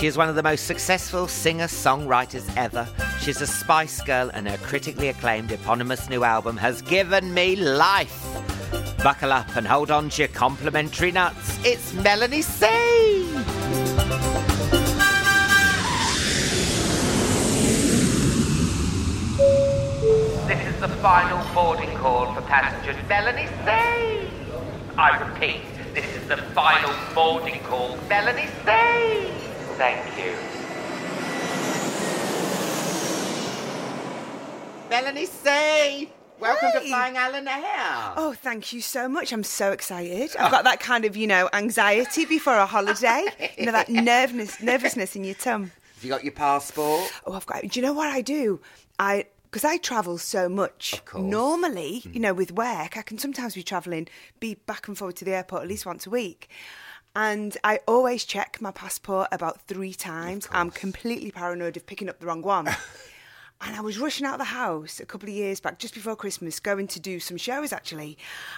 She 0.00 0.06
is 0.06 0.16
one 0.16 0.30
of 0.30 0.34
the 0.34 0.42
most 0.42 0.66
successful 0.66 1.28
singer 1.28 1.66
songwriters 1.66 2.50
ever. 2.56 2.88
She's 3.20 3.42
a 3.42 3.46
Spice 3.46 4.00
Girl, 4.00 4.30
and 4.32 4.48
her 4.48 4.56
critically 4.56 5.08
acclaimed 5.08 5.52
eponymous 5.52 6.08
new 6.08 6.24
album 6.24 6.56
has 6.56 6.80
given 6.80 7.34
me 7.34 7.54
life. 7.54 8.26
Buckle 9.04 9.30
up 9.30 9.54
and 9.56 9.66
hold 9.66 9.90
on 9.90 10.08
to 10.08 10.22
your 10.22 10.28
complimentary 10.28 11.12
nuts. 11.12 11.58
It's 11.66 11.92
Melanie 11.92 12.40
C. 12.40 12.66
This 20.46 20.66
is 20.66 20.80
the 20.80 20.88
final 21.02 21.54
boarding 21.54 21.94
call 21.98 22.32
for 22.32 22.40
passenger 22.40 22.98
Melanie 23.06 23.48
C. 23.66 24.30
I 24.96 25.18
repeat, 25.28 25.60
this 25.92 26.06
is 26.16 26.26
the 26.26 26.38
final 26.38 26.94
boarding 27.14 27.60
call, 27.64 27.98
Melanie 28.08 28.48
C. 28.64 29.49
Thank 29.80 30.04
you. 30.18 30.36
Melanie 34.90 35.24
C. 35.24 36.12
Welcome 36.38 36.72
to 36.72 36.80
Flying 36.86 37.16
Alan 37.16 37.48
Air. 37.48 38.12
Oh, 38.14 38.34
thank 38.42 38.74
you 38.74 38.82
so 38.82 39.08
much. 39.08 39.32
I'm 39.32 39.42
so 39.42 39.72
excited. 39.72 40.36
I've 40.38 40.50
got 40.50 40.64
that 40.64 40.80
kind 40.80 41.06
of, 41.06 41.16
you 41.16 41.26
know, 41.26 41.48
anxiety 41.54 42.26
before 42.26 42.58
a 42.58 42.66
holiday. 42.66 43.24
You 43.56 43.64
know, 43.64 43.72
that 43.72 43.88
nervousness, 43.88 44.60
nervousness 44.60 45.16
in 45.16 45.24
your 45.24 45.34
tum. 45.34 45.72
Have 45.94 46.04
you 46.04 46.10
got 46.10 46.24
your 46.24 46.34
passport? 46.34 47.10
Oh, 47.26 47.32
I've 47.32 47.46
got. 47.46 47.62
Do 47.62 47.80
you 47.80 47.86
know 47.86 47.94
what 47.94 48.10
I 48.10 48.20
do? 48.20 48.60
I 48.98 49.28
because 49.44 49.64
I 49.64 49.78
travel 49.78 50.18
so 50.18 50.50
much. 50.50 50.92
Of 50.92 51.06
course. 51.06 51.24
Normally, 51.24 52.00
hmm. 52.00 52.12
you 52.12 52.20
know, 52.20 52.34
with 52.34 52.52
work, 52.52 52.98
I 52.98 53.02
can 53.02 53.16
sometimes 53.16 53.54
be 53.54 53.62
traveling, 53.62 54.08
be 54.40 54.56
back 54.56 54.88
and 54.88 54.98
forward 54.98 55.16
to 55.16 55.24
the 55.24 55.32
airport 55.32 55.62
at 55.62 55.68
least 55.68 55.86
once 55.86 56.06
a 56.06 56.10
week. 56.10 56.50
And 57.14 57.56
I 57.64 57.80
always 57.88 58.24
check 58.24 58.58
my 58.60 58.70
passport 58.70 59.28
about 59.32 59.60
three 59.62 59.94
times. 59.94 60.48
I'm 60.52 60.70
completely 60.70 61.30
paranoid 61.30 61.76
of 61.76 61.86
picking 61.86 62.08
up 62.08 62.20
the 62.20 62.26
wrong 62.26 62.42
one. 62.42 62.68
And 63.62 63.76
I 63.76 63.82
was 63.82 63.98
rushing 63.98 64.24
out 64.24 64.32
of 64.32 64.38
the 64.38 64.44
house 64.46 65.00
a 65.00 65.04
couple 65.04 65.28
of 65.28 65.34
years 65.34 65.60
back, 65.60 65.78
just 65.78 65.92
before 65.92 66.16
Christmas, 66.16 66.58
going 66.60 66.86
to 66.86 66.98
do 66.98 67.20
some 67.20 67.36
shows 67.36 67.74
actually. 67.74 68.16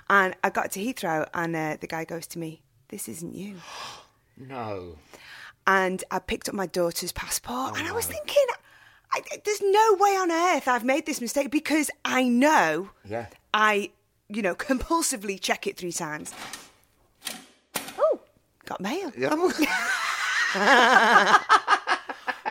And 0.08 0.36
I 0.44 0.50
got 0.50 0.70
to 0.72 0.80
Heathrow, 0.80 1.26
and 1.34 1.56
uh, 1.56 1.76
the 1.80 1.88
guy 1.88 2.04
goes 2.04 2.24
to 2.28 2.38
me, 2.38 2.62
"This 2.86 3.08
isn't 3.08 3.34
you." 3.34 3.56
No. 4.38 4.98
and 5.66 6.04
I 6.12 6.20
picked 6.20 6.48
up 6.48 6.54
my 6.54 6.66
daughter's 6.66 7.10
passport, 7.10 7.76
and 7.76 7.88
I 7.88 7.90
was 7.90 8.06
thinking, 8.06 8.46
I, 9.12 9.22
there's 9.44 9.60
no 9.60 9.96
way 9.98 10.10
on 10.10 10.30
earth 10.30 10.68
I've 10.68 10.84
made 10.84 11.04
this 11.04 11.20
mistake 11.20 11.50
because 11.50 11.90
I 12.04 12.22
know 12.28 12.90
Yeah. 13.04 13.26
I, 13.52 13.90
you 14.28 14.40
know, 14.40 14.54
compulsively 14.68 15.40
check 15.40 15.66
it 15.66 15.76
three 15.76 15.90
times. 15.90 16.32
Oh, 17.98 18.20
got 18.66 18.80
mail. 18.80 19.12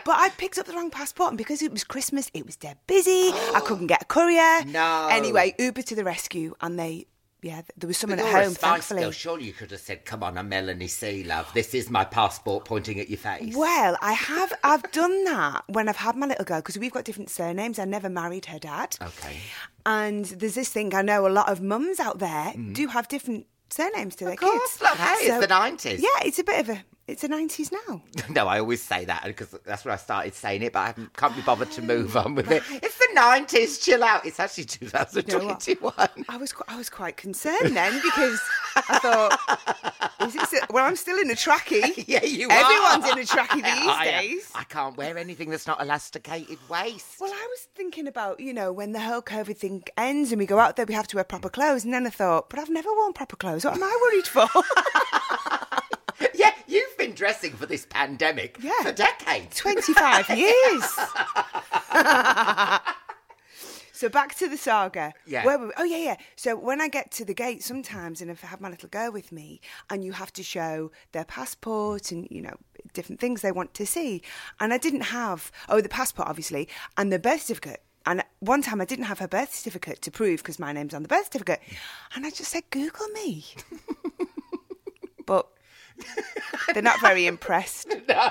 But 0.04 0.16
I 0.16 0.30
picked 0.30 0.58
up 0.58 0.66
the 0.66 0.72
wrong 0.72 0.90
passport, 0.90 1.30
and 1.30 1.38
because 1.38 1.62
it 1.62 1.72
was 1.72 1.84
Christmas, 1.84 2.30
it 2.34 2.44
was 2.44 2.56
dead 2.56 2.78
busy. 2.86 3.30
I 3.32 3.60
couldn't 3.64 3.86
get 3.86 4.02
a 4.02 4.04
courier. 4.04 4.64
No. 4.66 5.08
Anyway, 5.10 5.54
Uber 5.58 5.82
to 5.82 5.94
the 5.94 6.04
rescue, 6.04 6.54
and 6.60 6.78
they, 6.78 7.06
yeah, 7.40 7.62
there 7.76 7.86
was 7.86 7.98
someone 7.98 8.18
But 8.18 8.26
at 8.26 8.30
you're 8.30 8.40
a 8.40 8.44
home, 8.44 8.54
Spice 8.54 8.70
thankfully. 8.70 9.02
Girl. 9.02 9.10
Surely 9.12 9.44
you 9.44 9.52
could 9.52 9.70
have 9.70 9.80
said, 9.80 10.04
"Come 10.04 10.22
on, 10.22 10.38
I'm 10.38 10.48
Melanie 10.48 10.88
C. 10.88 11.24
Love. 11.24 11.52
This 11.54 11.74
is 11.74 11.90
my 11.90 12.04
passport 12.04 12.64
pointing 12.64 12.98
at 12.98 13.08
your 13.08 13.18
face." 13.18 13.54
Well, 13.54 13.96
I 14.00 14.12
have. 14.12 14.52
I've 14.64 14.90
done 14.92 15.24
that 15.24 15.64
when 15.68 15.88
I've 15.88 15.96
had 15.96 16.16
my 16.16 16.26
little 16.26 16.44
girl 16.44 16.58
because 16.58 16.78
we've 16.78 16.92
got 16.92 17.04
different 17.04 17.30
surnames. 17.30 17.78
I 17.78 17.84
never 17.84 18.08
married 18.08 18.46
her 18.46 18.58
dad. 18.58 18.96
Okay. 19.00 19.36
And 19.86 20.24
there's 20.24 20.54
this 20.54 20.68
thing 20.68 20.94
I 20.94 21.02
know 21.02 21.26
a 21.26 21.30
lot 21.30 21.48
of 21.48 21.60
mums 21.60 22.00
out 22.00 22.18
there 22.18 22.52
mm. 22.52 22.72
do 22.72 22.88
have 22.88 23.08
different 23.08 23.46
surnames 23.72 24.14
to 24.16 24.24
their. 24.24 24.34
Of 24.34 24.40
course, 24.40 24.72
kids. 24.72 24.82
love. 24.82 24.98
Hey, 24.98 25.26
it's 25.26 25.46
the 25.46 25.52
90s. 25.52 25.98
Yeah, 25.98 26.26
it's 26.26 26.38
a 26.38 26.44
bit 26.44 26.60
of 26.60 26.68
a. 26.70 26.84
It's 27.08 27.22
the 27.22 27.28
nineties 27.28 27.70
now. 27.72 28.02
No, 28.30 28.46
I 28.46 28.60
always 28.60 28.80
say 28.80 29.04
that 29.04 29.24
because 29.24 29.50
that's 29.64 29.84
where 29.84 29.92
I 29.92 29.96
started 29.98 30.34
saying 30.34 30.62
it, 30.62 30.72
but 30.72 30.80
I 30.80 30.94
can't 31.16 31.34
be 31.34 31.42
bothered 31.42 31.70
to 31.72 31.82
move 31.82 32.16
on 32.16 32.34
with 32.34 32.50
it. 32.50 32.62
It's 32.70 32.96
the 32.96 33.08
90s, 33.14 33.82
chill 33.82 34.02
out. 34.02 34.24
It's 34.24 34.38
actually 34.40 34.66
You 34.80 34.86
know 34.86 35.04
2021. 35.04 35.92
I 36.28 36.36
was 36.36 36.52
qu- 36.52 36.64
I 36.68 36.76
was 36.76 36.88
quite 36.88 37.16
concerned 37.16 37.76
then 37.76 38.00
because 38.02 38.40
I 38.76 38.98
thought, 38.98 40.28
is 40.28 40.52
it 40.52 40.70
well, 40.70 40.86
I'm 40.86 40.96
still 40.96 41.18
in 41.18 41.30
a 41.30 41.34
trackie. 41.34 42.04
yeah, 42.06 42.24
you 42.24 42.48
are. 42.48 42.52
Everyone's 42.52 43.04
are. 43.04 43.12
in 43.12 43.18
a 43.18 43.26
trackie 43.26 43.54
these 43.56 43.64
I, 43.66 44.04
days. 44.04 44.50
I 44.54 44.64
can't 44.64 44.96
wear 44.96 45.18
anything 45.18 45.50
that's 45.50 45.66
not 45.66 45.82
elasticated 45.82 46.58
waist. 46.68 47.16
Well, 47.20 47.32
I 47.32 47.46
was 47.50 47.68
thinking 47.74 48.06
about, 48.06 48.40
you 48.40 48.54
know, 48.54 48.72
when 48.72 48.92
the 48.92 49.00
whole 49.00 49.22
COVID 49.22 49.56
thing 49.56 49.82
ends 49.96 50.32
and 50.32 50.38
we 50.38 50.46
go 50.46 50.58
out 50.58 50.76
there, 50.76 50.86
we 50.86 50.94
have 50.94 51.08
to 51.08 51.16
wear 51.16 51.24
proper 51.24 51.48
clothes. 51.50 51.84
And 51.84 51.92
then 51.92 52.06
I 52.06 52.10
thought, 52.10 52.48
but 52.48 52.58
I've 52.60 52.70
never 52.70 52.90
worn 52.94 53.12
proper 53.12 53.36
clothes. 53.36 53.64
What 53.64 53.74
am 53.74 53.82
I 53.82 53.98
worried 54.02 54.26
for? 54.26 54.48
yeah, 56.34 56.51
you've 56.72 56.96
been 56.98 57.12
dressing 57.14 57.52
for 57.52 57.66
this 57.66 57.86
pandemic 57.86 58.58
Yeah. 58.60 58.80
for 58.82 58.92
decades. 58.92 59.56
25 59.58 60.30
years. 60.36 60.84
so 63.92 64.08
back 64.08 64.34
to 64.36 64.48
the 64.48 64.56
saga. 64.56 65.12
Yeah. 65.26 65.44
Where 65.44 65.58
were 65.58 65.66
we? 65.68 65.72
Oh, 65.76 65.84
yeah, 65.84 65.98
yeah. 65.98 66.16
So 66.36 66.56
when 66.56 66.80
I 66.80 66.88
get 66.88 67.10
to 67.12 67.24
the 67.24 67.34
gate 67.34 67.62
sometimes, 67.62 68.20
and 68.20 68.30
if 68.30 68.42
I 68.44 68.48
have 68.48 68.60
my 68.60 68.70
little 68.70 68.88
girl 68.88 69.12
with 69.12 69.30
me, 69.32 69.60
and 69.90 70.02
you 70.04 70.12
have 70.12 70.32
to 70.34 70.42
show 70.42 70.90
their 71.12 71.24
passport 71.24 72.10
and, 72.10 72.26
you 72.30 72.42
know, 72.42 72.56
different 72.94 73.20
things 73.20 73.42
they 73.42 73.52
want 73.52 73.74
to 73.74 73.86
see. 73.86 74.22
And 74.60 74.72
I 74.72 74.78
didn't 74.78 75.02
have, 75.02 75.52
oh, 75.68 75.80
the 75.80 75.88
passport, 75.88 76.28
obviously, 76.28 76.68
and 76.96 77.12
the 77.12 77.18
birth 77.18 77.42
certificate. 77.42 77.82
And 78.04 78.24
one 78.40 78.62
time 78.62 78.80
I 78.80 78.84
didn't 78.84 79.04
have 79.04 79.20
her 79.20 79.28
birth 79.28 79.54
certificate 79.54 80.02
to 80.02 80.10
prove 80.10 80.38
because 80.40 80.58
my 80.58 80.72
name's 80.72 80.92
on 80.94 81.02
the 81.02 81.08
birth 81.08 81.26
certificate. 81.26 81.60
And 82.16 82.26
I 82.26 82.30
just 82.30 82.50
said, 82.50 82.64
Google 82.70 83.06
me. 83.08 83.44
but 86.66 86.74
They're 86.74 86.82
not 86.82 87.00
very 87.00 87.26
impressed 87.26 87.88
no, 88.08 88.30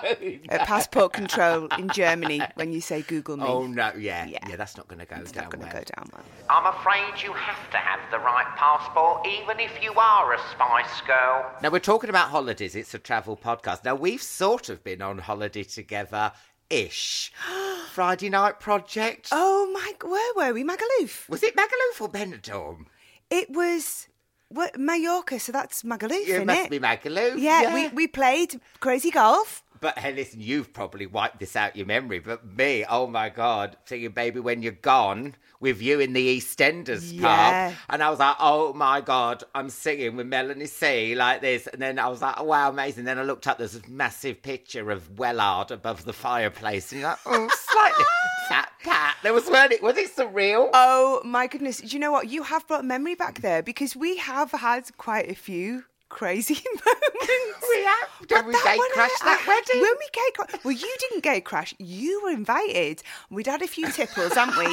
at 0.49 0.67
passport 0.67 1.13
control 1.13 1.67
in 1.77 1.89
Germany 1.89 2.41
when 2.55 2.71
you 2.71 2.81
say 2.81 3.01
Google 3.01 3.37
me. 3.37 3.45
Oh 3.47 3.67
no, 3.67 3.91
yeah, 3.97 4.25
Yeah. 4.25 4.39
yeah, 4.49 4.55
that's 4.55 4.77
not 4.77 4.87
going 4.87 4.99
to 4.99 5.05
go 5.05 5.17
it's 5.17 5.31
down 5.31 5.43
not 5.45 5.51
going 5.51 5.61
to 5.67 5.73
well. 5.73 5.83
go 5.83 5.93
down 5.95 6.09
well. 6.13 6.23
I'm 6.49 6.73
afraid 6.75 7.21
you 7.23 7.33
have 7.33 7.69
to 7.71 7.77
have 7.77 7.99
the 8.11 8.19
right 8.19 8.47
passport, 8.57 9.27
even 9.27 9.59
if 9.59 9.81
you 9.83 9.93
are 9.93 10.33
a 10.33 10.39
Spice 10.51 11.01
Girl. 11.05 11.51
Now 11.61 11.69
we're 11.69 11.79
talking 11.79 12.09
about 12.09 12.29
holidays. 12.29 12.75
It's 12.75 12.93
a 12.93 12.99
travel 12.99 13.37
podcast. 13.37 13.83
Now 13.85 13.95
we've 13.95 14.21
sort 14.21 14.69
of 14.69 14.83
been 14.83 15.01
on 15.01 15.19
holiday 15.19 15.63
together, 15.63 16.31
ish. 16.69 17.31
Friday 17.91 18.29
night 18.29 18.59
project. 18.59 19.27
Oh 19.31 19.69
my, 19.73 19.93
where 20.07 20.33
were 20.47 20.53
we? 20.53 20.63
Magaluf. 20.63 21.27
Was 21.29 21.43
it 21.43 21.55
Magaluf 21.55 21.99
or 22.01 22.09
Benidorm? 22.09 22.85
It 23.29 23.49
was 23.51 24.07
what, 24.53 24.77
Mallorca, 24.79 25.39
so 25.39 25.51
that's 25.51 25.83
Magaluf, 25.83 26.11
It 26.11 26.29
isn't 26.29 26.45
must 26.45 26.65
it? 26.65 26.69
be 26.69 26.79
Magaluf. 26.79 27.37
yeah, 27.37 27.73
we, 27.73 27.87
we 27.89 28.07
played 28.07 28.59
crazy 28.79 29.11
golf. 29.11 29.63
But 29.81 29.97
hey, 29.97 30.13
listen, 30.13 30.39
you've 30.41 30.73
probably 30.73 31.07
wiped 31.07 31.39
this 31.39 31.55
out 31.55 31.75
your 31.75 31.87
memory. 31.87 32.19
But 32.19 32.45
me, 32.45 32.85
oh 32.87 33.07
my 33.07 33.29
God, 33.29 33.77
singing 33.85 34.11
"Baby 34.11 34.39
When 34.39 34.61
You're 34.61 34.73
Gone" 34.73 35.35
with 35.59 35.81
you 35.81 35.99
in 35.99 36.13
the 36.13 36.39
EastEnders 36.39 37.11
Yeah. 37.11 37.71
pub, 37.71 37.77
and 37.89 38.01
I 38.03 38.09
was 38.09 38.19
like, 38.19 38.35
oh 38.39 38.73
my 38.73 38.99
God, 39.01 39.43
I'm 39.53 39.69
singing 39.69 40.15
with 40.15 40.25
Melanie 40.27 40.65
C 40.65 41.13
like 41.15 41.41
this, 41.41 41.67
and 41.67 41.79
then 41.81 41.99
I 41.99 42.07
was 42.09 42.21
like, 42.21 42.41
wow, 42.43 42.69
amazing. 42.69 43.05
Then 43.05 43.19
I 43.19 43.23
looked 43.23 43.47
up, 43.47 43.57
there's 43.59 43.75
a 43.75 43.81
massive 43.87 44.41
picture 44.41 44.89
of 44.91 45.15
Wellard 45.15 45.69
above 45.71 46.05
the 46.05 46.13
fireplace, 46.13 46.91
and 46.91 47.01
you're 47.01 47.09
like, 47.09 47.19
oh, 47.25 47.47
slightly 47.69 48.05
fat 48.49 48.71
pat. 48.83 49.15
There 49.23 49.33
was 49.33 49.47
weren't 49.49 49.71
it? 49.71 49.81
Was 49.83 49.97
it 49.97 50.15
surreal? 50.15 50.69
Oh 50.73 51.21
my 51.25 51.47
goodness! 51.47 51.77
Do 51.77 51.87
you 51.87 51.99
know 51.99 52.11
what? 52.11 52.27
You 52.29 52.43
have 52.43 52.67
brought 52.67 52.85
memory 52.85 53.15
back 53.15 53.41
there 53.41 53.61
because 53.63 53.95
we 53.95 54.17
have 54.17 54.51
had 54.51 54.95
quite 54.97 55.29
a 55.29 55.35
few 55.35 55.85
crazy 56.11 56.55
moments. 56.85 57.65
We 57.69 57.83
have. 57.83 58.09
But 58.29 58.45
we 58.45 58.53
gate 58.53 58.77
one, 58.77 58.91
crash 58.91 59.09
that 59.23 59.43
wedding? 59.47 59.81
When 59.81 59.93
we 59.99 60.07
gate 60.13 60.33
cra- 60.35 60.59
well, 60.63 60.71
you 60.73 60.95
didn't 60.99 61.23
gate 61.23 61.45
crash. 61.45 61.73
You 61.79 62.21
were 62.23 62.29
invited. 62.31 63.01
We'd 63.29 63.47
had 63.47 63.61
a 63.61 63.67
few 63.67 63.89
tipples, 63.91 64.33
hadn't 64.33 64.57
we? 64.57 64.65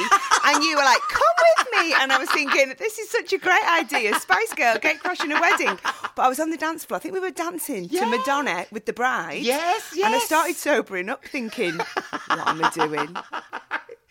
And 0.45 0.63
you 0.63 0.75
were 0.77 0.83
like, 0.83 1.01
"Come 1.09 1.35
with 1.57 1.67
me." 1.79 1.93
And 1.99 2.11
I 2.11 2.17
was 2.19 2.29
thinking, 2.31 2.73
"This 2.77 2.99
is 2.99 3.09
such 3.09 3.33
a 3.33 3.37
great 3.37 3.67
idea, 3.79 4.17
Spice 4.19 4.53
Girl 4.53 4.77
gate 4.77 4.99
crashing 4.99 5.31
a 5.31 5.39
wedding." 5.41 5.77
But 6.15 6.23
I 6.23 6.29
was 6.29 6.39
on 6.39 6.49
the 6.51 6.57
dance 6.57 6.85
floor. 6.85 6.97
I 6.97 7.01
think 7.01 7.13
we 7.13 7.19
were 7.19 7.31
dancing 7.31 7.85
Yeah. 7.89 8.01
to 8.01 8.05
Madonna 8.17 8.65
with 8.71 8.85
the 8.85 8.93
bride. 8.93 9.41
Yes, 9.41 9.91
yes. 9.95 10.05
And 10.05 10.15
I 10.15 10.19
started 10.19 10.55
sobering 10.55 11.09
up, 11.09 11.23
thinking, 11.25 11.77
"What 11.77 12.47
am 12.47 12.63
I 12.63 12.69
doing? 12.71 13.15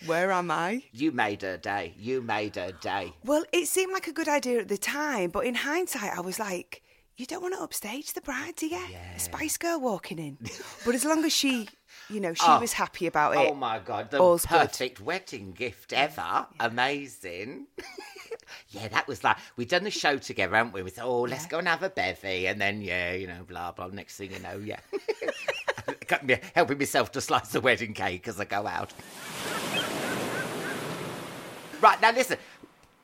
Where 0.06 0.32
am 0.32 0.50
I?" 0.50 0.84
You 0.92 1.12
made 1.12 1.42
her 1.42 1.56
day. 1.56 1.94
You 1.98 2.20
made 2.22 2.56
her 2.56 2.72
day. 2.72 3.12
Well, 3.24 3.44
it 3.52 3.66
seemed 3.66 3.92
like 3.92 4.06
a 4.06 4.12
good 4.12 4.28
idea 4.28 4.60
at 4.60 4.68
the 4.68 4.78
time, 4.78 5.30
but 5.30 5.44
in 5.44 5.54
hindsight, 5.56 6.16
I 6.16 6.20
was 6.20 6.38
like, 6.38 6.82
you 7.18 7.26
don't 7.26 7.42
want 7.42 7.52
to 7.54 7.60
upstage 7.60 8.12
the 8.12 8.20
bride, 8.20 8.54
do 8.56 8.68
you? 8.68 8.80
A 9.16 9.18
Spice 9.18 9.56
Girl 9.56 9.80
walking 9.80 10.18
in. 10.20 10.38
but 10.86 10.94
as 10.94 11.04
long 11.04 11.24
as 11.24 11.32
she, 11.32 11.68
you 12.08 12.20
know, 12.20 12.32
she 12.32 12.44
Oh. 12.46 12.60
was 12.60 12.72
happy 12.72 13.06
about 13.08 13.32
it. 13.34 13.38
Oh 13.50 13.54
my 13.54 13.80
god, 13.80 14.10
the 14.12 14.18
all's 14.18 14.46
good. 14.46 14.56
perfect 14.68 15.00
wedding 15.00 15.50
gift 15.50 15.92
ever. 15.92 16.46
Amazing. 16.60 17.66
yeah, 18.70 18.86
that 18.88 19.08
was 19.08 19.24
like 19.24 19.36
we'd 19.56 19.68
done 19.68 19.82
the 19.82 19.90
show 19.90 20.16
together, 20.16 20.54
haven't 20.54 20.72
we? 20.72 20.82
We 20.82 20.90
thought, 20.90 21.06
oh, 21.06 21.22
let's 21.22 21.46
go 21.46 21.58
and 21.58 21.66
have 21.66 21.82
a 21.82 21.90
bevy, 21.90 22.46
and 22.46 22.60
then 22.60 22.80
yeah, 22.82 23.12
you 23.14 23.26
know, 23.26 23.42
blah 23.46 23.72
blah. 23.72 23.88
Next 23.88 24.16
thing 24.16 24.32
you 24.32 24.38
know, 24.38 24.58
yeah, 24.64 24.78
helping 26.54 26.78
myself 26.78 27.10
to 27.12 27.20
slice 27.20 27.48
the 27.48 27.60
wedding 27.60 27.94
cake 27.94 28.28
as 28.28 28.38
I 28.38 28.44
go 28.44 28.64
out. 28.66 28.92
Right 31.80 32.00
now, 32.00 32.12
listen, 32.12 32.38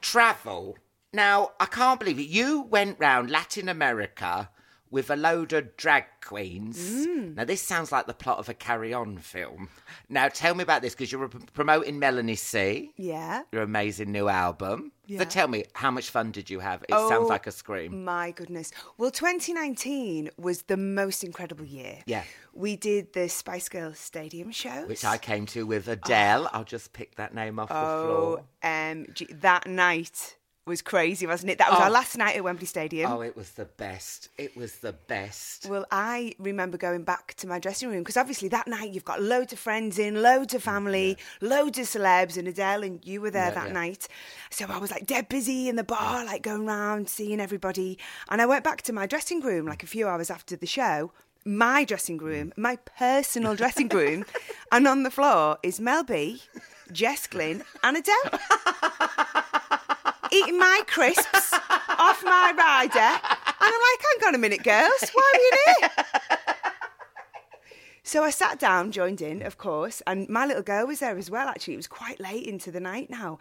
travel. 0.00 0.76
Now 1.14 1.52
I 1.60 1.66
can't 1.66 1.98
believe 2.00 2.18
it. 2.18 2.26
You 2.26 2.62
went 2.62 2.98
round 2.98 3.30
Latin 3.30 3.68
America 3.68 4.50
with 4.90 5.10
a 5.10 5.16
load 5.16 5.52
of 5.52 5.76
drag 5.76 6.04
queens. 6.24 6.78
Mm. 7.06 7.34
Now 7.34 7.44
this 7.44 7.60
sounds 7.62 7.90
like 7.90 8.06
the 8.06 8.14
plot 8.14 8.38
of 8.38 8.48
a 8.48 8.54
Carry 8.54 8.92
On 8.94 9.16
film. 9.18 9.68
Now 10.08 10.28
tell 10.28 10.54
me 10.54 10.62
about 10.62 10.82
this 10.82 10.94
because 10.94 11.10
you're 11.10 11.28
promoting 11.28 11.98
Melanie 11.98 12.36
C. 12.36 12.92
Yeah. 12.96 13.42
Your 13.50 13.62
amazing 13.62 14.12
new 14.12 14.28
album. 14.28 14.92
Yeah. 15.06 15.18
So 15.20 15.24
tell 15.24 15.48
me, 15.48 15.64
how 15.72 15.90
much 15.90 16.10
fun 16.10 16.30
did 16.30 16.48
you 16.48 16.60
have? 16.60 16.82
It 16.82 16.90
Oh, 16.92 17.08
sounds 17.08 17.28
like 17.28 17.46
a 17.48 17.50
scream. 17.52 18.04
My 18.04 18.30
goodness. 18.30 18.70
Well, 18.96 19.10
2019 19.10 20.30
was 20.38 20.62
the 20.62 20.76
most 20.76 21.24
incredible 21.24 21.64
year. 21.64 21.98
Yeah. 22.06 22.22
We 22.52 22.76
did 22.76 23.12
the 23.14 23.28
Spice 23.28 23.68
Girls 23.68 23.98
Stadium 23.98 24.52
show, 24.52 24.86
Which 24.86 25.04
I 25.04 25.18
came 25.18 25.46
to 25.46 25.66
with 25.66 25.88
Adele. 25.88 26.48
I'll 26.52 26.62
just 26.64 26.92
pick 26.92 27.16
that 27.16 27.34
name 27.34 27.58
off 27.58 27.68
the 27.68 27.74
floor. 27.74 28.44
Oh, 28.62 28.68
um, 28.68 29.06
that 29.40 29.66
night 29.66 30.36
was 30.66 30.80
crazy, 30.80 31.26
wasn't 31.26 31.50
it? 31.50 31.58
That 31.58 31.70
was 31.70 31.80
Oh. 31.80 31.84
our 31.84 31.90
last 31.90 32.16
night 32.16 32.36
at 32.36 32.44
Wembley 32.44 32.66
Stadium. 32.66 33.12
Oh, 33.12 33.20
it 33.20 33.36
was 33.36 33.50
the 33.50 33.66
best. 33.66 34.28
It 34.38 34.56
was 34.56 34.76
the 34.76 34.92
best. 34.94 35.66
Well, 35.66 35.84
I 35.90 36.34
remember 36.38 36.78
going 36.78 37.04
back 37.04 37.34
to 37.34 37.46
my 37.46 37.58
dressing 37.58 37.90
room 37.90 37.98
because 38.00 38.16
obviously 38.16 38.48
that 38.48 38.66
night 38.66 38.90
you've 38.90 39.04
got 39.04 39.20
loads 39.20 39.52
of 39.52 39.58
friends 39.58 39.98
in, 39.98 40.22
loads 40.22 40.54
of 40.54 40.62
mm, 40.62 40.64
family, 40.64 41.18
loads 41.42 41.78
of 41.78 41.86
celebs, 41.86 42.38
and 42.38 42.48
Adele, 42.48 42.82
and 42.82 43.04
you 43.04 43.20
were 43.20 43.30
there 43.30 43.48
Yeah, 43.48 43.54
that 43.54 43.66
yeah. 43.68 43.72
night. 43.72 44.08
So 44.50 44.66
I 44.68 44.78
was 44.78 44.90
like 44.90 45.04
dead 45.06 45.28
busy 45.28 45.68
in 45.68 45.76
the 45.76 45.84
bar, 45.84 46.24
like 46.24 46.42
going 46.42 46.64
round 46.66 47.08
seeing 47.10 47.40
everybody. 47.40 47.98
And 48.30 48.40
I 48.40 48.46
went 48.46 48.64
back 48.64 48.80
to 48.82 48.92
my 48.92 49.06
dressing 49.06 49.40
room 49.40 49.66
like 49.66 49.82
a 49.82 49.86
few 49.86 50.08
hours 50.08 50.30
after 50.30 50.56
the 50.56 50.66
show. 50.66 51.12
My 51.44 51.84
dressing 51.84 52.18
mm. 52.18 52.22
room, 52.22 52.52
my 52.56 52.76
personal 52.76 53.54
dressing 53.54 53.88
room, 53.88 54.24
and 54.72 54.88
on 54.88 55.02
the 55.02 55.10
floor 55.10 55.58
is 55.62 55.78
Mel 55.78 56.04
B, 56.04 56.40
Jess 56.90 57.26
Glynne, 57.26 57.62
and 57.82 57.98
Adele. 57.98 58.40
Eating 60.34 60.58
my 60.58 60.80
crisps 60.86 61.52
off 61.52 62.24
my 62.24 62.52
rider. 62.56 62.98
And 62.98 63.56
I'm 63.60 63.80
like, 63.80 64.20
hang 64.20 64.28
on 64.28 64.34
a 64.34 64.38
minute, 64.38 64.64
girls, 64.64 65.10
why 65.12 65.32
are 65.32 65.38
we 65.38 65.46
in 65.52 65.90
here? 65.90 66.04
So 68.06 68.22
I 68.22 68.28
sat 68.28 68.58
down, 68.58 68.92
joined 68.92 69.22
in, 69.22 69.40
of 69.40 69.56
course, 69.56 70.02
and 70.06 70.28
my 70.28 70.44
little 70.44 70.62
girl 70.62 70.86
was 70.86 71.00
there 71.00 71.16
as 71.16 71.30
well. 71.30 71.48
Actually, 71.48 71.74
it 71.74 71.78
was 71.78 71.86
quite 71.86 72.20
late 72.20 72.46
into 72.46 72.70
the 72.70 72.78
night 72.78 73.08
now, 73.08 73.38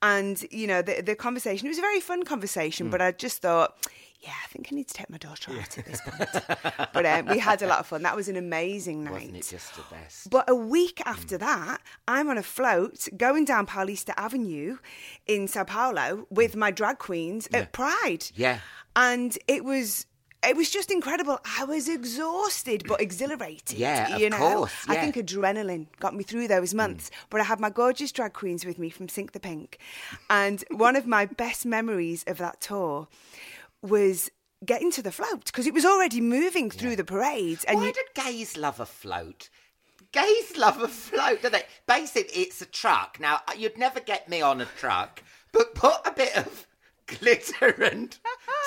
and 0.00 0.42
you 0.50 0.66
know 0.66 0.80
the 0.80 1.02
the 1.02 1.14
conversation. 1.14 1.66
It 1.66 1.68
was 1.68 1.78
a 1.78 1.82
very 1.82 2.00
fun 2.00 2.24
conversation, 2.24 2.86
hmm. 2.86 2.92
but 2.92 3.02
I 3.02 3.12
just 3.12 3.42
thought, 3.42 3.76
yeah, 4.20 4.32
I 4.44 4.46
think 4.48 4.68
I 4.70 4.74
need 4.74 4.88
to 4.88 4.94
take 4.94 5.10
my 5.10 5.18
daughter 5.18 5.52
out 5.52 5.78
at 5.78 5.84
this 5.84 6.00
point. 6.00 6.30
but 6.92 7.06
um, 7.06 7.26
we 7.26 7.38
had 7.38 7.62
a 7.62 7.66
lot 7.66 7.80
of 7.80 7.86
fun. 7.86 8.02
That 8.02 8.16
was 8.16 8.28
an 8.28 8.36
amazing 8.36 9.04
night. 9.04 9.12
Wasn't 9.12 9.36
it 9.36 9.46
just 9.48 9.74
the 9.76 9.82
best? 9.90 10.30
But 10.30 10.48
a 10.48 10.54
week 10.54 11.02
after 11.04 11.36
mm. 11.36 11.40
that, 11.40 11.80
I'm 12.08 12.28
on 12.28 12.38
a 12.38 12.42
float 12.42 13.08
going 13.16 13.44
down 13.44 13.66
Paulista 13.66 14.14
Avenue 14.16 14.78
in 15.26 15.48
Sao 15.48 15.64
Paulo 15.64 16.26
with 16.30 16.52
mm. 16.52 16.56
my 16.56 16.70
drag 16.70 16.98
queens 16.98 17.48
at 17.52 17.72
Pride. 17.72 18.26
Yeah. 18.34 18.60
And 18.94 19.36
it 19.46 19.64
was. 19.64 20.06
It 20.46 20.54
was 20.54 20.70
just 20.70 20.92
incredible. 20.92 21.40
I 21.58 21.64
was 21.64 21.88
exhausted 21.88 22.84
but 22.86 23.00
exhilarated. 23.00 23.78
Yeah, 23.78 24.14
of 24.14 24.20
you 24.20 24.30
know. 24.30 24.36
course, 24.36 24.72
I 24.86 24.94
think 24.94 25.16
adrenaline 25.16 25.86
got 25.98 26.14
me 26.14 26.22
through 26.22 26.46
those 26.46 26.72
mm. 26.72 26.76
months. 26.76 27.10
But 27.30 27.40
I 27.40 27.44
had 27.44 27.58
my 27.58 27.70
gorgeous 27.70 28.12
drag 28.12 28.32
queens 28.32 28.64
with 28.64 28.78
me 28.78 28.88
from 28.88 29.08
Sink 29.08 29.32
the 29.32 29.40
Pink, 29.40 29.78
and 30.30 30.62
one 30.70 30.94
of 30.94 31.04
my 31.04 31.26
best 31.26 31.66
memories 31.66 32.22
of 32.28 32.38
that 32.38 32.60
tour 32.60 33.08
was 33.82 34.30
getting 34.64 34.90
to 34.92 35.02
the 35.02 35.12
float 35.12 35.46
because 35.46 35.66
it 35.66 35.74
was 35.74 35.84
already 35.84 36.20
moving 36.20 36.70
through 36.70 36.96
the 36.96 37.04
parade. 37.04 37.60
And 37.68 37.78
Why 37.78 37.86
you, 37.86 37.92
do 37.92 38.00
gays 38.14 38.56
love 38.56 38.80
a 38.80 38.86
float? 38.86 39.48
Gays 40.12 40.56
love 40.56 40.80
a 40.80 40.88
float, 40.88 41.42
don't 41.42 41.52
they? 41.52 41.64
Basically, 41.86 42.42
it's 42.42 42.62
a 42.62 42.66
truck. 42.66 43.18
Now, 43.20 43.40
uh, 43.48 43.52
you'd 43.56 43.78
never 43.78 44.00
get 44.00 44.28
me 44.28 44.40
on 44.40 44.60
a 44.60 44.64
truck, 44.64 45.22
but 45.52 45.74
put 45.74 45.96
a 46.04 46.12
bit 46.12 46.36
of 46.36 46.66
glitter 47.06 47.82
and 47.82 48.16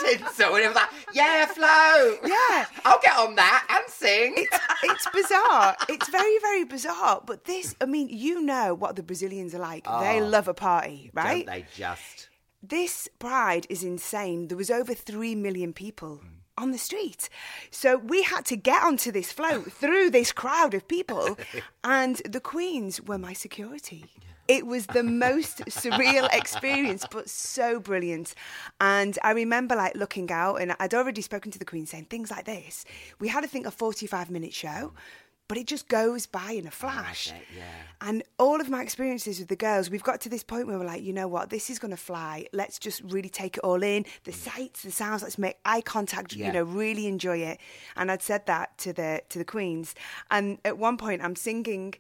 tinsel, 0.02 0.56
and 0.56 0.64
it 0.64 0.68
was 0.68 0.76
like, 0.76 0.90
yeah, 1.14 1.46
float. 1.46 2.20
Yeah. 2.24 2.66
I'll 2.86 3.02
get 3.02 3.18
on 3.18 3.36
that 3.36 3.66
and 3.70 3.92
sing. 3.92 4.34
it's, 4.38 4.58
it's 4.84 5.08
bizarre. 5.12 5.76
It's 5.88 6.10
very, 6.10 6.38
very 6.40 6.66
bizarre. 6.66 7.22
But 7.26 7.46
this, 7.46 7.76
I 7.82 7.86
mean, 7.86 8.10
you 8.10 8.42
know 8.42 8.74
what 8.74 8.96
the 8.96 9.04
Brazilians 9.04 9.56
are 9.56 9.60
like. 9.60 9.86
They 9.86 10.20
ah. 10.20 10.26
love 10.26 10.48
a 10.48 10.54
party, 10.54 11.10
right? 11.14 11.46
Don't 11.46 11.56
they 11.56 11.66
just? 11.76 12.29
This 12.62 13.08
pride 13.20 13.66
is 13.70 13.84
insane. 13.84 14.48
There 14.50 14.58
was 14.58 14.70
over 14.70 14.94
3 14.94 15.36
million 15.36 15.72
people 15.72 16.18
hmm. 16.18 16.28
on 16.58 16.72
the 16.72 16.78
street. 16.78 17.30
So 17.72 17.98
we 17.98 18.24
had 18.24 18.46
to 18.46 18.58
get 18.58 18.84
onto 18.84 19.12
this 19.12 19.32
float 19.32 19.72
through 19.72 20.10
this 20.10 20.32
crowd 20.32 20.74
of 20.74 20.88
people, 20.88 21.38
and 21.84 22.18
the 22.28 22.42
Queens 22.42 23.02
were 23.02 23.18
my 23.18 23.34
security. 23.34 24.06
It 24.50 24.66
was 24.66 24.88
the 24.88 25.04
most 25.04 25.60
surreal 25.66 26.28
experience, 26.34 27.06
but 27.10 27.30
so 27.30 27.80
brilliant. 27.80 28.34
And 28.82 29.18
I 29.24 29.32
remember 29.32 29.76
like 29.76 29.96
looking 29.96 30.32
out, 30.32 30.56
and 30.56 30.76
I'd 30.80 30.96
already 30.96 31.22
spoken 31.22 31.52
to 31.52 31.60
the 31.60 31.66
Queen 31.66 31.86
saying 31.86 32.06
things 32.06 32.32
like 32.32 32.46
this. 32.46 32.84
We 33.20 33.28
had, 33.28 33.44
I 33.44 33.48
think, 33.48 33.68
a 33.68 33.72
45 33.72 34.32
minute 34.32 34.54
show, 34.54 34.94
but 35.50 35.58
it 35.58 35.66
just 35.66 35.88
goes 35.88 36.28
by 36.28 36.52
in 36.52 36.68
a 36.68 36.72
flash. 36.72 37.32
bet, 37.32 37.42
yeah. 37.58 37.64
And 38.02 38.24
all 38.38 38.62
of 38.62 38.70
my 38.70 38.84
experiences 38.84 39.40
with 39.40 39.50
the 39.50 39.56
girls, 39.56 39.90
we've 39.90 40.04
got 40.04 40.22
to 40.22 40.30
this 40.30 40.44
point 40.44 40.68
where 40.68 40.78
we're 40.78 40.86
like, 40.86 41.02
you 41.02 41.12
know 41.12 41.28
what, 41.28 41.50
this 41.50 41.72
is 41.72 41.80
going 41.80 41.92
to 41.92 41.98
fly. 41.98 42.46
Let's 42.54 42.78
just 42.78 43.02
really 43.02 43.30
take 43.30 43.58
it 43.58 43.64
all 43.64 43.82
in. 43.82 44.06
The 44.26 44.32
mm. 44.32 44.36
sights, 44.36 44.84
the 44.84 44.92
sounds. 44.92 45.24
Let's 45.24 45.40
make 45.40 45.58
eye 45.66 45.82
contact. 45.82 46.34
Yeah. 46.34 46.48
You 46.48 46.54
know, 46.54 46.64
really 46.64 47.08
enjoy 47.08 47.40
it. 47.40 47.60
And 47.98 48.12
I'd 48.12 48.22
said 48.22 48.46
that 48.46 48.78
to 48.78 48.94
the 48.94 49.24
to 49.30 49.40
the 49.40 49.44
queens. 49.44 49.96
And 50.30 50.60
at 50.64 50.78
one 50.78 50.98
point, 50.98 51.24
I'm 51.24 51.36
singing 51.36 51.96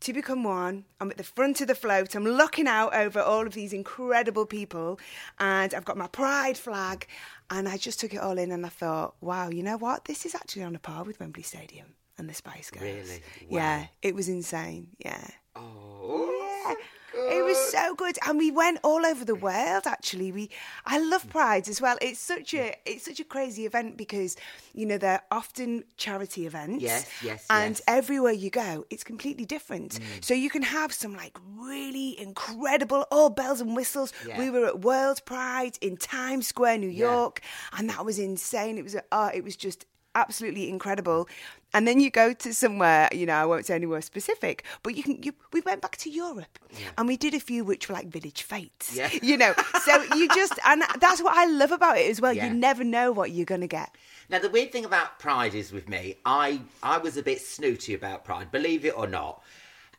to 0.00 0.12
become 0.12 0.44
one. 0.44 0.84
I'm 1.00 1.10
at 1.10 1.16
the 1.16 1.24
front 1.24 1.62
of 1.62 1.68
the 1.68 1.74
float. 1.74 2.14
I'm 2.14 2.24
looking 2.24 2.68
out 2.68 2.94
over 2.94 3.20
all 3.20 3.46
of 3.46 3.54
these 3.54 3.72
incredible 3.72 4.44
people, 4.44 5.00
and 5.38 5.72
I've 5.72 5.86
got 5.86 5.96
my 5.96 6.06
pride 6.06 6.58
flag. 6.58 7.06
And 7.48 7.66
I 7.66 7.78
just 7.78 7.98
took 7.98 8.12
it 8.12 8.18
all 8.18 8.36
in, 8.36 8.52
and 8.52 8.66
I 8.66 8.68
thought, 8.68 9.14
wow, 9.22 9.48
you 9.48 9.62
know 9.62 9.78
what? 9.78 10.04
This 10.04 10.26
is 10.26 10.34
actually 10.34 10.64
on 10.64 10.76
a 10.76 10.78
par 10.78 11.02
with 11.04 11.18
Wembley 11.18 11.42
Stadium 11.42 11.94
and 12.20 12.28
the 12.28 12.34
Spice 12.34 12.70
Girls. 12.70 12.84
Really? 12.84 13.22
Yeah, 13.48 13.86
it 14.02 14.14
was 14.14 14.28
insane. 14.28 14.88
Yeah. 15.04 15.26
Oh, 15.56 16.36
Yeah. 16.66 16.74
It 17.12 17.44
was 17.44 17.56
so 17.72 17.94
good, 17.96 18.16
and 18.26 18.38
we 18.38 18.52
went 18.52 18.78
all 18.84 19.04
over 19.04 19.24
the 19.24 19.34
world. 19.34 19.82
Actually, 19.84 20.30
we 20.30 20.48
I 20.86 20.98
love 21.00 21.28
Pride 21.28 21.68
as 21.68 21.80
well. 21.80 21.96
It's 22.00 22.20
such 22.20 22.54
a 22.54 22.74
it's 22.86 23.04
such 23.04 23.18
a 23.18 23.24
crazy 23.24 23.66
event 23.66 23.96
because 23.96 24.36
you 24.74 24.86
know 24.86 24.96
they're 24.96 25.22
often 25.32 25.82
charity 25.96 26.46
events. 26.46 26.82
Yes, 26.84 27.08
yes, 27.22 27.46
and 27.50 27.74
yes. 27.74 27.82
everywhere 27.88 28.32
you 28.32 28.48
go, 28.50 28.86
it's 28.90 29.02
completely 29.02 29.44
different. 29.44 29.98
So 30.20 30.34
you 30.34 30.50
can 30.50 30.62
have 30.62 30.92
some 30.92 31.16
like 31.16 31.36
really 31.58 32.18
incredible, 32.20 33.04
all 33.10 33.28
bells 33.28 33.60
and 33.60 33.74
whistles. 33.74 34.12
Yeah. 34.26 34.38
We 34.38 34.48
were 34.50 34.66
at 34.66 34.80
World 34.82 35.20
Pride 35.24 35.78
in 35.80 35.96
Times 35.96 36.46
Square, 36.46 36.78
New 36.78 36.88
Yeah. 36.90 37.10
York, 37.10 37.40
and 37.76 37.90
that 37.90 38.04
was 38.04 38.20
insane. 38.20 38.78
It 38.78 38.84
was 38.84 38.96
uh, 39.10 39.30
it 39.34 39.42
was 39.42 39.56
just 39.56 39.84
absolutely 40.14 40.68
incredible. 40.68 41.28
And 41.72 41.86
then 41.86 42.00
you 42.00 42.10
go 42.10 42.32
to 42.32 42.52
somewhere, 42.52 43.08
you 43.12 43.26
know, 43.26 43.34
I 43.34 43.46
won't 43.46 43.66
say 43.66 43.74
anywhere 43.74 44.00
specific, 44.00 44.64
but 44.82 44.96
you 44.96 45.02
can. 45.02 45.22
You, 45.22 45.32
we 45.52 45.60
went 45.60 45.80
back 45.80 45.96
to 45.98 46.10
Europe, 46.10 46.58
and 46.98 47.06
we 47.06 47.16
did 47.16 47.34
a 47.34 47.40
few 47.40 47.64
which 47.64 47.88
were 47.88 47.94
like 47.94 48.08
village 48.08 48.42
fetes. 48.42 48.96
Yeah. 48.96 49.10
you 49.22 49.36
know. 49.36 49.54
So 49.84 50.02
you 50.14 50.28
just, 50.28 50.58
and 50.64 50.82
that's 51.00 51.22
what 51.22 51.36
I 51.36 51.46
love 51.46 51.72
about 51.72 51.98
it 51.98 52.10
as 52.10 52.20
well. 52.20 52.32
Yeah. 52.32 52.46
You 52.46 52.54
never 52.54 52.84
know 52.84 53.12
what 53.12 53.30
you're 53.30 53.46
gonna 53.46 53.66
get. 53.66 53.94
Now 54.28 54.38
the 54.38 54.48
weird 54.48 54.72
thing 54.72 54.84
about 54.84 55.18
Pride 55.18 55.54
is 55.54 55.72
with 55.72 55.88
me, 55.88 56.16
I 56.24 56.60
I 56.82 56.98
was 56.98 57.16
a 57.16 57.22
bit 57.22 57.40
snooty 57.40 57.94
about 57.94 58.24
Pride, 58.24 58.50
believe 58.50 58.84
it 58.84 58.96
or 58.96 59.06
not, 59.06 59.42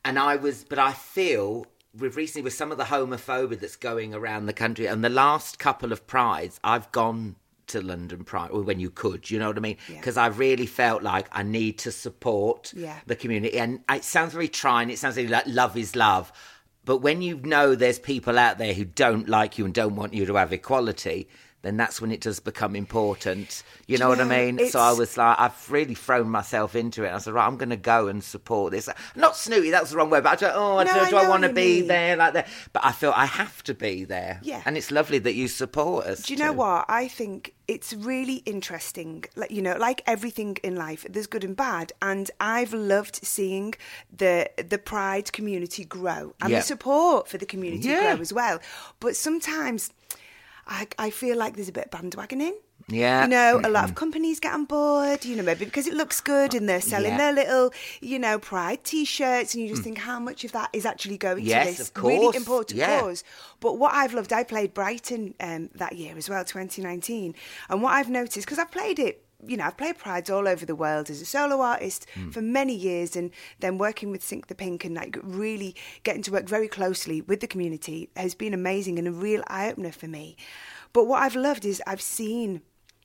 and 0.04 0.20
I 0.20 0.36
was, 0.36 0.64
but 0.64 0.80
I 0.80 0.94
feel 0.94 1.68
with 1.98 2.16
recently 2.16 2.44
with 2.44 2.54
some 2.54 2.72
of 2.72 2.78
the 2.78 2.86
homophobia 2.86 3.60
that's 3.60 3.76
going 3.76 4.14
around 4.14 4.46
the 4.46 4.54
country, 4.54 4.86
and 4.86 5.04
the 5.04 5.10
last 5.10 5.60
couple 5.60 5.92
of 5.92 6.08
Prides, 6.08 6.60
I've 6.64 6.92
gone 6.92 7.36
to 7.72 7.82
London 7.82 8.24
Pride, 8.24 8.52
or 8.52 8.62
when 8.62 8.80
you 8.80 8.90
could, 8.90 9.30
you 9.30 9.40
know 9.40 9.48
what 9.48 9.58
I 9.58 9.62
mean? 9.62 9.78
Yeah. 9.90 9.98
Because 9.98 10.18
I 10.18 10.28
really 10.28 10.66
felt 10.66 11.04
like 11.04 11.28
I 11.32 11.44
need 11.44 11.78
to 11.80 11.92
support 11.92 12.74
Yeah. 12.76 12.98
the 13.08 13.16
community, 13.16 13.58
and 13.58 13.80
it 13.90 14.04
sounds 14.04 14.34
very 14.34 14.48
trying. 14.48 14.90
It 14.90 15.00
sounds 15.00 15.18
like 15.18 15.46
love 15.48 15.76
is 15.78 15.96
love. 15.96 16.32
But 16.84 16.98
when 16.98 17.22
you 17.22 17.38
know 17.44 17.76
there's 17.76 18.00
people 18.00 18.40
out 18.40 18.58
there 18.58 18.74
who 18.74 18.86
don't 18.86 19.30
like 19.30 19.58
you 19.58 19.66
and 19.66 19.74
don't 19.74 19.96
want 19.96 20.14
you 20.14 20.26
to 20.26 20.36
have 20.36 20.52
equality, 20.52 21.28
then 21.64 21.78
that's 21.78 22.02
when 22.02 22.12
it 22.12 22.22
does 22.22 22.40
become 22.40 22.76
important. 22.76 23.64
You 23.88 23.98
know 23.98 24.12
you 24.12 24.18
what 24.18 24.22
I 24.32 24.52
mean? 24.52 24.70
So 24.70 24.80
I 24.80 24.94
was 24.94 25.16
like, 25.18 25.40
I've 25.40 25.72
really 25.72 25.94
thrown 25.96 26.30
myself 26.30 26.76
into 26.76 27.04
it. 27.04 27.12
I 27.12 27.18
said, 27.20 27.34
right, 27.34 27.46
I'm 27.46 27.58
going 27.58 27.70
to 27.70 27.76
go 27.78 28.08
and 28.08 28.24
support 28.24 28.72
this. 28.72 28.90
Not 29.16 29.36
snooty, 29.38 29.70
that's 29.70 29.92
the 29.92 29.98
wrong 29.98 30.10
word, 30.10 30.24
but 30.24 30.32
I 30.34 30.36
don't, 30.48 30.56
oh, 30.56 30.78
I 30.78 30.84
No, 30.86 30.94
don't, 30.94 31.06
I 31.06 31.10
do 31.10 31.18
I 31.18 31.24
know 31.24 31.30
want 31.30 31.44
to 31.44 31.50
be 31.54 31.80
mean. 31.80 31.88
there 31.88 32.16
like 32.16 32.34
that? 32.34 32.48
But 32.74 32.84
I 32.86 32.92
feel 32.92 33.14
I 33.16 33.26
have 33.26 33.64
to 33.64 33.74
be 33.74 34.04
there. 34.06 34.40
Yeah. 34.44 34.62
And 34.66 34.76
it's 34.78 34.92
lovely 34.92 35.20
that 35.20 35.34
you 35.34 35.48
support 35.48 36.06
us. 36.08 36.24
Do 36.24 36.34
you 36.34 36.40
know 36.40 36.54
what? 36.54 36.86
I 36.90 37.08
think 37.08 37.54
it's 37.68 37.94
really 37.94 38.38
interesting. 38.46 39.24
Like 39.36 39.52
you 39.52 39.62
know, 39.62 39.76
like 39.78 40.02
everything 40.06 40.58
in 40.64 40.76
life, 40.76 41.06
there's 41.10 41.28
good 41.28 41.44
and 41.44 41.56
bad, 41.56 41.94
and 42.02 42.30
I've 42.40 42.74
loved 42.74 43.16
seeing 43.24 43.76
the 44.16 44.50
the 44.58 44.78
Pride 44.78 45.32
community 45.32 45.86
grow 45.86 46.34
and 46.42 46.50
Yeah. 46.52 46.60
the 46.60 46.64
support 46.66 47.28
for 47.30 47.38
the 47.38 47.46
community 47.46 47.88
Yeah. 47.88 48.14
grow 48.14 48.22
as 48.22 48.34
well. 48.34 48.60
But 49.00 49.16
sometimes. 49.16 49.92
I, 50.68 50.88
I 50.98 51.10
feel 51.10 51.38
like 51.38 51.56
there's 51.56 51.70
a 51.70 51.72
bit 51.74 51.90
of 51.92 51.92
bandwagoning. 51.92 52.54
Yeah. 52.88 53.24
You 53.24 53.30
know, 53.30 53.62
a 53.64 53.70
lot 53.70 53.84
of 53.86 53.96
companies 53.96 54.40
get 54.40 54.54
on 54.54 54.66
board, 54.66 55.24
you 55.24 55.36
know, 55.36 55.44
maybe 55.44 55.66
because 55.66 55.88
it 55.88 55.94
looks 55.94 56.20
good 56.20 56.54
and 56.56 56.68
they're 56.68 56.82
selling 56.82 57.12
Yeah. 57.12 57.18
their 57.18 57.34
little, 57.34 57.74
you 58.02 58.18
know, 58.20 58.40
pride 58.40 58.84
t 58.84 59.06
shirts, 59.06 59.54
and 59.54 59.64
you 59.64 59.70
just 59.70 59.84
think 59.84 60.00
how 60.00 60.20
much 60.20 60.44
of 60.44 60.52
that 60.54 60.70
is 60.74 60.86
actually 60.86 61.18
going 61.18 61.44
Yes, 61.46 61.78
to 61.78 61.84
this 61.84 61.92
really 61.96 62.36
important 62.36 62.80
Yeah. 62.80 63.00
cause. 63.02 63.24
But 63.60 63.78
what 63.78 63.94
I've 63.94 64.14
loved, 64.14 64.34
I 64.34 64.44
played 64.44 64.74
Brighton 64.74 65.36
um, 65.40 65.70
that 65.76 65.94
year 65.96 66.18
as 66.18 66.28
well, 66.30 66.44
2019. 66.44 67.36
And 67.70 67.82
what 67.84 67.94
I've 67.94 68.10
noticed, 68.10 68.46
because 68.48 68.58
I've 68.60 68.72
played 68.72 68.98
it, 69.00 69.24
you 69.46 69.58
know, 69.58 69.66
I've 69.66 69.78
played 69.78 69.98
Prides 69.98 70.30
all 70.30 70.48
over 70.48 70.66
the 70.66 70.76
world 70.76 71.10
as 71.10 71.22
a 71.22 71.26
solo 71.26 71.62
artist 71.62 72.06
hmm. 72.14 72.30
for 72.30 72.42
many 72.42 72.76
years, 72.76 73.16
and 73.16 73.32
then 73.60 73.78
working 73.78 74.12
with 74.12 74.24
Sink 74.24 74.48
the 74.48 74.56
Pink 74.56 74.86
and 74.86 74.96
like 74.96 75.18
really 75.22 75.76
getting 76.04 76.22
to 76.24 76.32
work 76.32 76.48
very 76.48 76.68
closely 76.68 77.22
with 77.22 77.40
the 77.40 77.48
community 77.48 78.10
has 78.16 78.36
been 78.36 78.54
amazing 78.54 79.00
and 79.00 79.08
a 79.08 79.12
real 79.12 79.44
eye 79.48 79.70
opener 79.70 79.92
for 79.92 80.08
me. 80.08 80.36
But 80.94 81.08
what 81.08 81.22
I've 81.24 81.36
loved 81.36 81.66
is 81.66 81.82
I've 81.88 82.02
seen 82.02 82.62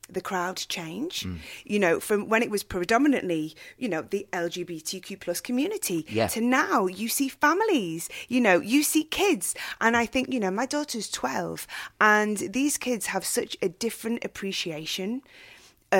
the 0.08 0.20
crowd 0.20 0.56
change 0.68 1.22
hmm. 1.22 1.36
you 1.64 1.78
know 1.78 1.98
from 1.98 2.28
when 2.28 2.42
it 2.42 2.50
was 2.50 2.62
predominantly 2.62 3.54
you 3.76 3.88
know 3.88 4.02
the 4.02 4.26
lgbtq 4.32 5.18
plus 5.20 5.40
community 5.40 6.06
Yeah. 6.08 6.28
to 6.28 6.40
now 6.40 6.86
you 6.86 7.08
see 7.08 7.28
families 7.28 8.08
you 8.28 8.40
know 8.40 8.60
you 8.60 8.82
see 8.82 9.02
kids 9.02 9.54
and 9.80 9.96
i 9.96 10.06
think 10.06 10.32
you 10.32 10.40
know 10.40 10.50
my 10.50 10.66
daughter's 10.66 11.10
12 11.10 11.66
and 12.00 12.36
these 12.36 12.78
kids 12.78 13.06
have 13.06 13.24
such 13.24 13.56
a 13.60 13.68
different 13.68 14.24
appreciation 14.24 15.22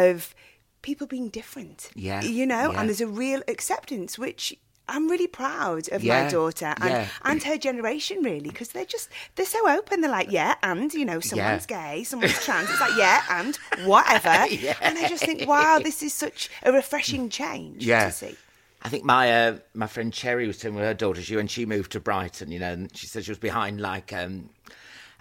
of 0.05 0.35
people 0.83 1.07
being 1.07 1.29
different 1.41 1.91
Yeah, 1.95 2.23
you 2.23 2.47
know 2.47 2.71
yeah. 2.73 2.79
and 2.79 2.89
there's 2.89 3.01
a 3.01 3.07
real 3.25 3.43
acceptance 3.49 4.19
which 4.19 4.43
I'm 4.89 5.09
really 5.09 5.27
proud 5.27 5.89
of 5.91 6.05
Yeah, 6.05 6.23
my 6.25 6.31
daughter 6.31 6.73
and, 6.81 6.91
yeah. 6.91 7.09
and 7.25 7.43
her 7.43 7.57
generation, 7.59 8.23
really, 8.23 8.51
because 8.51 8.69
they're 8.69 8.85
just 8.97 9.09
they're 9.35 9.45
so 9.59 9.69
open. 9.69 10.01
They're 10.01 10.17
like, 10.21 10.31
yeah, 10.31 10.55
and 10.63 10.95
you 10.95 11.05
know, 11.05 11.19
someone's 11.19 11.67
gay, 11.67 12.05
someone's 12.05 12.39
trans. 12.47 12.71
It's 12.71 12.81
like, 12.81 12.97
yeah, 12.97 13.21
and 13.39 13.57
whatever. 13.85 14.29
And 14.87 14.97
I 14.97 15.09
just 15.09 15.25
think, 15.25 15.49
wow, 15.49 15.81
this 15.83 16.05
is 16.05 16.13
such 16.15 16.49
a 16.63 16.71
refreshing 16.71 17.31
change 17.31 17.85
Yeah. 17.85 18.05
to 18.07 18.13
see. 18.13 18.35
I 18.83 18.89
think 18.89 19.03
my 19.03 19.25
uh, 19.47 19.59
my 19.75 19.89
friend 19.89 20.13
Cherry 20.13 20.47
was 20.47 20.59
telling 20.59 20.77
me 20.79 20.85
her 20.85 20.95
daughter 20.95 21.21
she 21.21 21.35
when 21.35 21.49
she 21.49 21.67
moved 21.67 21.91
to 21.93 22.01
Brighton, 22.01 22.53
you 22.53 22.61
know, 22.61 22.73
and 22.73 22.97
she 22.97 23.09
said 23.09 23.25
she 23.25 23.33
was 23.33 23.41
behind 23.51 23.81
like 23.81 24.13
um, 24.13 24.51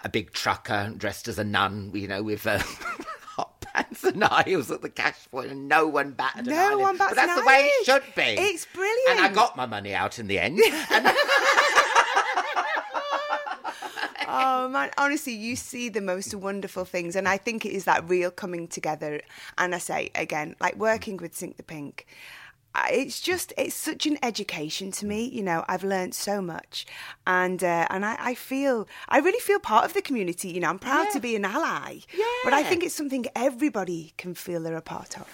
a 0.03 0.09
big 0.09 0.31
trucker 0.33 0.93
dressed 0.95 1.27
as 1.27 1.39
a 1.39 1.43
nun, 1.43 1.89
you 1.95 2.07
know, 2.07 2.21
with 2.21 2.45
uh, 2.45 2.59
and 4.03 4.23
high 4.23 4.43
heels 4.45 4.71
at 4.71 4.81
the 4.81 4.89
cash 4.89 5.27
point, 5.31 5.51
and 5.51 5.67
no 5.67 5.87
one 5.87 6.11
batted 6.11 6.47
an 6.47 6.53
No 6.53 6.69
eyelid. 6.71 6.79
one 6.81 6.97
bats 6.97 7.11
But 7.11 7.15
that's 7.15 7.31
an 7.31 7.39
the 7.39 7.45
way 7.45 7.69
it 7.71 7.85
should 7.85 8.03
be. 8.15 8.21
It's 8.23 8.65
brilliant. 8.73 9.09
And 9.09 9.19
I 9.19 9.29
got 9.33 9.55
my 9.57 9.65
money 9.65 9.93
out 9.93 10.19
in 10.19 10.27
the 10.27 10.39
end. 10.39 10.59
And 10.91 11.07
Oh 14.27 14.67
man, 14.69 14.89
honestly, 14.97 15.33
you 15.33 15.55
see 15.55 15.87
the 15.87 16.01
most 16.01 16.33
wonderful 16.33 16.83
things, 16.83 17.15
and 17.15 17.27
I 17.27 17.37
think 17.37 17.63
it 17.65 17.71
is 17.73 17.83
that 17.85 18.09
real 18.09 18.31
coming 18.31 18.67
together. 18.67 19.21
And 19.57 19.75
I 19.75 19.77
say 19.77 20.09
again, 20.15 20.55
like 20.59 20.75
working 20.77 21.17
with 21.17 21.35
Sink 21.35 21.57
the 21.57 21.63
Pink, 21.63 22.07
it's 22.89 23.21
just 23.21 23.53
it's 23.57 23.75
such 23.75 24.05
an 24.05 24.17
education 24.23 24.91
to 24.91 25.05
me. 25.05 25.25
You 25.25 25.43
know, 25.43 25.63
I've 25.67 25.83
learned 25.83 26.13
so 26.15 26.41
much, 26.41 26.85
and 27.25 27.63
uh, 27.63 27.87
and 27.89 28.05
I, 28.05 28.17
I 28.19 28.35
feel 28.35 28.87
I 29.09 29.19
really 29.19 29.39
feel 29.39 29.59
part 29.59 29.85
of 29.85 29.93
the 29.93 30.01
community. 30.01 30.49
You 30.49 30.59
know, 30.61 30.69
I'm 30.69 30.79
proud 30.79 31.07
to 31.13 31.19
be 31.19 31.35
an 31.35 31.45
ally. 31.45 31.99
But 32.43 32.53
I 32.53 32.63
think 32.63 32.83
it's 32.83 32.95
something 32.95 33.25
everybody 33.35 34.13
can 34.17 34.33
feel 34.33 34.61
they're 34.61 34.75
a 34.75 34.81
part 34.81 35.17
of. 35.19 35.27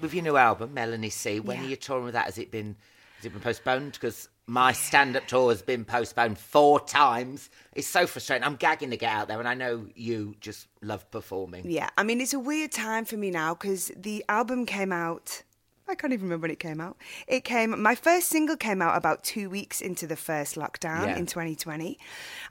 with 0.00 0.14
your 0.14 0.22
new 0.22 0.36
album, 0.36 0.72
Melanie 0.74 1.10
C, 1.10 1.40
when 1.40 1.58
Yeah. 1.58 1.64
are 1.64 1.68
you 1.68 1.76
touring 1.76 2.04
with 2.04 2.14
that? 2.14 2.24
Has 2.26 2.38
it 2.38 2.50
been 2.50 2.76
has 3.16 3.26
it 3.26 3.32
been 3.32 3.42
postponed? 3.42 3.92
Because 3.92 4.28
my 4.50 4.72
stand 4.72 5.14
up 5.16 5.24
tour 5.28 5.50
has 5.50 5.62
been 5.62 5.84
postponed 5.84 6.36
four 6.36 6.80
times. 6.80 7.50
It's 7.72 7.86
so 7.86 8.04
frustrating. 8.04 8.42
I'm 8.44 8.56
gagging 8.56 8.90
to 8.90 8.96
get 8.96 9.12
out 9.12 9.28
there, 9.28 9.38
and 9.38 9.46
I 9.46 9.54
know 9.54 9.86
you 9.94 10.34
just 10.40 10.66
love 10.82 11.08
performing. 11.12 11.70
Yeah, 11.70 11.88
I 11.96 12.02
mean, 12.02 12.20
it's 12.20 12.34
a 12.34 12.40
weird 12.40 12.72
time 12.72 13.04
for 13.04 13.16
me 13.16 13.30
now 13.30 13.54
because 13.54 13.92
the 13.96 14.24
album 14.28 14.66
came 14.66 14.90
out. 14.92 15.44
I 15.88 15.94
can't 15.94 16.12
even 16.12 16.24
remember 16.24 16.46
when 16.46 16.50
it 16.50 16.58
came 16.58 16.80
out. 16.80 16.96
It 17.28 17.44
came, 17.44 17.80
my 17.80 17.94
first 17.94 18.28
single 18.28 18.56
came 18.56 18.82
out 18.82 18.96
about 18.96 19.22
two 19.22 19.48
weeks 19.48 19.80
into 19.80 20.08
the 20.08 20.16
first 20.16 20.56
lockdown 20.56 21.06
Yeah. 21.06 21.16
in 21.16 21.26
2020. 21.26 21.96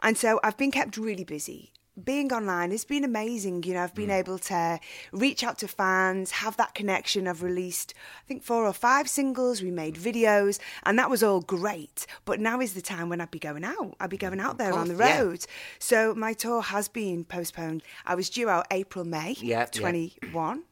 And 0.02 0.18
so 0.18 0.40
I've 0.42 0.56
been 0.56 0.72
kept 0.72 0.96
really 0.96 1.26
busy. 1.26 1.74
Being 2.04 2.32
online 2.32 2.72
has 2.72 2.86
been 2.86 3.04
amazing. 3.04 3.64
You 3.64 3.74
know, 3.74 3.84
I've 3.84 3.94
Mm. 3.94 3.96
been 3.96 4.10
able 4.12 4.38
to 4.40 4.80
reach 5.12 5.44
out 5.44 5.58
to 5.60 5.68
fans, 5.68 6.32
have 6.32 6.56
that 6.58 6.74
connection. 6.76 7.28
I've 7.28 7.42
released, 7.44 7.94
I 8.24 8.28
think, 8.28 8.44
four 8.44 8.66
or 8.66 8.74
five 8.74 9.10
singles. 9.10 9.62
We 9.62 9.72
made 9.72 9.96
videos, 9.96 10.60
and 10.84 10.98
that 11.00 11.10
was 11.10 11.24
all 11.24 11.42
great. 11.42 12.06
But 12.26 12.40
now 12.40 12.60
is 12.62 12.74
the 12.74 12.82
time 12.82 13.10
when 13.10 13.20
I'd 13.22 13.32
be 13.32 13.40
going 13.40 13.64
out. 13.64 13.96
I'd 14.00 14.10
be 14.10 14.18
going 14.18 14.40
out 14.40 14.58
there 14.58 14.74
on 14.74 14.88
the 14.88 14.94
course, 14.96 15.08
yeah. 15.10 15.20
road. 15.22 15.46
So 15.80 16.14
my 16.16 16.34
tour 16.34 16.62
has 16.62 16.88
been 16.88 17.26
postponed. 17.26 17.84
I 18.06 18.16
was 18.16 18.30
due 18.30 18.50
out 18.50 18.68
April, 18.72 19.04
May 19.06 19.36
Yeah, 19.40 19.60
yeah. 19.60 19.66
21, 19.66 20.64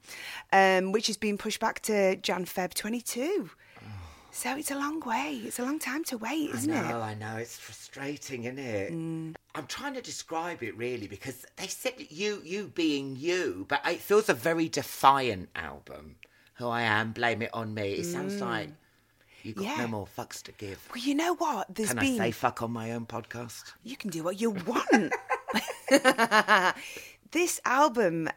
um, 0.53 0.91
which 0.91 1.07
has 1.07 1.17
been 1.17 1.37
pushed 1.37 1.59
back 1.59 1.81
to 1.83 2.15
Jan, 2.17 2.45
Feb 2.45 2.73
22. 2.73 3.49
So 4.37 4.55
it's 4.55 4.69
a 4.69 4.75
long 4.75 4.99
way. 4.99 5.41
It's 5.45 5.57
a 5.57 5.63
long 5.63 5.79
time 5.79 6.03
to 6.05 6.17
wait, 6.19 6.51
isn't 6.51 6.71
it? 6.71 6.77
I 6.77 6.91
know, 6.91 6.99
it? 6.99 7.01
I 7.01 7.13
know. 7.15 7.37
It's 7.37 7.57
frustrating, 7.57 8.43
isn't 8.43 8.59
it? 8.59 8.93
Mm. 8.93 9.33
I'm 9.55 9.65
trying 9.65 9.95
to 9.95 10.01
describe 10.01 10.61
it 10.61 10.77
really 10.77 11.07
because 11.07 11.43
they 11.55 11.65
said 11.65 11.93
you, 11.97 12.43
you 12.45 12.71
being 12.75 13.15
you, 13.17 13.65
but 13.67 13.81
it 13.83 13.99
feels 13.99 14.29
a 14.29 14.35
very 14.35 14.69
defiant 14.69 15.49
album. 15.55 16.17
Who 16.57 16.67
I 16.67 16.83
am, 16.83 17.13
blame 17.13 17.41
it 17.41 17.49
on 17.51 17.73
me. 17.73 17.93
It 17.93 18.05
sounds 18.05 18.35
mm. 18.35 18.41
like 18.41 18.69
you 19.41 19.53
got 19.53 19.63
Yeah. 19.63 19.77
no 19.77 19.87
more 19.87 20.07
fucks 20.15 20.43
to 20.43 20.51
give. 20.51 20.87
Well, 20.93 21.03
you 21.03 21.15
know 21.15 21.33
what? 21.33 21.73
There's 21.73 21.89
Can 21.89 21.97
been. 21.97 22.21
I 22.21 22.25
say 22.27 22.31
fuck 22.31 22.61
on 22.61 22.69
my 22.69 22.91
own 22.91 23.07
podcast? 23.07 23.73
You 23.83 23.97
can 23.97 24.11
do 24.11 24.21
what 24.21 24.39
you 24.39 24.51
want. 24.51 25.13
this 27.31 27.59
album 27.65 28.29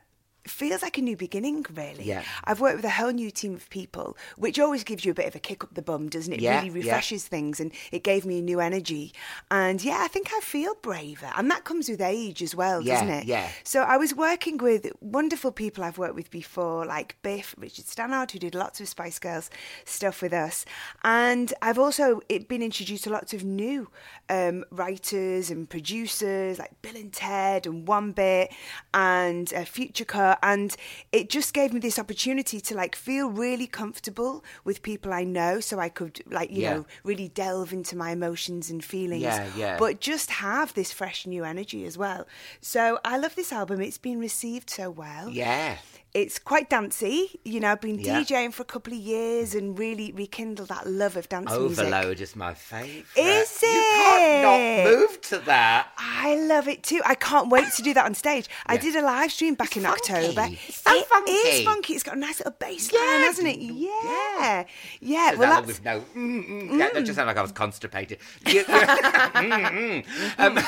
feels 0.46 0.82
like 0.82 0.98
a 0.98 1.02
new 1.02 1.16
beginning, 1.16 1.64
really. 1.74 2.04
Yeah. 2.04 2.22
I've 2.44 2.60
worked 2.60 2.76
with 2.76 2.84
a 2.84 2.90
whole 2.90 3.10
new 3.12 3.30
team 3.30 3.54
of 3.54 3.68
people, 3.70 4.16
which 4.36 4.58
always 4.58 4.84
gives 4.84 5.04
you 5.04 5.12
a 5.12 5.14
bit 5.14 5.26
of 5.26 5.34
a 5.34 5.38
kick 5.38 5.62
up 5.64 5.74
the 5.74 5.82
bum, 5.82 6.08
doesn't 6.08 6.32
it? 6.32 6.40
Yeah, 6.40 6.62
really 6.62 6.80
yeah. 6.80 6.86
refreshes 6.86 7.26
things, 7.26 7.60
and 7.60 7.72
it 7.92 8.02
gave 8.04 8.24
me 8.24 8.40
new 8.40 8.60
energy. 8.60 9.12
And 9.50 9.82
yeah, 9.82 9.98
I 10.00 10.08
think 10.08 10.30
I 10.34 10.40
feel 10.40 10.74
braver, 10.82 11.30
and 11.36 11.50
that 11.50 11.64
comes 11.64 11.88
with 11.88 12.00
age 12.00 12.42
as 12.42 12.54
well, 12.54 12.82
Yeah, 12.82 12.94
doesn't 12.94 13.10
it? 13.10 13.24
yeah. 13.26 13.48
So 13.64 13.82
I 13.82 13.96
was 13.96 14.14
working 14.14 14.56
with 14.58 14.90
wonderful 15.00 15.52
people 15.52 15.84
I've 15.84 15.98
worked 15.98 16.14
with 16.14 16.30
before, 16.30 16.84
like 16.86 17.16
Biff, 17.22 17.54
Richard 17.58 17.86
Stannard, 17.86 18.30
who 18.30 18.38
did 18.38 18.54
lots 18.54 18.80
of 18.80 18.88
Spice 18.88 19.18
Girls 19.18 19.50
stuff 19.84 20.22
with 20.22 20.32
us, 20.32 20.64
and 21.04 21.52
I've 21.62 21.78
also 21.78 22.20
been 22.48 22.62
introduced 22.62 23.04
to 23.04 23.10
lots 23.10 23.34
of 23.34 23.44
new 23.44 23.88
um, 24.28 24.64
writers 24.70 25.50
and 25.50 25.68
producers 25.68 26.58
like 26.58 26.70
Billen 26.82 27.10
Ted 27.12 27.66
and 27.66 27.86
One 27.86 28.12
Bit 28.12 28.52
and 28.94 29.52
uh, 29.54 29.64
Future 29.64 30.04
And 30.42 30.74
it 31.12 31.30
just 31.30 31.54
gave 31.54 31.72
me 31.72 31.80
this 31.80 31.98
opportunity 31.98 32.60
to 32.60 32.74
like 32.74 32.94
feel 32.96 33.28
really 33.30 33.66
comfortable 33.66 34.44
with 34.64 34.82
people 34.82 35.12
I 35.12 35.24
know, 35.24 35.60
so 35.60 35.78
I 35.78 35.88
could 35.88 36.22
like 36.30 36.50
you 36.50 36.62
Yeah. 36.62 36.74
know 36.74 36.86
really 37.04 37.28
delve 37.28 37.72
into 37.72 37.96
my 37.96 38.10
emotions 38.12 38.70
and 38.70 38.84
feelings. 38.84 39.22
Yeah, 39.22 39.48
yeah. 39.56 39.76
But 39.78 40.00
just 40.00 40.30
have 40.30 40.74
this 40.74 40.92
fresh 40.92 41.26
new 41.26 41.44
energy 41.44 41.84
as 41.84 41.96
well. 41.98 42.26
So 42.60 42.98
I 43.04 43.16
love 43.18 43.34
this 43.34 43.52
album. 43.52 43.80
It's 43.80 43.98
been 43.98 44.18
received 44.18 44.70
so 44.70 44.90
well. 44.90 45.28
Yeah. 45.30 45.78
It's 46.12 46.40
quite 46.40 46.68
dancey. 46.68 47.38
You 47.44 47.60
know, 47.60 47.70
I've 47.70 47.80
been 47.80 48.00
Yeah. 48.00 48.20
DJing 48.22 48.52
for 48.52 48.62
a 48.62 48.64
couple 48.64 48.92
of 48.92 48.98
years 48.98 49.54
and 49.54 49.78
really 49.78 50.10
rekindled 50.10 50.68
that 50.68 50.84
love 50.88 51.16
of 51.16 51.28
dance 51.28 51.48
music. 51.52 51.78
Overload 51.86 52.20
is 52.20 52.34
my 52.34 52.52
favourite. 52.52 53.04
Is 53.16 53.58
it? 53.62 53.66
You 53.66 53.80
can't 54.02 54.42
not 54.42 54.90
move 54.92 55.20
to 55.20 55.38
that. 55.38 55.86
I 55.96 56.34
love 56.34 56.66
it 56.66 56.82
too. 56.82 57.00
I 57.06 57.14
can't 57.14 57.48
wait 57.48 57.72
to 57.74 57.82
do 57.82 57.94
that 57.94 58.06
on 58.06 58.14
stage. 58.14 58.48
I 58.66 58.76
did 58.76 58.96
a 58.96 59.02
live 59.02 59.30
stream 59.30 59.54
back 59.54 59.68
It's 59.68 59.76
in 59.76 59.82
funky. 59.84 60.12
October. 60.12 60.48
It's 60.66 60.82
so 60.82 60.92
It 60.98 61.06
funky. 61.06 61.32
is 61.32 61.64
funky. 61.64 61.92
It's 61.94 62.02
got 62.02 62.16
a 62.16 62.18
nice 62.18 62.38
little 62.40 62.56
bass 62.58 62.92
line, 62.92 63.02
Yeah. 63.04 63.18
hasn't 63.26 63.46
it? 63.48 63.58
Yeah. 63.60 64.64
Yeah. 65.00 65.30
Says 65.30 65.38
Well, 65.38 65.52
Alan 65.52 65.66
that's, 65.66 65.78
with 65.78 65.84
no. 65.84 66.00
Mm, 66.16 66.48
mm. 66.72 66.78
Yeah, 66.78 66.88
that 66.92 67.04
just 67.04 67.14
sounded 67.14 67.28
like 67.30 67.36
I 67.38 67.42
was 67.42 67.52
constipated. 67.52 68.18
Mm, 68.50 70.04
mm. 70.04 70.04
Um, 70.38 70.58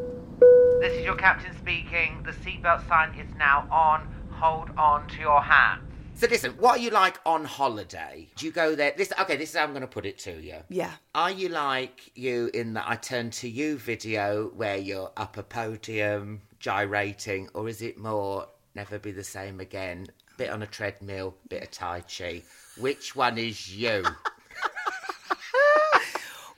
This 0.80 0.92
is 0.98 1.04
your 1.04 1.16
captain 1.16 1.56
speaking. 1.56 2.22
The 2.24 2.32
seatbelt 2.32 2.86
sign 2.88 3.14
is 3.18 3.26
now 3.36 3.66
on. 3.70 4.06
Hold 4.30 4.70
on 4.76 5.08
to 5.08 5.20
your 5.20 5.40
hats. 5.40 5.82
so 6.14 6.26
listen, 6.28 6.52
what 6.52 6.78
are 6.78 6.82
you 6.82 6.90
like 6.90 7.18
on 7.24 7.44
holiday? 7.44 8.28
Do 8.36 8.44
you 8.46 8.52
go 8.52 8.74
there? 8.74 8.92
This 8.96 9.12
okay. 9.20 9.36
This 9.36 9.50
is 9.50 9.56
how 9.56 9.64
I'm 9.64 9.70
going 9.70 9.80
to 9.80 9.86
put 9.86 10.04
it 10.06 10.18
to 10.20 10.32
you. 10.40 10.56
yeah. 10.68 10.92
Are 11.14 11.30
you 11.30 11.48
like 11.48 12.10
you 12.14 12.50
in 12.52 12.74
the 12.74 12.88
I 12.88 12.96
turn 12.96 13.30
to 13.30 13.48
you 13.48 13.78
video 13.78 14.48
where 14.54 14.76
you're 14.76 15.10
up 15.16 15.36
a 15.38 15.42
podium 15.42 16.42
gyrating, 16.60 17.48
or 17.54 17.68
is 17.68 17.80
it 17.82 17.96
more 17.98 18.46
never 18.74 18.98
be 18.98 19.12
the 19.12 19.24
same 19.24 19.60
again? 19.60 20.06
Bit 20.36 20.50
on 20.50 20.62
a 20.62 20.66
treadmill, 20.66 21.34
bit 21.48 21.62
of 21.62 21.70
Tai 21.70 22.02
Chi. 22.02 22.42
Which 22.78 23.16
one 23.16 23.38
is 23.38 23.74
you? 23.74 24.04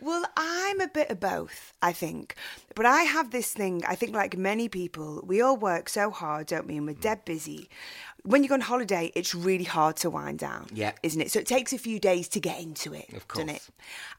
Well, 0.01 0.25
I'm 0.37 0.81
a 0.81 0.89
bit 0.89 1.11
of 1.11 1.19
both, 1.21 1.73
I 1.83 1.93
think. 1.93 2.35
But 2.75 2.87
I 2.87 3.03
have 3.03 3.31
this 3.31 3.53
thing, 3.53 3.83
I 3.87 3.95
think, 3.97 4.15
like 4.15 4.37
many 4.37 4.69
people, 4.69 5.23
we 5.27 5.41
all 5.41 5.57
work 5.57 5.89
so 5.89 6.11
hard, 6.11 6.47
don't 6.47 6.67
we? 6.69 6.77
And 6.77 6.87
we're 6.87 6.95
dead 6.95 7.25
busy. 7.25 7.69
When 8.25 8.43
you 8.43 8.49
go 8.49 8.55
on 8.57 8.61
holiday, 8.61 9.11
it's 9.15 9.35
really 9.35 9.65
hard 9.65 9.97
to 9.99 10.11
wind 10.11 10.39
down, 10.41 10.67
Yeah. 10.73 10.93
isn't 11.03 11.21
it? 11.21 11.31
So 11.31 11.39
it 11.41 11.47
takes 11.47 11.73
a 11.73 11.79
few 11.79 11.99
days 11.99 12.29
to 12.29 12.41
get 12.41 12.61
into 12.61 12.93
it, 12.93 13.13
Of 13.13 13.27
doesn't 13.29 13.49
it? 13.49 13.63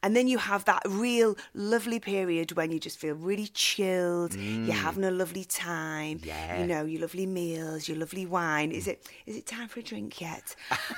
And 0.04 0.16
then 0.16 0.28
you 0.28 0.38
have 0.38 0.66
that 0.66 0.82
real 0.88 1.36
lovely 1.54 2.00
period 2.00 2.54
when 2.54 2.72
you 2.72 2.80
just 2.80 2.98
feel 2.98 3.16
really 3.16 3.48
chilled. 3.48 4.34
You're 4.36 4.74
having 4.76 5.04
a 5.04 5.12
lovely 5.12 5.44
time. 5.46 6.20
Mm. 6.20 6.26
Yeah. 6.26 6.60
You 6.62 6.68
know, 6.68 6.86
your 6.86 7.02
lovely 7.02 7.26
meals, 7.26 7.88
your 7.88 7.98
lovely 7.98 8.26
wine. 8.26 8.72
Is 8.72 8.88
it 8.88 9.08
is 9.26 9.36
it 9.38 9.46
time 9.46 9.68
for 9.68 9.80
a 9.80 9.84
drink 9.84 10.20
yet? 10.20 10.56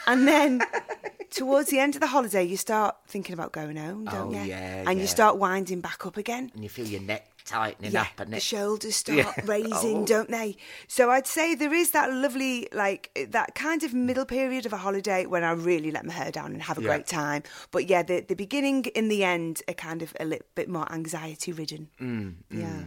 and 0.08 0.28
then 0.28 0.62
towards 1.32 1.70
the 1.70 1.80
end 1.80 1.96
of 1.96 2.02
the 2.02 2.08
holiday, 2.08 2.44
you 2.44 2.58
start 2.58 2.96
thinking 3.08 3.34
about 3.34 3.52
going 3.52 3.78
home, 3.78 4.06
don't 4.06 4.36
Oh, 4.36 4.40
you? 4.44 4.48
yeah, 4.50 4.84
and 4.88 4.98
yeah. 4.98 5.02
you 5.02 5.08
start 5.08 5.38
winding 5.38 5.82
back 5.82 6.06
up 6.06 6.18
again. 6.18 6.52
and 6.54 6.64
you 6.64 6.70
feel 6.70 6.86
your 6.88 7.02
neck 7.02 7.28
tightening 7.44 7.92
Yeah, 7.92 8.02
up 8.04 8.20
and 8.20 8.32
the 8.32 8.40
shoulders 8.40 8.96
start 9.04 9.18
Yeah. 9.18 9.34
raising, 9.46 10.04
Oh. 10.04 10.06
don't 10.06 10.30
they? 10.30 10.58
So 10.88 11.10
I'd 11.10 11.26
say 11.26 11.56
there 11.56 11.74
is 11.74 11.92
that 11.92 12.12
lovely, 12.14 12.68
like 12.72 13.10
that 13.32 13.56
kind 13.56 13.82
of 13.84 13.94
middle 13.94 14.26
period 14.26 14.66
of 14.68 14.74
a 14.74 14.78
holiday 14.78 15.26
when 15.26 15.44
I 15.44 15.52
really 15.54 15.90
let 15.90 16.06
my 16.06 16.14
hair 16.14 16.32
down 16.32 16.52
and 16.54 16.62
have 16.62 16.78
a 16.78 16.82
Yeah. 16.82 16.88
great 16.90 17.08
time. 17.08 17.42
But 17.72 17.88
yeah, 17.90 18.04
the 18.04 18.20
the 18.22 18.36
beginning 18.36 18.86
and 18.96 19.10
the 19.10 19.24
end 19.24 19.64
are 19.68 19.74
kind 19.74 20.02
of 20.04 20.14
a 20.20 20.26
little 20.26 20.46
bit 20.54 20.70
more 20.70 20.92
anxiety 20.92 21.52
ridden. 21.52 21.90
Mm, 22.00 22.36
yeah. 22.52 22.84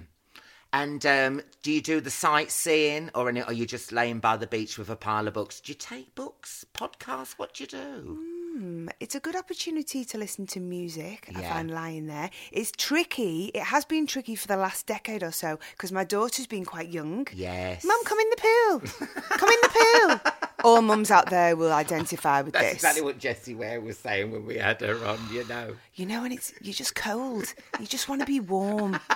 And 0.72 1.06
um, 1.06 1.40
do 1.62 1.70
you 1.70 1.80
do 1.80 2.00
the 2.00 2.10
sightseeing, 2.10 3.08
or 3.14 3.28
any, 3.28 3.42
are 3.42 3.52
you 3.52 3.64
just 3.64 3.92
laying 3.92 4.18
by 4.18 4.36
the 4.36 4.46
beach 4.48 4.76
with 4.76 4.90
a 4.90 4.96
pile 4.96 5.28
of 5.28 5.34
books? 5.34 5.60
Do 5.60 5.70
you 5.70 5.76
take 5.78 6.16
books, 6.16 6.64
podcasts? 6.74 7.34
What 7.38 7.54
do 7.54 7.62
you 7.62 7.68
do? 7.68 7.76
Mm, 8.18 8.33
Hmm, 8.54 8.86
it's 9.00 9.16
a 9.16 9.20
good 9.20 9.34
opportunity 9.34 10.04
to 10.04 10.16
listen 10.16 10.46
to 10.48 10.60
music. 10.60 11.28
I 11.34 11.40
Yeah. 11.40 11.52
find 11.54 11.70
lying 11.72 12.06
there. 12.06 12.30
It's 12.52 12.70
tricky. 12.70 13.46
It 13.52 13.64
has 13.64 13.84
been 13.84 14.06
tricky 14.06 14.36
for 14.36 14.46
the 14.46 14.56
last 14.56 14.86
decade 14.86 15.24
or 15.24 15.32
so 15.32 15.58
because 15.72 15.90
my 15.90 16.04
daughter's 16.04 16.46
been 16.46 16.64
quite 16.64 16.88
young. 16.88 17.26
Yes. 17.34 17.82
Mum, 17.84 17.98
come 18.04 18.20
in 18.20 18.30
the 18.30 18.36
pool. 18.36 19.08
come 19.40 19.48
in 19.48 19.58
the 19.62 20.20
pool. 20.22 20.32
All 20.64 20.82
mums 20.82 21.10
out 21.10 21.30
there 21.30 21.56
will 21.56 21.72
identify 21.72 22.42
with 22.42 22.52
That's 22.54 22.66
this. 22.66 22.74
exactly 22.74 23.02
what 23.02 23.18
Jessie 23.18 23.56
Ware 23.56 23.80
was 23.80 23.98
saying 23.98 24.30
when 24.30 24.46
we 24.46 24.56
had 24.58 24.80
her 24.82 25.04
on. 25.04 25.18
You 25.32 25.44
know. 25.48 25.74
You 25.96 26.06
know, 26.06 26.22
and 26.22 26.32
it's 26.32 26.52
you're 26.60 26.74
just 26.74 26.94
cold. 26.94 27.52
You 27.80 27.86
just 27.86 28.08
want 28.08 28.20
to 28.20 28.26
be 28.26 28.38
warm. 28.38 29.00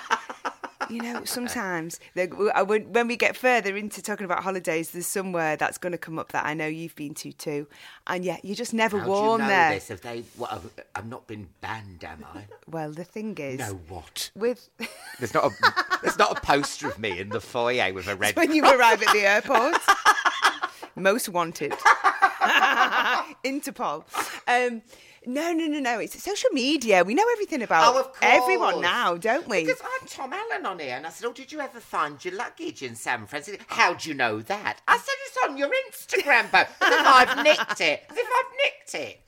You 0.98 1.02
know, 1.02 1.24
sometimes 1.24 2.00
like, 2.16 2.30
w- 2.30 2.50
I 2.54 2.62
would- 2.62 2.94
when 2.94 3.06
we 3.08 3.16
get 3.16 3.36
further 3.36 3.76
into 3.76 4.00
talking 4.02 4.24
about 4.24 4.42
holidays, 4.42 4.90
there's 4.90 5.06
somewhere 5.06 5.56
that's 5.56 5.76
going 5.78 5.92
to 5.92 5.98
come 5.98 6.18
up 6.18 6.32
that 6.32 6.46
I 6.46 6.54
know 6.54 6.66
you've 6.66 6.96
been 6.96 7.14
to 7.16 7.32
too, 7.32 7.66
and 8.06 8.24
yet 8.24 8.44
you're 8.44 8.56
just 8.56 8.72
never 8.74 8.98
How 8.98 9.04
do 9.04 9.10
warm 9.10 9.40
you 9.42 9.46
know 9.46 9.48
there. 9.48 9.70
this? 9.72 9.88
Have 9.88 10.00
they? 10.00 10.24
What, 10.36 10.52
I've, 10.52 10.70
I've 10.94 11.06
not 11.08 11.26
been 11.26 11.48
banned, 11.60 12.04
am 12.04 12.24
I? 12.34 12.44
Well, 12.70 12.92
the 12.92 13.04
thing 13.04 13.36
is, 13.38 13.58
No, 13.58 13.80
what? 13.88 14.30
with 14.34 14.68
There's 15.18 15.32
not 15.34 15.44
a 15.46 15.50
there's 16.02 16.18
not 16.18 16.36
a 16.36 16.40
poster 16.40 16.86
of 16.88 16.98
me 16.98 17.18
in 17.18 17.30
the 17.30 17.40
foyer 17.40 17.92
with 17.94 18.08
a 18.08 18.14
red. 18.16 18.36
when 18.36 18.52
you 18.54 18.62
arrive 18.64 19.02
at 19.02 19.12
the 19.12 19.20
airport, 19.26 19.74
most 20.96 21.28
wanted, 21.28 21.72
Interpol. 23.44 24.04
Um, 24.46 24.82
no, 25.26 25.52
no, 25.52 25.66
no, 25.66 25.78
no. 25.80 25.98
It's 25.98 26.22
social 26.22 26.50
media. 26.52 27.04
We 27.04 27.14
know 27.14 27.24
everything 27.32 27.62
about 27.62 27.94
Oh, 27.94 28.12
everyone 28.22 28.80
now, 28.80 29.16
don't 29.16 29.46
we? 29.48 29.64
Because 29.64 29.80
I'm 29.82 30.08
Tom 30.08 30.32
Allen 30.32 30.64
on 30.64 30.78
here, 30.78 30.96
and 30.96 31.06
I 31.06 31.10
said, 31.10 31.26
"Oh, 31.26 31.32
did 31.32 31.52
you 31.52 31.60
ever 31.60 31.80
find 31.80 32.24
your 32.24 32.34
luggage 32.34 32.82
in 32.82 32.94
San 32.94 33.26
Francisco? 33.26 33.62
How'd 33.68 34.04
you 34.06 34.14
know 34.14 34.40
that?" 34.42 34.80
I 34.88 34.96
said, 34.96 35.14
"It's 35.26 35.36
on 35.44 35.58
your 35.58 35.68
Instagram 35.90 36.50
post. 36.50 36.70
As 36.80 36.92
if 37.00 37.06
I've 37.06 37.44
nicked 37.44 37.80
it. 37.80 38.04
As 38.10 38.16
if 38.16 38.26
I've 38.26 38.52
nicked 38.64 38.94
it." 38.94 39.20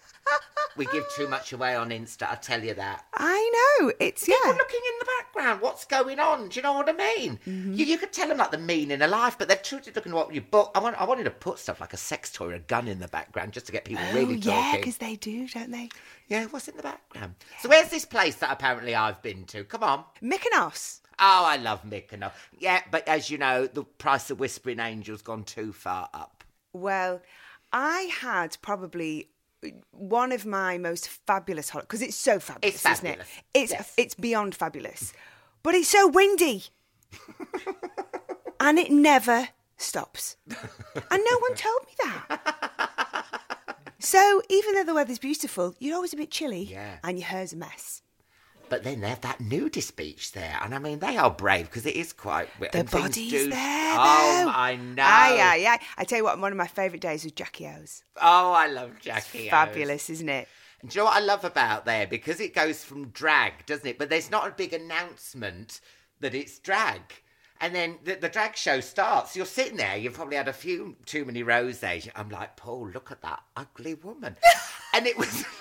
We 0.76 0.86
give 0.86 1.04
too 1.14 1.28
much 1.28 1.52
away 1.52 1.74
on 1.74 1.90
Insta. 1.90 2.30
I 2.30 2.36
tell 2.36 2.62
you 2.62 2.74
that. 2.74 3.04
I 3.14 3.78
know. 3.80 3.92
It's 4.00 4.24
People 4.24 4.40
yeah. 4.46 4.52
looking 4.52 4.80
in 4.86 4.98
the 4.98 5.06
background. 5.18 5.60
What's 5.60 5.84
going 5.84 6.18
on? 6.18 6.48
Do 6.48 6.56
you 6.56 6.62
know 6.62 6.74
what 6.74 6.88
I 6.88 6.92
mean? 6.92 7.38
Mm-hmm. 7.46 7.74
You, 7.74 7.84
you 7.84 7.98
could 7.98 8.12
tell 8.12 8.28
them 8.28 8.38
like 8.38 8.50
the 8.50 8.58
meaning 8.58 9.02
of 9.02 9.10
life, 9.10 9.36
but 9.38 9.48
they're 9.48 9.56
truly 9.56 9.92
looking 9.94 10.12
at 10.12 10.16
what 10.16 10.34
you 10.34 10.40
book. 10.40 10.70
I, 10.74 10.78
want, 10.78 11.00
I 11.00 11.04
wanted 11.04 11.24
to 11.24 11.30
put 11.30 11.58
stuff 11.58 11.80
like 11.80 11.92
a 11.92 11.98
sex 11.98 12.32
toy 12.32 12.46
or 12.46 12.54
a 12.54 12.60
gun 12.60 12.88
in 12.88 12.98
the 12.98 13.08
background 13.08 13.52
just 13.52 13.66
to 13.66 13.72
get 13.72 13.84
people 13.84 14.04
really 14.14 14.36
oh, 14.36 14.38
yeah, 14.38 14.62
talking. 14.62 14.80
because 14.80 14.96
they 14.98 15.16
do, 15.16 15.48
don't 15.48 15.70
they? 15.70 15.88
Yeah, 16.28 16.46
what's 16.46 16.68
in 16.68 16.76
the 16.76 16.82
background? 16.82 17.34
So 17.60 17.68
where's 17.68 17.90
this 17.90 18.04
place 18.04 18.36
that 18.36 18.52
apparently 18.52 18.94
I've 18.94 19.20
been 19.22 19.44
to? 19.46 19.64
Come 19.64 19.82
on. 19.82 20.04
Mykonos. 20.22 21.00
Oh, 21.18 21.44
I 21.46 21.56
love 21.56 21.82
Mykonos. 21.84 22.32
Yeah, 22.58 22.80
but 22.90 23.06
as 23.06 23.30
you 23.30 23.36
know, 23.36 23.66
the 23.66 23.84
price 23.84 24.30
of 24.30 24.40
Whispering 24.40 24.80
Angel's 24.80 25.22
gone 25.22 25.44
too 25.44 25.72
far 25.72 26.08
up. 26.14 26.44
Well, 26.72 27.20
I 27.72 28.10
had 28.20 28.56
probably 28.62 29.28
one 29.92 30.32
of 30.32 30.46
my 30.46 30.78
most 30.78 31.08
fabulous 31.08 31.70
holidays 31.70 31.86
because 31.88 32.02
it's 32.02 32.16
so 32.16 32.38
fabulous, 32.40 32.74
It's 32.76 32.86
isn't 32.86 33.06
it? 33.06 33.20
It's 33.54 33.72
Yes. 33.72 33.92
it's 33.96 34.14
beyond 34.14 34.54
fabulous, 34.54 35.12
but 35.62 35.74
it's 35.74 35.88
so 35.88 36.06
windy, 36.08 36.64
and 38.60 38.78
it 38.78 38.90
never 38.90 39.48
stops, 39.76 40.36
and 40.48 41.22
no 41.30 41.38
one 41.38 41.54
told 41.54 41.80
me 41.86 41.92
that. 42.04 43.26
So 43.98 44.40
even 44.48 44.74
though 44.74 44.84
the 44.84 44.94
weather's 44.94 45.18
beautiful, 45.18 45.74
you're 45.78 45.94
always 45.94 46.14
a 46.14 46.16
bit 46.16 46.30
chilly, 46.30 46.62
Yeah. 46.62 46.98
and 47.04 47.18
your 47.18 47.28
hair's 47.28 47.52
a 47.52 47.56
mess. 47.56 48.00
But 48.70 48.84
then 48.84 49.00
they 49.00 49.08
have 49.08 49.20
that 49.22 49.40
nudist 49.40 49.96
beach 49.96 50.32
there, 50.32 50.56
and 50.62 50.74
I 50.74 50.78
mean 50.78 51.00
they 51.00 51.16
are 51.16 51.30
brave 51.30 51.66
because 51.66 51.84
it 51.84 51.96
is 51.96 52.12
quite. 52.12 52.48
The 52.60 52.78
and 52.78 52.88
things 52.88 53.16
do- 53.16 53.50
there, 53.50 53.58
Oh, 53.98 54.42
though. 54.44 54.50
I 54.50 54.76
know. 54.76 55.02
Aye, 55.02 55.38
aye, 55.40 55.66
aye. 55.74 55.78
I 55.98 56.04
tell 56.04 56.18
you 56.18 56.24
what, 56.24 56.38
one 56.40 56.52
of 56.52 56.56
my 56.58 56.68
favourite 56.68 57.02
days 57.02 57.24
was 57.24 57.32
Jackie 57.32 57.66
O's. 57.66 58.04
Oh, 58.16 58.52
I 58.52 58.68
love 58.68 58.92
Jackie. 59.00 59.46
O's. 59.46 59.50
Fabulous, 59.50 60.08
isn't 60.08 60.28
it? 60.28 60.48
And 60.80 60.90
do 60.90 60.94
you 60.94 61.00
know 61.00 61.10
what 61.10 61.16
I 61.16 61.20
love 61.20 61.44
about 61.44 61.84
there? 61.84 62.06
Because 62.06 62.40
it 62.40 62.54
goes 62.54 62.82
from 62.84 63.08
drag, 63.08 63.66
doesn't 63.66 63.86
it? 63.86 63.98
But 63.98 64.08
there's 64.08 64.30
not 64.30 64.46
a 64.48 64.52
big 64.52 64.72
announcement 64.72 65.80
that 66.20 66.34
it's 66.34 66.58
drag. 66.58 67.00
And 67.60 67.74
then 67.74 67.98
the, 68.04 68.14
the 68.14 68.28
drag 68.30 68.56
show 68.56 68.80
starts. 68.80 69.36
You're 69.36 69.44
sitting 69.44 69.76
there. 69.76 69.96
You've 69.96 70.14
probably 70.14 70.36
had 70.36 70.48
a 70.48 70.52
few 70.54 70.96
too 71.04 71.26
many 71.26 71.42
roses. 71.42 72.08
I'm 72.16 72.30
like, 72.30 72.56
Paul, 72.56 72.88
look 72.88 73.10
at 73.10 73.20
that 73.20 73.42
ugly 73.56 73.94
woman. 73.94 74.36
and 74.94 75.06
it 75.06 75.18
was. 75.18 75.44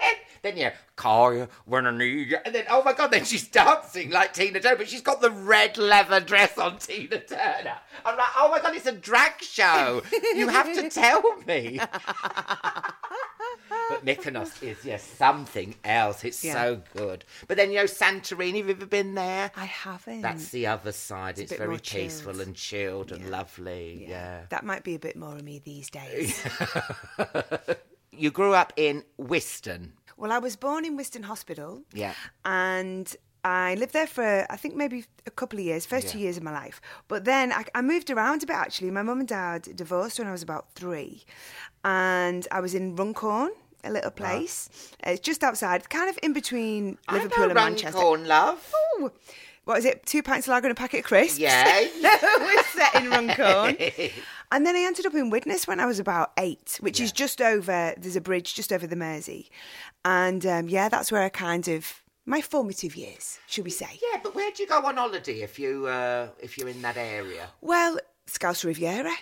Then 0.00 0.14
you, 0.52 0.70
Kaya, 0.96 1.48
when 1.64 1.86
I 1.86 1.96
need 1.96 2.28
you. 2.30 2.36
And 2.44 2.54
then, 2.54 2.64
oh 2.70 2.82
my 2.84 2.92
God, 2.92 3.10
then 3.10 3.24
she's 3.24 3.48
dancing 3.48 4.10
like 4.10 4.32
Tina 4.34 4.60
Turner, 4.60 4.76
but 4.76 4.88
she's 4.88 5.00
got 5.00 5.20
the 5.20 5.30
red 5.30 5.78
leather 5.78 6.20
dress 6.20 6.58
on 6.58 6.78
Tina 6.78 7.18
Turner. 7.20 7.78
I'm 8.04 8.16
like, 8.16 8.26
oh 8.38 8.50
my 8.50 8.60
God, 8.60 8.74
it's 8.76 8.86
a 8.86 8.92
drag 8.92 9.40
show. 9.40 10.02
You 10.34 10.48
have 10.48 10.72
to 10.74 10.90
tell 10.90 11.22
me. 11.46 11.80
but 13.88 14.04
Mykonos 14.04 14.62
is, 14.62 14.84
yes, 14.84 15.02
something 15.02 15.74
else. 15.84 16.24
It's 16.24 16.44
Yeah. 16.44 16.52
so 16.54 16.82
good. 16.94 17.24
But 17.48 17.56
then, 17.56 17.70
you 17.70 17.76
know, 17.78 17.84
Santorini, 17.84 18.58
have 18.58 18.66
you 18.68 18.74
ever 18.74 18.86
been 18.86 19.14
there? 19.14 19.50
I 19.56 19.64
haven't. 19.64 20.20
That's 20.22 20.50
the 20.50 20.66
other 20.66 20.92
side. 20.92 21.38
It's, 21.38 21.50
bit 21.50 21.58
very 21.58 21.78
peaceful 21.78 22.40
and 22.40 22.54
chilled 22.54 23.12
and 23.12 23.30
lovely. 23.30 24.06
Yeah. 24.08 24.42
That 24.50 24.64
might 24.64 24.84
be 24.84 24.94
a 24.94 24.98
bit 24.98 25.16
more 25.16 25.34
of 25.36 25.42
me 25.42 25.60
these 25.64 25.90
days. 25.90 26.42
You 28.16 28.30
grew 28.30 28.54
up 28.54 28.72
in 28.76 29.02
Whiston. 29.18 29.94
Well, 30.16 30.32
I 30.32 30.38
was 30.38 30.56
born 30.56 30.84
in 30.84 30.96
Whiston 30.96 31.24
Hospital. 31.24 31.82
Yeah. 31.92 32.14
And 32.44 33.14
I 33.44 33.74
lived 33.74 33.92
there 33.92 34.06
for, 34.06 34.46
I 34.48 34.56
think, 34.56 34.74
maybe 34.74 35.04
a 35.26 35.30
couple 35.30 35.58
of 35.58 35.64
years, 35.64 35.84
first 35.84 36.08
two 36.08 36.18
years 36.18 36.36
of 36.36 36.42
my 36.42 36.52
life. 36.52 36.80
But 37.08 37.24
then 37.24 37.52
I, 37.52 37.64
I 37.74 37.82
moved 37.82 38.10
around 38.10 38.42
a 38.42 38.46
bit, 38.46 38.56
actually. 38.56 38.90
My 38.90 39.02
mum 39.02 39.20
and 39.20 39.28
dad 39.28 39.68
divorced 39.76 40.18
when 40.18 40.28
I 40.28 40.32
was 40.32 40.42
about 40.42 40.72
three. 40.74 41.24
And 41.84 42.48
I 42.50 42.60
was 42.60 42.74
in 42.74 42.96
Runcorn, 42.96 43.50
a 43.84 43.90
little 43.90 44.10
place. 44.10 44.70
It's 45.00 45.20
just 45.20 45.44
outside, 45.44 45.90
kind 45.90 46.08
of 46.08 46.18
in 46.22 46.32
between 46.32 46.96
Liverpool 47.12 47.44
and 47.44 47.54
Manchester. 47.54 47.98
Runcorn, 47.98 48.26
love. 48.26 48.72
Ooh. 48.98 49.12
What 49.64 49.78
is 49.78 49.84
it? 49.84 50.04
Two 50.04 50.22
pints 50.22 50.46
of 50.46 50.52
lager 50.52 50.66
and 50.66 50.76
a 50.76 50.78
packet 50.78 51.00
of 51.00 51.04
crisps? 51.06 51.38
Yeah. 51.38 51.88
we're 52.40 52.62
set 52.64 52.94
in 52.96 53.10
Runcorn. 53.10 53.76
and 54.52 54.66
then 54.66 54.76
I 54.76 54.80
ended 54.80 55.06
up 55.06 55.14
in 55.14 55.30
Widnes 55.30 55.66
when 55.66 55.80
I 55.80 55.86
was 55.86 55.98
about 55.98 56.32
eight, 56.38 56.78
which 56.80 57.00
is 57.00 57.12
just 57.12 57.40
over, 57.40 57.94
there's 57.96 58.16
a 58.16 58.20
bridge 58.20 58.54
just 58.54 58.72
over 58.72 58.86
the 58.86 58.96
Mersey. 58.96 59.50
And 60.04 60.44
um, 60.44 60.68
yeah, 60.68 60.88
that's 60.88 61.10
where 61.10 61.22
I 61.22 61.30
kind 61.30 61.66
of, 61.68 62.02
my 62.26 62.42
formative 62.42 62.94
years, 62.94 63.38
should 63.46 63.64
we 63.64 63.70
say. 63.70 63.98
Yeah, 64.12 64.20
but 64.22 64.34
where 64.34 64.50
do 64.50 64.62
you 64.62 64.68
go 64.68 64.82
on 64.84 64.96
holiday 64.96 65.40
if 65.40 65.58
you 65.58 65.86
uh, 65.86 66.28
if 66.40 66.58
you're 66.58 66.68
in 66.68 66.82
that 66.82 66.96
area? 66.96 67.48
Well, 67.60 67.98
Scouse 68.26 68.64
Riviera, 68.64 69.12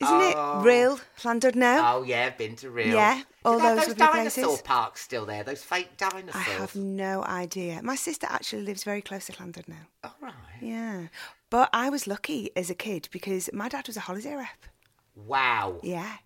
isn't 0.00 0.20
it? 0.20 0.34
Oh. 0.36 0.62
Real, 0.62 1.00
Llandudno. 1.20 1.80
Oh 1.92 2.02
yeah, 2.02 2.26
I've 2.26 2.38
been 2.38 2.56
to 2.56 2.70
real. 2.70 2.94
Yeah, 2.94 3.22
all 3.44 3.58
those 3.58 3.86
those 3.86 3.98
lovely 3.98 4.18
dinosaur 4.18 4.44
places. 4.44 4.62
parks 4.62 5.00
still 5.02 5.26
there. 5.26 5.44
Those 5.44 5.62
fake 5.62 5.96
dinosaurs. 5.96 6.34
I 6.34 6.38
have 6.38 6.74
no 6.74 7.22
idea. 7.24 7.80
My 7.82 7.96
sister 7.96 8.26
actually 8.30 8.62
lives 8.62 8.84
very 8.84 9.02
close 9.02 9.26
to 9.26 9.32
Llandudno. 9.32 9.68
Now. 9.68 9.86
All 10.04 10.14
right. 10.20 10.34
Yeah. 10.60 11.06
But 11.50 11.70
I 11.72 11.90
was 11.90 12.06
lucky 12.06 12.50
as 12.56 12.70
a 12.70 12.74
kid 12.74 13.08
because 13.10 13.50
my 13.52 13.68
dad 13.68 13.86
was 13.86 13.96
a 13.96 14.00
holiday 14.00 14.34
rep. 14.36 14.66
Wow. 15.14 15.80
Yeah. 15.82 16.16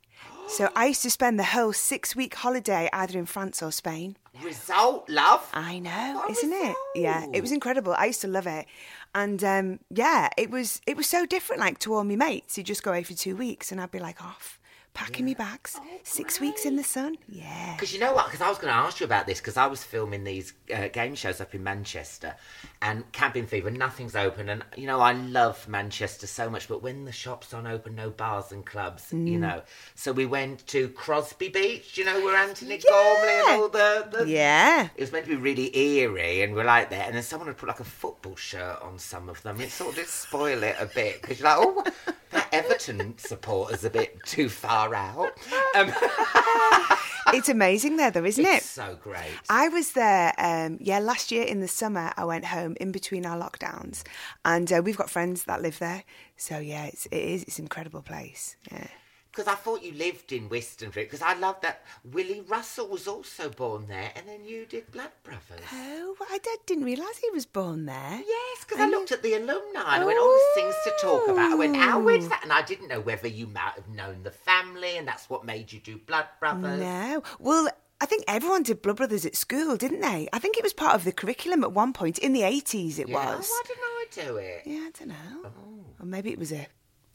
So 0.49 0.71
I 0.77 0.87
used 0.87 1.03
to 1.03 1.11
spend 1.11 1.39
the 1.39 1.45
whole 1.45 1.73
six 1.73 2.15
week 2.15 2.35
holiday 2.35 2.89
either 2.93 3.19
in 3.19 3.27
France 3.27 3.63
or 3.63 3.73
Spain. 3.73 4.17
Result, 4.43 5.09
love. 5.09 5.49
I 5.53 5.79
know, 5.79 6.15
What 6.17 6.31
isn't 6.31 6.53
it? 6.53 6.77
Yeah, 6.95 7.27
it 7.33 7.41
was 7.41 7.51
incredible. 7.51 7.95
I 7.95 8.07
used 8.07 8.21
to 8.21 8.29
love 8.29 8.47
it. 8.47 8.67
And 9.15 9.43
um, 9.43 9.79
yeah, 9.91 10.29
it 10.37 10.51
was 10.51 10.81
it 10.87 10.97
was 10.97 11.09
so 11.09 11.25
different 11.27 11.61
like 11.61 11.79
to 11.81 11.95
all 11.95 12.05
my 12.05 12.17
mates. 12.17 12.57
You'd 12.59 12.67
just 12.67 12.83
go 12.83 12.91
away 12.91 13.03
for 13.05 13.15
two 13.15 13.37
weeks 13.37 13.73
and 13.73 13.81
I'd 13.81 13.91
be 13.91 14.01
like 14.01 14.23
off, 14.23 14.59
packing 14.95 15.25
me 15.25 15.35
bags, 15.35 15.79
six 16.05 16.41
weeks 16.41 16.65
in 16.65 16.77
the 16.77 16.85
sun. 16.85 17.17
Yeah. 17.29 17.75
Because 17.75 17.93
you 17.93 17.99
know 18.01 18.15
what? 18.15 18.27
Because 18.27 18.41
I 18.41 18.49
was 18.49 18.59
going 18.59 18.73
to 18.73 18.79
ask 18.79 19.01
you 19.01 19.05
about 19.07 19.27
this 19.27 19.41
because 19.41 19.57
I 19.57 19.67
was 19.67 19.83
filming 19.83 20.23
these 20.25 20.53
uh, 20.75 20.89
game 20.89 21.15
shows 21.17 21.41
up 21.41 21.55
in 21.55 21.63
Manchester 21.65 22.37
and 22.81 23.11
Cabin 23.13 23.47
Fever, 23.47 23.71
nothing's 23.71 24.15
open. 24.15 24.49
And, 24.49 24.63
you 24.77 24.87
know, 24.87 25.01
I 25.01 25.13
love 25.13 25.67
Manchester 25.69 26.27
so 26.27 26.49
much, 26.49 26.69
but 26.69 26.83
when 26.83 27.05
the 27.07 27.13
shops 27.13 27.53
aren't 27.53 27.67
open, 27.67 27.95
no 27.97 28.11
bars 28.11 28.53
and 28.53 28.65
clubs, 28.65 29.05
Mm. 29.13 29.29
you 29.29 29.39
know. 29.39 29.63
So 29.95 30.13
we 30.13 30.27
went 30.27 30.67
to 30.69 30.89
Crosby 30.91 31.49
Beach, 31.49 31.99
you 31.99 32.05
know, 32.05 32.21
where 32.25 32.37
Antony 32.37 32.79
Gormley 32.79 33.29
and 33.29 33.49
all 33.63 33.69
the, 33.69 34.09
the. 34.11 34.29
Yeah. 34.29 34.89
It 34.95 35.01
was 35.01 35.11
meant 35.13 35.25
to 35.27 35.31
be 35.31 35.37
really 35.37 35.77
eerie, 35.77 36.43
and 36.43 36.55
we're 36.55 36.65
like 36.65 36.91
there, 36.91 37.03
and 37.05 37.15
then 37.17 37.23
someone 37.23 37.49
had 37.49 37.57
put 37.57 37.69
like 37.69 37.81
a 37.81 37.85
football 37.85 38.37
shirt 38.37 38.81
on 38.83 38.99
some 38.99 39.29
of 39.29 39.43
them. 39.43 39.61
It 39.61 39.71
sort 39.71 39.91
of 39.91 39.97
did 39.97 40.07
spoil 40.09 40.63
it 40.63 40.77
a 40.79 40.87
bit 40.87 41.21
because 41.23 41.41
you're 41.41 41.49
like, 41.49 41.59
oh, 41.59 41.85
that 42.07 42.14
Everton 42.55 43.19
supporter's 43.19 43.85
a 43.85 43.91
bit 43.91 44.19
too 44.25 44.49
far 44.49 44.95
out. 44.95 45.33
Um, 45.75 45.93
It's 47.33 47.49
amazing 47.49 47.97
there 47.97 48.11
though, 48.11 48.25
isn't 48.25 48.45
it? 48.45 48.49
it's 48.59 48.67
it? 48.67 48.69
so 48.69 48.99
great. 49.03 49.33
I 49.51 49.69
was 49.69 49.93
there, 49.93 50.33
um, 50.39 50.79
yeah, 50.81 50.99
last 51.01 51.33
year 51.33 51.43
in 51.43 51.61
the 51.61 51.67
summer. 51.67 52.13
I 52.17 52.25
went 52.25 52.45
home 52.45 52.77
in 52.81 52.93
between 52.93 53.27
our 53.27 53.37
lockdowns, 53.37 54.05
and 54.45 54.73
uh, 54.73 54.83
we've 54.85 54.97
got 54.97 55.11
friends 55.11 55.45
that 55.45 55.61
live 55.61 55.79
there. 55.81 56.05
So 56.37 56.59
yeah, 56.59 56.85
it's, 56.85 57.07
it 57.07 57.17
is. 57.17 57.43
It's 57.45 57.59
an 57.59 57.65
incredible 57.65 58.03
place. 58.03 58.57
Yeah. 58.71 58.87
Because 59.35 59.49
I 59.53 59.57
thought 59.57 59.83
you 59.83 59.91
lived 59.95 60.31
in 60.31 60.49
Whiston 60.49 60.91
because 60.95 61.21
I 61.21 61.35
love 61.35 61.61
that 61.63 61.83
Willy 62.05 62.41
Russell 62.47 62.87
was 62.87 63.09
also 63.09 63.49
born 63.51 63.87
there, 63.89 64.13
and 64.15 64.29
then 64.29 64.45
you 64.45 64.65
did 64.65 64.93
Blood 64.93 65.11
Brothers. 65.25 65.67
Oh, 65.73 66.15
I 66.31 66.39
did, 66.39 66.61
didn't 66.67 66.85
realise 66.85 67.19
he 67.19 67.31
was 67.31 67.45
born 67.45 67.87
there. 67.87 68.23
Yes, 68.25 68.65
because 68.65 68.79
I 68.81 68.87
looked 68.89 69.11
at 69.11 69.25
the 69.25 69.35
alumni 69.35 69.95
and 69.97 70.03
I 70.03 70.05
went, 70.05 70.19
oh, 70.21 70.53
there's 70.55 70.65
things 70.65 70.77
to 70.85 71.05
talk 71.05 71.27
about. 71.27 71.51
I 71.51 71.55
went, 71.57 71.75
how 71.75 72.01
Oh. 72.01 72.19
that? 72.29 72.41
And 72.45 72.53
I 72.53 72.63
didn't 72.63 72.87
know 72.87 73.01
whether 73.01 73.27
you 73.27 73.49
might 73.49 73.73
have 73.75 73.89
known 73.89 74.23
the 74.23 74.31
family 74.31 74.97
and 74.97 75.09
that's 75.09 75.29
what 75.29 75.45
made 75.45 75.73
you 75.73 75.81
do 75.81 75.97
Blood 75.99 76.27
Brothers. 76.39 76.79
No. 76.79 77.25
Well, 77.41 77.69
I 78.01 78.07
think 78.07 78.23
everyone 78.29 78.63
did 78.63 78.83
Blood 78.83 78.99
Brothers 78.99 79.27
at 79.27 79.35
school, 79.35 79.77
didn't 79.77 80.01
they? 80.01 80.29
I 80.33 80.39
think 80.39 80.57
it 80.57 80.63
was 80.63 80.73
part 80.73 80.95
of 80.95 81.03
the 81.03 81.11
curriculum 81.13 81.65
at 81.65 81.73
one 81.73 81.93
point 81.93 82.19
in 82.19 82.35
the 82.35 82.43
80s, 82.43 83.01
it 83.01 83.09
Yeah. 83.09 83.35
was. 83.37 83.49
Oh, 83.51 83.63
why 83.63 83.63
didn't 83.67 84.29
I 84.29 84.29
do 84.33 84.37
it? 84.37 84.63
Yeah, 84.65 84.87
I 84.87 84.91
don't 84.97 85.09
know. 85.09 85.41
Oh. 85.51 85.85
Or 86.03 86.07
maybe 86.07 86.31
it 86.31 86.39
was 86.39 86.53
a 86.53 86.69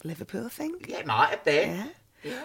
Liverpool 0.04 0.50
thing. 0.50 0.76
Yeah, 0.86 0.98
it 0.98 1.06
might 1.06 1.30
have 1.30 1.44
been. 1.44 1.76
Yeah. 1.76 1.86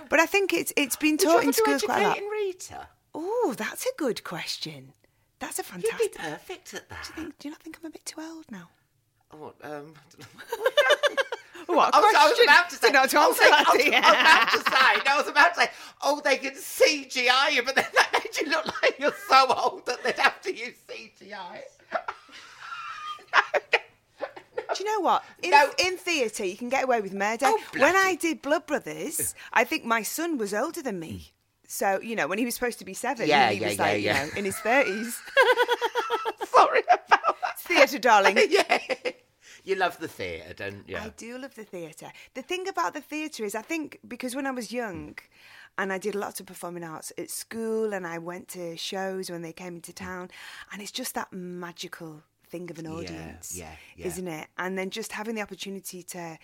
But 0.09 0.19
I 0.19 0.25
think 0.25 0.53
it's 0.53 0.73
it's 0.75 0.95
been 0.95 1.17
taught 1.17 1.43
in 1.43 1.53
schools 1.53 1.83
quite 1.83 2.01
a 2.01 2.07
lot. 2.07 2.19
Rita? 2.31 2.87
Oh, 3.13 3.53
that's 3.57 3.85
a 3.85 3.95
good 3.97 4.23
question. 4.23 4.93
That's 5.39 5.59
a 5.59 5.63
fantastic. 5.63 5.99
You'd 5.99 6.11
be 6.11 6.17
perfect 6.17 6.73
at 6.73 6.89
that. 6.89 7.03
Do 7.03 7.09
you, 7.09 7.23
think, 7.23 7.39
do 7.39 7.47
you 7.47 7.51
not 7.51 7.61
think 7.61 7.77
I'm 7.81 7.87
a 7.87 7.91
bit 7.91 8.05
too 8.05 8.21
old 8.21 8.45
now? 8.49 8.69
Oh, 9.33 9.53
um, 9.63 9.93
What 11.67 11.95
I 11.95 11.99
was, 11.99 12.15
I 12.15 12.29
was 12.29 12.39
about 12.43 12.69
to 12.69 12.75
say. 12.75 12.89
Not 12.91 13.13
oh, 13.15 13.27
answer 13.27 13.43
I 13.43 13.49
was? 13.49 13.67
I 13.67 13.75
was 13.75 13.87
about 13.87 14.51
to 14.51 14.57
say. 14.59 15.03
No, 15.05 15.11
I 15.11 15.17
was 15.17 15.27
about 15.27 15.53
to 15.55 15.61
say. 15.61 15.69
Oh, 16.03 16.21
they 16.23 16.37
can 16.37 16.53
CGI 16.53 17.53
you, 17.53 17.63
but 17.63 17.75
then 17.75 17.85
that 17.95 18.09
made 18.13 18.39
you 18.39 18.49
look 18.51 18.81
like 18.83 18.99
you're 18.99 19.15
so 19.27 19.47
old 19.51 19.85
that 19.87 20.03
they'd 20.03 20.17
have 20.19 20.41
to 20.41 20.55
use 20.55 20.75
CGI. 20.87 21.61
Do 24.75 24.83
you 24.83 24.93
know 24.93 24.99
what? 25.01 25.23
In, 25.41 25.51
No. 25.51 25.71
in 25.79 25.97
theatre, 25.97 26.45
you 26.45 26.57
can 26.57 26.69
get 26.69 26.83
away 26.83 27.01
with 27.01 27.13
murder. 27.13 27.45
Oh, 27.47 27.61
when 27.77 27.95
I 27.95 28.15
did 28.15 28.41
Blood 28.41 28.65
Brothers, 28.67 29.33
I 29.53 29.63
think 29.63 29.85
my 29.85 30.03
son 30.03 30.37
was 30.37 30.53
older 30.53 30.81
than 30.81 30.99
me. 30.99 31.31
So, 31.67 31.99
you 31.99 32.15
know, 32.15 32.27
when 32.27 32.37
he 32.37 32.45
was 32.45 32.53
supposed 32.53 32.77
to 32.79 32.85
be 32.85 32.93
seven, 32.93 33.27
Yeah, 33.27 33.49
he 33.49 33.59
yeah, 33.59 33.67
was 33.67 33.77
yeah, 33.77 33.83
like, 33.83 34.03
yeah. 34.03 34.25
you 34.25 34.31
know, 34.31 34.37
in 34.37 34.45
his 34.45 34.55
30s. 34.57 35.13
Sorry 36.47 36.81
about 36.93 37.07
that. 37.41 37.59
theatre, 37.59 37.99
darling. 37.99 38.37
yeah. 38.49 38.79
You 39.63 39.75
love 39.75 39.97
the 39.97 40.07
theatre, 40.07 40.53
don't 40.53 40.87
you? 40.87 40.97
I 40.97 41.09
do 41.17 41.37
love 41.39 41.55
the 41.55 41.63
theatre. 41.63 42.11
The 42.35 42.43
thing 42.43 42.67
about 42.67 42.93
the 42.93 43.01
theatre 43.01 43.43
is, 43.43 43.55
I 43.55 43.63
think, 43.63 43.99
because 44.07 44.35
when 44.35 44.45
I 44.45 44.51
was 44.51 44.71
young 44.71 45.17
and 45.77 45.91
I 45.91 45.97
did 45.97 46.13
lots 46.13 46.39
of 46.39 46.45
performing 46.45 46.83
arts 46.83 47.11
at 47.17 47.31
school 47.31 47.91
and 47.93 48.05
I 48.05 48.19
went 48.19 48.47
to 48.49 48.77
shows 48.77 49.31
when 49.31 49.41
they 49.41 49.53
came 49.53 49.75
into 49.75 49.91
town, 49.91 50.29
and 50.71 50.81
it's 50.83 50.91
just 50.91 51.15
that 51.15 51.33
magical 51.33 52.21
thing 52.55 52.71
of 52.71 52.79
an 52.79 52.87
audience, 52.87 53.55
yeah, 53.57 53.71
yeah. 53.97 54.07
isn't 54.07 54.27
it? 54.27 54.47
And 54.57 54.77
then 54.77 54.89
just 54.89 55.11
having 55.11 55.35
the 55.35 55.41
opportunity 55.41 56.03
to. 56.03 56.37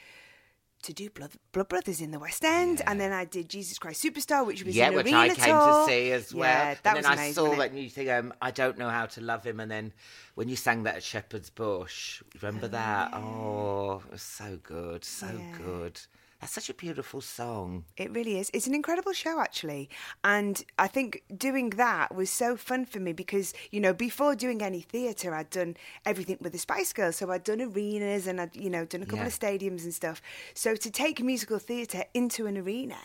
To 0.86 0.94
do 0.94 1.12
Blood, 1.12 1.34
Blood 1.52 1.70
Brothers 1.70 2.02
in 2.02 2.10
the 2.10 2.18
West 2.18 2.44
End, 2.44 2.82
and 2.88 3.00
then 3.00 3.12
I 3.12 3.24
did 3.24 3.48
Jesus 3.48 3.78
Christ 3.78 4.04
Superstar, 4.04 4.44
which 4.48 4.66
was 4.66 4.76
yeah, 4.76 4.88
an 4.90 4.96
which 4.96 5.14
I 5.14 5.30
came 5.30 5.56
tour. 5.56 5.86
to 5.86 5.86
see 5.86 6.12
as 6.12 6.34
well. 6.34 6.50
Yeah, 6.50 6.74
that 6.82 6.86
and 6.86 6.98
was 6.98 7.06
then 7.06 7.14
amazing. 7.14 7.44
I 7.46 7.50
saw 7.50 7.56
that 7.56 7.74
you 7.76 7.88
think, 7.88 8.10
um, 8.10 8.34
I 8.42 8.50
don't 8.50 8.80
know 8.80 8.90
how 8.90 9.06
to 9.06 9.22
love 9.22 9.44
him. 9.44 9.60
And 9.60 9.70
then 9.70 9.94
when 10.34 10.50
you 10.50 10.56
sang 10.56 10.82
that 10.86 10.96
at 10.96 11.04
Shepherd's 11.04 11.52
Bush, 11.52 12.24
remember 12.42 12.68
that? 12.70 13.14
Oh, 13.14 14.02
it 14.08 14.12
was 14.12 14.24
so 14.24 14.58
good, 14.64 15.06
so 15.06 15.28
Yeah. 15.28 15.58
good. 15.60 16.02
That's 16.42 16.54
such 16.54 16.72
a 16.72 16.74
beautiful 16.74 17.22
song. 17.22 17.86
It 17.98 18.12
really 18.12 18.40
is. 18.40 18.50
It's 18.52 18.66
an 18.66 18.74
incredible 18.74 19.14
show, 19.14 19.40
actually. 19.40 19.90
And 20.24 20.66
I 20.80 20.88
think 20.88 21.22
doing 21.38 21.70
that 21.72 22.16
was 22.16 22.32
so 22.32 22.58
fun 22.58 22.86
for 22.86 23.00
me 23.00 23.14
because, 23.14 23.54
you 23.70 23.80
know, 23.80 23.94
before 23.94 24.36
doing 24.36 24.64
any 24.64 24.82
theatre, 24.82 25.36
I'd 25.36 25.52
done 25.52 25.78
everything 26.04 26.38
with 26.42 26.52
the 26.54 26.58
Spice 26.58 26.94
Girls. 26.94 27.18
So 27.18 27.30
I'd 27.30 27.44
done 27.44 27.62
arenas 27.62 28.26
and 28.26 28.42
I'd, 28.42 28.56
you 28.56 28.72
know, 28.72 28.86
done 28.86 29.04
a 29.04 29.06
couple 29.06 29.20
Yeah. 29.20 29.28
of 29.28 29.40
stadiums 29.40 29.84
and 29.84 29.94
stuff. 29.94 30.20
So 30.56 30.76
to 30.76 30.90
take 30.90 31.22
musical 31.22 31.60
theatre 31.60 32.06
into 32.16 32.48
an 32.48 32.58
arena 32.58 32.98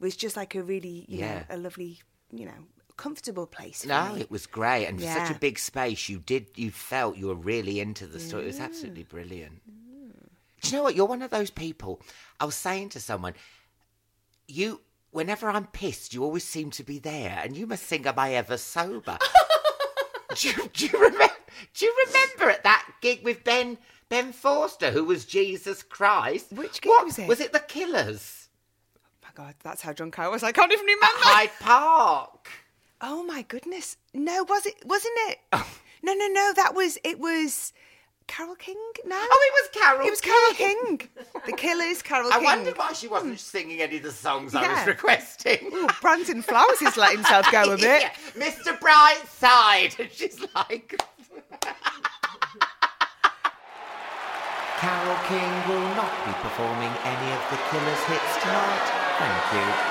was 0.00 0.16
just 0.16 0.36
like 0.36 0.56
a 0.56 0.62
really, 0.62 1.06
you 1.08 1.18
Yeah. 1.18 1.34
know, 1.34 1.44
a 1.48 1.56
lovely, 1.58 2.00
you 2.32 2.44
know, 2.46 2.66
comfortable 2.96 3.46
place. 3.46 3.82
For 3.82 3.88
No, 3.88 4.14
me. 4.14 4.20
it 4.22 4.30
was 4.32 4.46
great, 4.46 4.86
and 4.86 5.00
such 5.00 5.30
a 5.30 5.38
big 5.38 5.60
space. 5.60 6.08
You 6.08 6.18
did, 6.18 6.48
you 6.56 6.70
felt 6.72 7.16
you 7.16 7.28
were 7.28 7.34
really 7.36 7.78
into 7.78 8.06
the 8.08 8.18
story. 8.18 8.42
It 8.42 8.46
was 8.46 8.60
absolutely 8.60 9.04
brilliant. 9.04 9.62
Do 10.60 10.68
you 10.70 10.76
know 10.76 10.82
what? 10.82 10.94
You're 10.94 11.06
one 11.06 11.22
of 11.22 11.30
those 11.30 11.50
people. 11.50 12.00
I 12.38 12.44
was 12.44 12.54
saying 12.54 12.90
to 12.90 13.00
someone, 13.00 13.34
you. 14.48 14.80
Whenever 15.12 15.50
I'm 15.50 15.66
pissed, 15.66 16.14
you 16.14 16.22
always 16.22 16.44
seem 16.44 16.70
to 16.70 16.84
be 16.84 17.00
there, 17.00 17.40
and 17.42 17.56
you 17.56 17.66
must 17.66 17.82
think, 17.82 18.06
"Am 18.06 18.16
I 18.16 18.34
ever 18.34 18.56
sober?" 18.56 19.18
do, 20.36 20.48
you, 20.48 20.70
do 20.72 20.86
you 20.86 20.92
remember? 20.92 21.34
Do 21.74 21.84
you 21.84 22.06
remember 22.06 22.50
at 22.50 22.62
that 22.62 22.86
gig 23.00 23.24
with 23.24 23.42
Ben 23.42 23.76
Ben 24.08 24.32
Forster, 24.32 24.92
who 24.92 25.04
was 25.04 25.24
Jesus 25.24 25.82
Christ? 25.82 26.52
Which 26.52 26.80
gig 26.80 26.90
What- 26.90 27.04
was 27.06 27.18
it? 27.18 27.26
Was 27.26 27.40
it 27.40 27.52
the 27.52 27.58
Killers? 27.58 28.48
Oh 28.96 29.00
my 29.24 29.30
God, 29.34 29.54
that's 29.64 29.82
how 29.82 29.92
drunk 29.92 30.18
I 30.20 30.28
was. 30.28 30.44
I 30.44 30.52
can't 30.52 30.70
even 30.72 30.84
At 30.88 30.94
remember. 30.94 31.18
Hyde 31.24 31.50
Park. 31.58 32.48
Oh 33.00 33.24
my 33.24 33.42
goodness! 33.42 33.96
No, 34.14 34.44
was 34.44 34.64
it? 34.66 34.76
Wasn't 34.84 35.14
it? 35.28 35.38
Oh. 35.52 35.66
No, 36.04 36.14
no, 36.14 36.28
no. 36.28 36.52
That 36.54 36.74
was 36.76 36.98
it. 37.02 37.18
Was 37.18 37.72
Carole 38.30 38.54
King? 38.54 38.76
No. 39.04 39.16
Oh, 39.20 39.50
it 39.50 39.52
was 39.60 39.82
Carole 39.82 40.06
It 40.06 40.10
was 40.10 40.20
Carole 40.20 40.54
King. 40.54 40.98
King. 40.98 41.08
The 41.46 41.52
Killers. 41.52 42.00
Carole 42.00 42.32
I 42.32 42.38
King. 42.38 42.46
I 42.48 42.54
wondered 42.56 42.78
why 42.78 42.92
she 42.92 43.08
wasn't 43.08 43.40
singing 43.40 43.80
any 43.80 43.96
of 43.96 44.04
the 44.04 44.12
songs 44.12 44.54
I 44.54 44.72
was 44.72 44.86
requesting. 44.86 45.68
Ooh, 45.74 45.88
Brandon 46.00 46.40
Flowers 46.40 46.78
has 46.78 46.96
let 46.96 47.12
himself 47.12 47.50
go 47.50 47.72
a 47.72 47.76
bit. 47.76 48.02
Yeah, 48.02 48.12
Mr. 48.38 48.78
Brightside. 48.78 49.98
And 49.98 50.12
she's 50.12 50.40
like. 50.54 50.94
Carole 54.78 55.18
King 55.26 55.52
will 55.68 55.88
not 55.98 56.14
be 56.24 56.32
performing 56.40 56.92
any 57.02 57.32
of 57.34 57.42
the 57.50 57.58
Killers 57.68 58.02
hits 58.04 58.42
tonight. 58.42 58.86
Thank 59.18 59.54
you. 59.58 59.89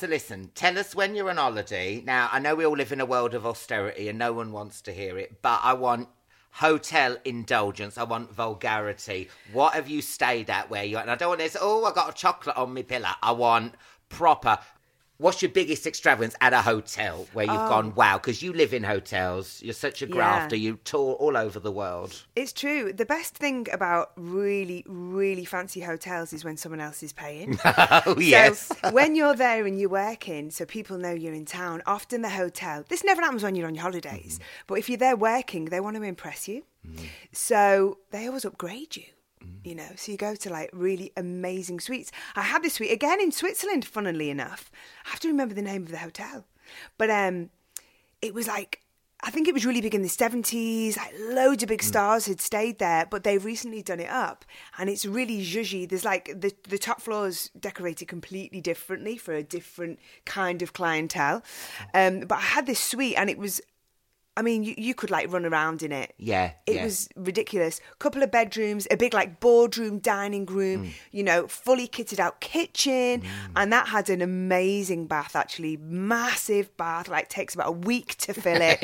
So 0.00 0.06
listen, 0.06 0.50
tell 0.54 0.78
us 0.78 0.94
when 0.94 1.14
you're 1.14 1.28
on 1.28 1.36
holiday. 1.36 2.00
Now, 2.00 2.30
I 2.32 2.38
know 2.38 2.54
we 2.54 2.64
all 2.64 2.72
live 2.72 2.90
in 2.90 3.02
a 3.02 3.04
world 3.04 3.34
of 3.34 3.44
austerity 3.44 4.08
and 4.08 4.18
no 4.18 4.32
one 4.32 4.50
wants 4.50 4.80
to 4.80 4.92
hear 4.92 5.18
it, 5.18 5.42
but 5.42 5.60
I 5.62 5.74
want 5.74 6.08
hotel 6.52 7.18
indulgence. 7.26 7.98
I 7.98 8.04
want 8.04 8.32
vulgarity. 8.32 9.28
What 9.52 9.74
have 9.74 9.90
you 9.90 10.00
stayed 10.00 10.48
at 10.48 10.70
where 10.70 10.84
you? 10.84 10.96
And 10.96 11.10
I 11.10 11.16
don't 11.16 11.28
want 11.28 11.40
this, 11.40 11.54
oh, 11.60 11.84
I 11.84 11.92
got 11.92 12.08
a 12.08 12.14
chocolate 12.14 12.56
on 12.56 12.72
my 12.72 12.80
pillow. 12.80 13.10
I 13.22 13.32
want 13.32 13.74
proper. 14.08 14.58
What's 15.20 15.42
your 15.42 15.50
biggest 15.50 15.86
extravagance 15.86 16.34
at 16.40 16.54
a 16.54 16.62
hotel 16.62 17.26
where 17.34 17.44
you've 17.44 17.68
gone, 17.68 17.94
wow, 17.94 18.16
because 18.16 18.42
you 18.42 18.54
live 18.54 18.72
in 18.72 18.82
hotels. 18.82 19.60
You're 19.62 19.74
such 19.74 20.00
a 20.00 20.06
Yeah. 20.06 20.12
grafter. 20.12 20.56
You 20.56 20.78
tour 20.84 21.12
all 21.14 21.36
over 21.36 21.60
the 21.60 21.70
world. 21.70 22.24
It's 22.34 22.54
true. 22.54 22.90
The 22.94 23.04
best 23.04 23.34
thing 23.36 23.66
about 23.70 24.12
really, 24.16 24.82
really 24.88 25.44
fancy 25.44 25.80
hotels 25.80 26.32
is 26.32 26.42
when 26.42 26.56
someone 26.56 26.80
else 26.80 27.02
is 27.02 27.12
paying. 27.12 27.58
Oh, 28.06 28.16
yes. 28.18 28.70
So 28.82 28.90
when 28.92 29.14
you're 29.14 29.34
there 29.36 29.66
and 29.66 29.78
you're 29.78 29.90
working, 29.90 30.50
so 30.50 30.64
people 30.64 30.96
know 30.96 31.12
you're 31.12 31.34
in 31.34 31.44
town, 31.44 31.82
often 31.86 32.22
the 32.22 32.30
hotel, 32.30 32.84
this 32.88 33.04
never 33.04 33.20
happens 33.20 33.42
when 33.42 33.54
you're 33.54 33.66
on 33.66 33.74
your 33.74 33.82
holidays, 33.82 34.38
Mm-hmm. 34.38 34.64
but 34.68 34.78
if 34.78 34.88
you're 34.88 34.96
there 34.96 35.16
working, 35.16 35.66
they 35.66 35.80
want 35.80 35.96
to 35.96 36.02
impress 36.02 36.48
you. 36.48 36.64
So 37.32 37.98
they 38.10 38.26
always 38.26 38.44
upgrade 38.46 38.96
you. 38.96 39.04
Mm-hmm. 39.44 39.68
You 39.68 39.74
know, 39.74 39.88
so 39.96 40.12
you 40.12 40.18
go 40.18 40.34
to 40.34 40.50
like 40.50 40.70
really 40.72 41.12
amazing 41.16 41.80
suites. 41.80 42.10
I 42.36 42.42
had 42.42 42.62
this 42.62 42.74
suite 42.74 42.92
again 42.92 43.20
in 43.20 43.32
Switzerland, 43.32 43.84
funnily 43.84 44.30
enough. 44.30 44.70
I 45.06 45.10
have 45.10 45.20
to 45.20 45.28
remember 45.28 45.54
the 45.54 45.62
name 45.62 45.82
of 45.82 45.90
the 45.90 45.98
hotel. 45.98 46.44
But 46.98 47.10
um 47.10 47.50
it 48.22 48.34
was 48.34 48.46
like 48.46 48.80
I 49.22 49.30
think 49.30 49.48
it 49.48 49.52
was 49.52 49.66
really 49.66 49.82
big 49.82 49.94
in 49.94 50.00
the 50.00 50.08
70s. 50.08 50.96
Like 50.96 51.12
loads 51.18 51.62
of 51.62 51.66
Mm. 51.66 51.72
big 51.74 51.82
stars 51.82 52.24
had 52.24 52.40
stayed 52.40 52.78
there, 52.78 53.04
but 53.10 53.22
they've 53.22 53.44
recently 53.44 53.82
done 53.82 54.00
it 54.00 54.08
up, 54.08 54.46
and 54.78 54.88
it's 54.88 55.04
really 55.04 55.42
zhuzhy. 55.44 55.86
There's 55.86 56.06
like 56.06 56.24
the 56.40 56.52
the 56.68 56.78
top 56.78 57.02
floors 57.02 57.50
decorated 57.58 58.08
completely 58.08 58.62
differently 58.62 59.18
for 59.18 59.34
a 59.34 59.42
different 59.42 59.98
kind 60.24 60.62
of 60.62 60.72
clientele. 60.72 61.42
Um, 61.92 62.20
but 62.20 62.38
I 62.38 62.46
had 62.56 62.64
this 62.66 62.80
suite, 62.80 63.14
and 63.18 63.28
it 63.28 63.36
was. 63.38 63.60
I 64.40 64.42
mean, 64.42 64.62
you, 64.62 64.74
you 64.78 64.94
could 64.94 65.10
like 65.10 65.30
run 65.30 65.44
around 65.44 65.82
in 65.82 65.92
it. 65.92 66.14
Yeah, 66.16 66.52
It 66.66 66.76
yeah. 66.76 66.84
was 66.84 67.10
ridiculous. 67.14 67.78
Couple 67.98 68.22
of 68.22 68.30
bedrooms, 68.30 68.86
a 68.90 68.96
big 68.96 69.12
like 69.12 69.38
boardroom, 69.38 69.98
dining 69.98 70.46
room, 70.46 70.86
Mm. 70.86 70.90
you 71.12 71.22
know, 71.22 71.46
fully 71.46 71.86
kitted 71.86 72.18
out 72.18 72.40
kitchen. 72.40 73.22
And 73.54 73.70
that 73.70 73.88
had 73.88 74.08
an 74.08 74.22
amazing 74.22 75.06
bath, 75.08 75.36
actually. 75.36 75.76
Massive 75.76 76.74
bath, 76.78 77.08
like 77.08 77.28
takes 77.28 77.54
about 77.54 77.68
a 77.68 77.72
week 77.72 78.16
to 78.18 78.32
fill 78.32 78.62
it. 78.62 78.80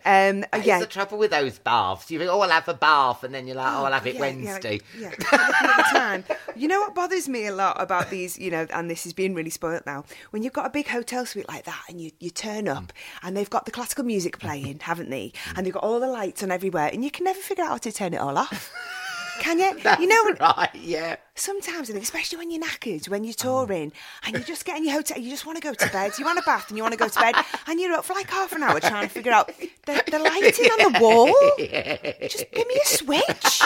Um, 0.06 0.44
That's 0.52 0.66
yeah. 0.66 0.78
the 0.80 0.86
trouble 0.86 1.18
with 1.18 1.30
those 1.32 1.58
baths. 1.58 2.10
You 2.10 2.18
think, 2.18 2.30
oh, 2.30 2.40
I'll 2.40 2.48
have 2.48 2.68
a 2.68 2.74
bath, 2.74 3.22
and 3.22 3.34
then 3.34 3.46
you're 3.46 3.56
like, 3.56 3.70
oh, 3.70 3.84
I'll 3.84 3.92
have 3.92 4.06
it 4.06 4.14
Yeah, 4.14 4.20
Wednesday. 4.20 4.80
Yeah, 4.98 5.10
yeah. 5.20 5.82
Time. 5.92 6.24
You 6.54 6.68
know 6.68 6.80
what 6.80 6.94
bothers 6.94 7.28
me 7.28 7.46
a 7.46 7.54
lot 7.54 7.78
about 7.82 8.08
these, 8.08 8.38
you 8.38 8.50
know, 8.50 8.66
and 8.72 8.88
this 8.90 9.04
is 9.04 9.12
being 9.12 9.34
really 9.34 9.50
spoilt 9.50 9.82
now. 9.84 10.04
When 10.30 10.42
you've 10.42 10.52
got 10.54 10.64
a 10.64 10.70
big 10.70 10.86
hotel 10.88 11.26
suite 11.26 11.48
like 11.48 11.64
that 11.64 11.82
and 11.88 12.00
you, 12.00 12.12
you 12.18 12.30
turn 12.30 12.66
up 12.66 12.92
and 13.22 13.36
they've 13.36 13.50
got 13.50 13.66
the 13.66 13.70
classical 13.72 14.04
music 14.04 14.38
playing, 14.46 14.78
haven't 14.86 15.10
they? 15.10 15.32
And 15.56 15.66
they've 15.66 15.74
got 15.74 15.82
all 15.82 16.00
the 16.00 16.06
lights 16.06 16.42
on 16.42 16.50
everywhere 16.50 16.88
and 16.92 17.04
you 17.04 17.10
can 17.10 17.24
never 17.24 17.40
figure 17.40 17.64
out 17.64 17.70
how 17.70 17.76
to 17.78 17.92
turn 17.92 18.14
it 18.14 18.18
all 18.18 18.38
off. 18.38 18.72
Can 19.40 19.58
you? 19.58 19.78
you 20.00 20.06
know, 20.06 20.34
right? 20.40 20.70
Yeah. 20.74 21.16
sometimes, 21.34 21.90
think, 21.90 22.02
especially 22.02 22.38
when 22.38 22.50
you're 22.50 22.62
knackered, 22.62 23.06
when 23.10 23.22
you're 23.22 23.34
touring, 23.34 23.92
and 24.24 24.34
you're 24.34 24.42
just 24.42 24.64
get 24.64 24.78
in 24.78 24.84
your 24.84 24.94
hotel, 24.94 25.18
you 25.18 25.28
just 25.28 25.44
want 25.44 25.56
to 25.56 25.62
go 25.62 25.74
to 25.74 25.92
bed. 25.92 26.12
You 26.18 26.24
want 26.24 26.38
a 26.38 26.42
bath 26.42 26.70
and 26.70 26.78
you 26.78 26.82
want 26.82 26.92
to 26.92 26.98
go 26.98 27.08
to 27.08 27.20
bed, 27.20 27.34
and 27.66 27.78
you're 27.78 27.92
up 27.92 28.06
for 28.06 28.14
like 28.14 28.30
half 28.30 28.52
an 28.52 28.62
hour 28.62 28.80
trying 28.80 29.06
to 29.06 29.12
figure 29.12 29.32
out 29.32 29.48
the, 29.48 30.02
the 30.10 30.18
lighting 30.30 30.70
on 30.70 30.92
the 30.92 30.98
wall. 31.00 31.34
Just 32.28 32.50
give 32.50 32.66
me 32.66 32.80
a 32.82 32.86
switch. 32.86 33.62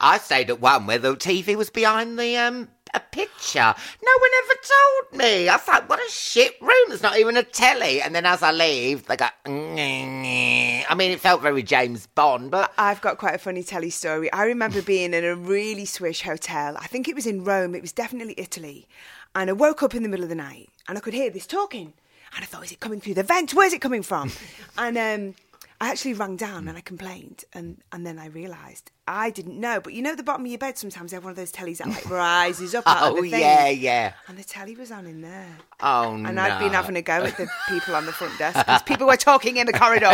I 0.00 0.18
stayed 0.18 0.50
at 0.50 0.60
one 0.60 0.86
where 0.86 0.98
the 0.98 1.14
TV 1.14 1.54
was 1.54 1.70
behind 1.70 2.18
the 2.18 2.36
um 2.38 2.68
a 2.94 3.00
picture. 3.00 3.58
No 3.58 4.12
one 4.20 4.30
ever 4.44 4.54
told 4.62 5.18
me. 5.18 5.48
I 5.48 5.56
was 5.56 5.68
like, 5.68 5.88
what 5.88 6.00
a 6.00 6.10
shit 6.10 6.60
room. 6.60 6.88
There's 6.88 7.02
not 7.02 7.18
even 7.18 7.36
a 7.36 7.42
telly. 7.42 8.00
And 8.00 8.14
then 8.14 8.26
as 8.26 8.42
I 8.42 8.52
leave, 8.52 9.06
they 9.06 9.16
go. 9.16 9.26
I 9.46 10.94
mean, 10.94 11.10
it 11.10 11.20
felt 11.20 11.42
very 11.42 11.62
James 11.62 12.06
Bond, 12.06 12.50
but 12.50 12.72
I've 12.78 13.00
got 13.00 13.18
quite 13.18 13.34
a 13.34 13.38
funny 13.38 13.62
telly 13.62 13.90
story. 13.90 14.32
I 14.32 14.44
remember 14.44 14.82
being 14.82 15.14
in 15.14 15.24
a 15.24 15.34
really 15.34 15.84
swish 15.84 16.22
hotel. 16.22 16.76
I 16.78 16.86
think 16.86 17.08
it 17.08 17.14
was 17.14 17.26
in 17.26 17.44
Rome. 17.44 17.74
It 17.74 17.82
was 17.82 17.92
definitely 17.92 18.34
Italy. 18.36 18.86
And 19.34 19.50
I 19.50 19.52
woke 19.52 19.82
up 19.82 19.94
in 19.94 20.02
the 20.02 20.08
middle 20.08 20.24
of 20.24 20.28
the 20.28 20.34
night 20.34 20.68
and 20.88 20.98
I 20.98 21.00
could 21.00 21.14
hear 21.14 21.30
this 21.30 21.46
talking. 21.46 21.92
And 22.34 22.44
I 22.44 22.46
thought, 22.46 22.64
is 22.64 22.72
it 22.72 22.80
coming 22.80 23.00
through 23.00 23.14
the 23.14 23.22
vent? 23.22 23.54
Where's 23.54 23.72
it 23.72 23.80
coming 23.80 24.02
from? 24.02 24.32
and 24.78 24.98
um, 24.98 25.34
I 25.82 25.88
actually 25.88 26.12
rang 26.12 26.36
down 26.36 26.68
and 26.68 26.76
I 26.76 26.82
complained. 26.82 27.44
And, 27.54 27.78
and 27.90 28.06
then 28.06 28.18
I 28.18 28.26
realised 28.26 28.90
I 29.08 29.30
didn't 29.30 29.58
know. 29.58 29.80
But 29.80 29.94
you 29.94 30.02
know, 30.02 30.14
the 30.14 30.22
bottom 30.22 30.44
of 30.44 30.50
your 30.50 30.58
bed, 30.58 30.76
sometimes 30.76 31.10
they 31.10 31.16
have 31.16 31.24
one 31.24 31.30
of 31.30 31.36
those 31.36 31.50
tellies 31.50 31.78
that 31.78 31.88
like 31.88 32.08
rises 32.10 32.74
up 32.74 32.86
out 32.86 33.12
of 33.12 33.18
oh 33.18 33.22
the 33.22 33.30
thing. 33.30 33.40
yeah, 33.40 33.68
yeah. 33.68 34.12
And 34.28 34.36
the 34.36 34.44
telly 34.44 34.76
was 34.76 34.92
on 34.92 35.06
in 35.06 35.22
there. 35.22 35.56
Oh 35.80 36.16
no. 36.16 36.28
And 36.28 36.38
I'd 36.38 36.58
been 36.58 36.74
having 36.74 36.96
a 36.96 37.02
go 37.02 37.24
at 37.24 37.36
the 37.38 37.48
people 37.68 37.96
on 37.96 38.04
the 38.04 38.12
front 38.12 38.38
desk 38.38 38.58
because 38.58 38.82
people 38.82 39.06
were 39.06 39.16
talking 39.16 39.56
in 39.56 39.66
the 39.66 39.72
corridor. 39.72 40.06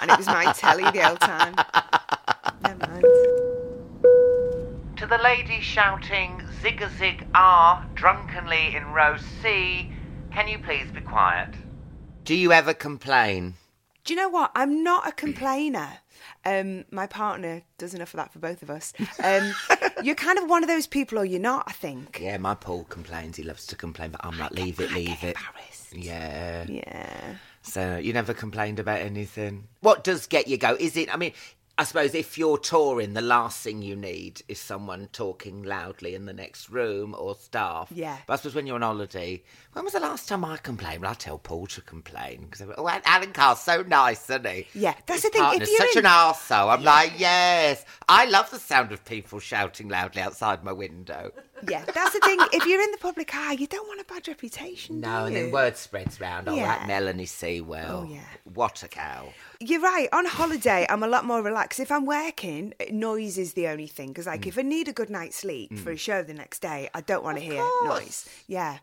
and 0.00 0.10
it 0.10 0.18
was 0.18 0.26
my 0.26 0.52
telly 0.52 0.90
the 0.90 1.00
whole 1.02 1.16
time. 1.16 1.54
Never 2.62 2.90
mind. 2.90 3.04
To 4.98 5.06
the 5.06 5.18
lady 5.22 5.60
shouting 5.60 6.42
zig 6.60 6.82
a 6.82 6.90
zig 6.98 7.26
ah 7.34 7.86
drunkenly 7.94 8.74
in 8.74 8.86
row 8.86 9.16
C, 9.40 9.92
can 10.32 10.48
you 10.48 10.58
please 10.58 10.90
be 10.90 11.00
quiet? 11.00 11.54
Do 12.24 12.34
you 12.34 12.50
ever 12.50 12.74
complain? 12.74 13.54
Do 14.04 14.12
you 14.12 14.20
know 14.20 14.28
what? 14.28 14.50
I'm 14.54 14.82
not 14.82 15.08
a 15.08 15.12
complainer. 15.12 15.88
Um, 16.44 16.84
my 16.90 17.06
partner 17.06 17.62
does 17.78 17.94
enough 17.94 18.12
of 18.12 18.18
that 18.18 18.32
for 18.32 18.38
both 18.38 18.62
of 18.62 18.70
us. 18.70 18.92
Um, 19.22 19.52
you're 20.02 20.14
kind 20.14 20.38
of 20.38 20.48
one 20.48 20.62
of 20.62 20.68
those 20.68 20.86
people, 20.86 21.18
or 21.18 21.24
you're 21.24 21.40
not. 21.40 21.64
I 21.66 21.72
think. 21.72 22.20
Yeah, 22.22 22.36
my 22.36 22.54
Paul 22.54 22.84
complains. 22.84 23.36
He 23.36 23.42
loves 23.42 23.66
to 23.68 23.76
complain, 23.76 24.10
but 24.10 24.20
I'm 24.24 24.38
like, 24.38 24.50
leave 24.52 24.78
it, 24.78 24.90
I 24.90 24.94
leave 24.94 25.24
it. 25.24 25.36
Yeah. 25.92 26.66
Yeah. 26.68 27.34
So 27.62 27.96
you 27.96 28.12
never 28.12 28.34
complained 28.34 28.78
about 28.78 29.00
anything. 29.00 29.68
What 29.80 30.04
does 30.04 30.26
get 30.26 30.48
you 30.48 30.58
go? 30.58 30.76
Is 30.78 30.96
it? 30.98 31.12
I 31.12 31.16
mean, 31.16 31.32
I 31.76 31.82
suppose 31.82 32.14
if 32.14 32.38
you're 32.38 32.56
touring, 32.58 33.14
the 33.14 33.20
last 33.20 33.60
thing 33.64 33.82
you 33.82 33.96
need 33.96 34.42
is 34.46 34.60
someone 34.60 35.08
talking 35.12 35.64
loudly 35.64 36.14
in 36.14 36.24
the 36.24 36.32
next 36.32 36.70
room 36.70 37.16
or 37.18 37.34
staff. 37.34 37.88
Yeah. 37.92 38.16
But 38.28 38.34
I 38.34 38.36
suppose 38.36 38.54
when 38.54 38.64
you're 38.68 38.76
on 38.76 38.82
holiday, 38.82 39.42
when 39.72 39.84
was 39.84 39.94
the 39.94 39.98
last 40.00 40.28
time 40.28 40.44
I 40.44 40.56
complained? 40.58 41.02
Well, 41.02 41.10
I 41.10 41.14
tell 41.14 41.36
Paul 41.36 41.66
to 41.68 41.80
complain 41.80 42.46
because 42.48 42.68
oh, 42.78 43.00
Alan 43.04 43.32
Carr's 43.32 43.58
so 43.58 43.82
nice, 43.82 44.30
isn't 44.30 44.46
he? 44.46 44.66
Yeah, 44.72 44.94
that's 45.06 45.22
His 45.22 45.32
the 45.32 45.38
thing, 45.38 45.62
if 45.62 45.68
you're 45.68 45.78
such 45.78 45.96
in- 45.96 46.06
an 46.06 46.12
arsehole. 46.12 46.72
I'm 46.72 46.84
like, 46.84 47.14
yes, 47.18 47.84
I 48.08 48.26
love 48.26 48.52
the 48.52 48.60
sound 48.60 48.92
of 48.92 49.04
people 49.04 49.40
shouting 49.40 49.88
loudly 49.88 50.22
outside 50.22 50.62
my 50.62 50.72
window. 50.72 51.32
Yeah, 51.68 51.84
that's 51.84 52.12
the 52.12 52.20
thing. 52.20 52.38
If 52.52 52.66
you're 52.66 52.82
in 52.82 52.90
the 52.90 52.98
public 52.98 53.34
eye, 53.34 53.52
you 53.52 53.66
don't 53.66 53.86
want 53.88 54.00
a 54.00 54.04
bad 54.04 54.26
reputation. 54.28 55.00
No, 55.00 55.24
and 55.26 55.34
then 55.36 55.50
word 55.50 55.76
spreads 55.76 56.20
round. 56.20 56.48
Oh, 56.48 56.56
that 56.56 56.86
Melanie 56.86 57.26
Sewell. 57.26 58.04
Oh, 58.06 58.10
yeah. 58.10 58.20
What 58.52 58.82
a 58.82 58.88
cow. 58.88 59.28
You're 59.60 59.80
right. 59.80 60.08
On 60.12 60.26
holiday, 60.26 60.86
I'm 60.88 61.02
a 61.02 61.06
lot 61.08 61.24
more 61.24 61.42
relaxed. 61.42 61.80
If 61.80 61.90
I'm 61.92 62.06
working, 62.06 62.74
noise 62.90 63.38
is 63.38 63.54
the 63.54 63.68
only 63.68 63.86
thing. 63.86 64.08
Because, 64.08 64.26
Mm. 64.26 64.30
like, 64.32 64.46
if 64.46 64.58
I 64.58 64.62
need 64.62 64.88
a 64.88 64.92
good 64.92 65.10
night's 65.10 65.36
sleep 65.36 65.78
for 65.78 65.90
a 65.90 65.96
show 65.96 66.22
the 66.22 66.34
next 66.34 66.60
day, 66.60 66.90
I 66.94 67.00
don't 67.00 67.24
want 67.24 67.38
to 67.38 67.44
hear 67.44 67.62
course. 67.62 68.00
noise. 68.00 68.28
Yeah. 68.46 68.78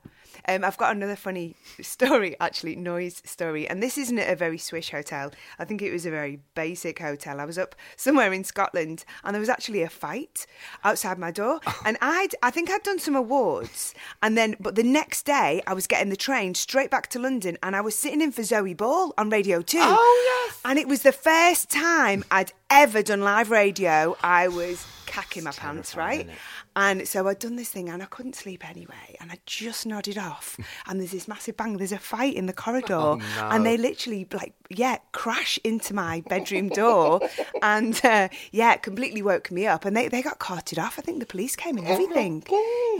Um, 0.47 0.63
I've 0.63 0.77
got 0.77 0.95
another 0.95 1.15
funny 1.15 1.55
story, 1.81 2.35
actually, 2.39 2.75
noise 2.75 3.21
story. 3.25 3.67
And 3.67 3.81
this 3.81 3.97
isn't 3.97 4.17
a 4.17 4.35
very 4.35 4.57
swish 4.57 4.91
hotel. 4.91 5.31
I 5.59 5.65
think 5.65 5.81
it 5.81 5.91
was 5.91 6.05
a 6.05 6.11
very 6.11 6.39
basic 6.55 6.99
hotel. 6.99 7.39
I 7.39 7.45
was 7.45 7.57
up 7.57 7.75
somewhere 7.95 8.33
in 8.33 8.43
Scotland 8.43 9.05
and 9.23 9.33
there 9.35 9.39
was 9.39 9.49
actually 9.49 9.81
a 9.81 9.89
fight 9.89 10.45
outside 10.83 11.17
my 11.17 11.31
door. 11.31 11.59
And 11.83 11.97
I'd, 11.99 12.35
I 12.43 12.51
think 12.51 12.69
I'd 12.69 12.83
done 12.83 12.99
some 12.99 13.15
awards. 13.15 13.95
And 14.21 14.37
then, 14.37 14.55
but 14.59 14.75
the 14.75 14.83
next 14.83 15.25
day, 15.25 15.63
I 15.65 15.73
was 15.73 15.87
getting 15.87 16.09
the 16.09 16.15
train 16.15 16.53
straight 16.53 16.91
back 16.91 17.07
to 17.07 17.19
London 17.19 17.57
and 17.63 17.75
I 17.75 17.81
was 17.81 17.97
sitting 17.97 18.21
in 18.21 18.31
for 18.31 18.43
Zoe 18.43 18.75
Ball 18.75 19.13
on 19.17 19.29
Radio 19.29 19.61
2. 19.61 19.79
Oh, 19.81 20.47
yes. 20.47 20.61
And 20.63 20.77
it 20.77 20.87
was 20.87 21.01
the 21.01 21.11
first 21.11 21.69
time 21.71 22.23
I'd 22.29 22.53
ever 22.71 23.03
done 23.03 23.19
live 23.19 23.51
radio. 23.51 24.15
I 24.23 24.47
was 24.47 24.87
cack 25.05 25.35
in 25.35 25.43
my 25.43 25.51
pants, 25.51 25.93
right? 25.93 26.29
And 26.73 27.05
so 27.05 27.27
I'd 27.27 27.39
done 27.39 27.57
this 27.57 27.67
thing 27.67 27.89
and 27.89 28.01
I 28.01 28.05
couldn't 28.05 28.33
sleep 28.33 28.67
anyway. 28.67 29.17
And 29.19 29.29
I 29.29 29.39
just 29.45 29.85
nodded 29.85 30.17
off. 30.17 30.57
and 30.87 31.01
there's 31.01 31.11
this 31.11 31.27
massive 31.27 31.57
bang. 31.57 31.75
There's 31.75 31.91
a 31.91 31.99
fight 31.99 32.33
in 32.33 32.45
the 32.45 32.53
corridor. 32.53 32.93
Oh, 32.95 33.19
And 33.37 33.65
they 33.65 33.75
literally, 33.75 34.25
like, 34.31 34.53
yeah, 34.69 34.99
crash 35.11 35.59
into 35.65 35.93
my 35.93 36.23
bedroom 36.29 36.69
door. 36.69 37.19
and 37.61 37.99
uh, 38.05 38.29
yeah, 38.53 38.73
it 38.73 38.83
completely 38.83 39.21
woke 39.21 39.51
me 39.51 39.67
up. 39.67 39.83
And 39.83 39.95
they, 39.97 40.07
they 40.07 40.21
got 40.21 40.39
carted 40.39 40.79
off. 40.79 40.97
I 40.97 41.01
think 41.01 41.19
the 41.19 41.25
police 41.25 41.57
came 41.57 41.77
and 41.77 41.85
everything. 41.85 42.41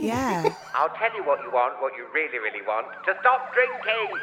Yeah. 0.00 0.54
I'll 0.74 0.90
tell 0.90 1.16
you 1.16 1.24
what 1.24 1.42
you 1.42 1.50
want, 1.50 1.80
what 1.80 1.96
you 1.96 2.06
really, 2.12 2.38
really 2.38 2.62
want. 2.66 2.88
To 3.06 3.16
stop 3.20 3.54
drinking! 3.54 4.18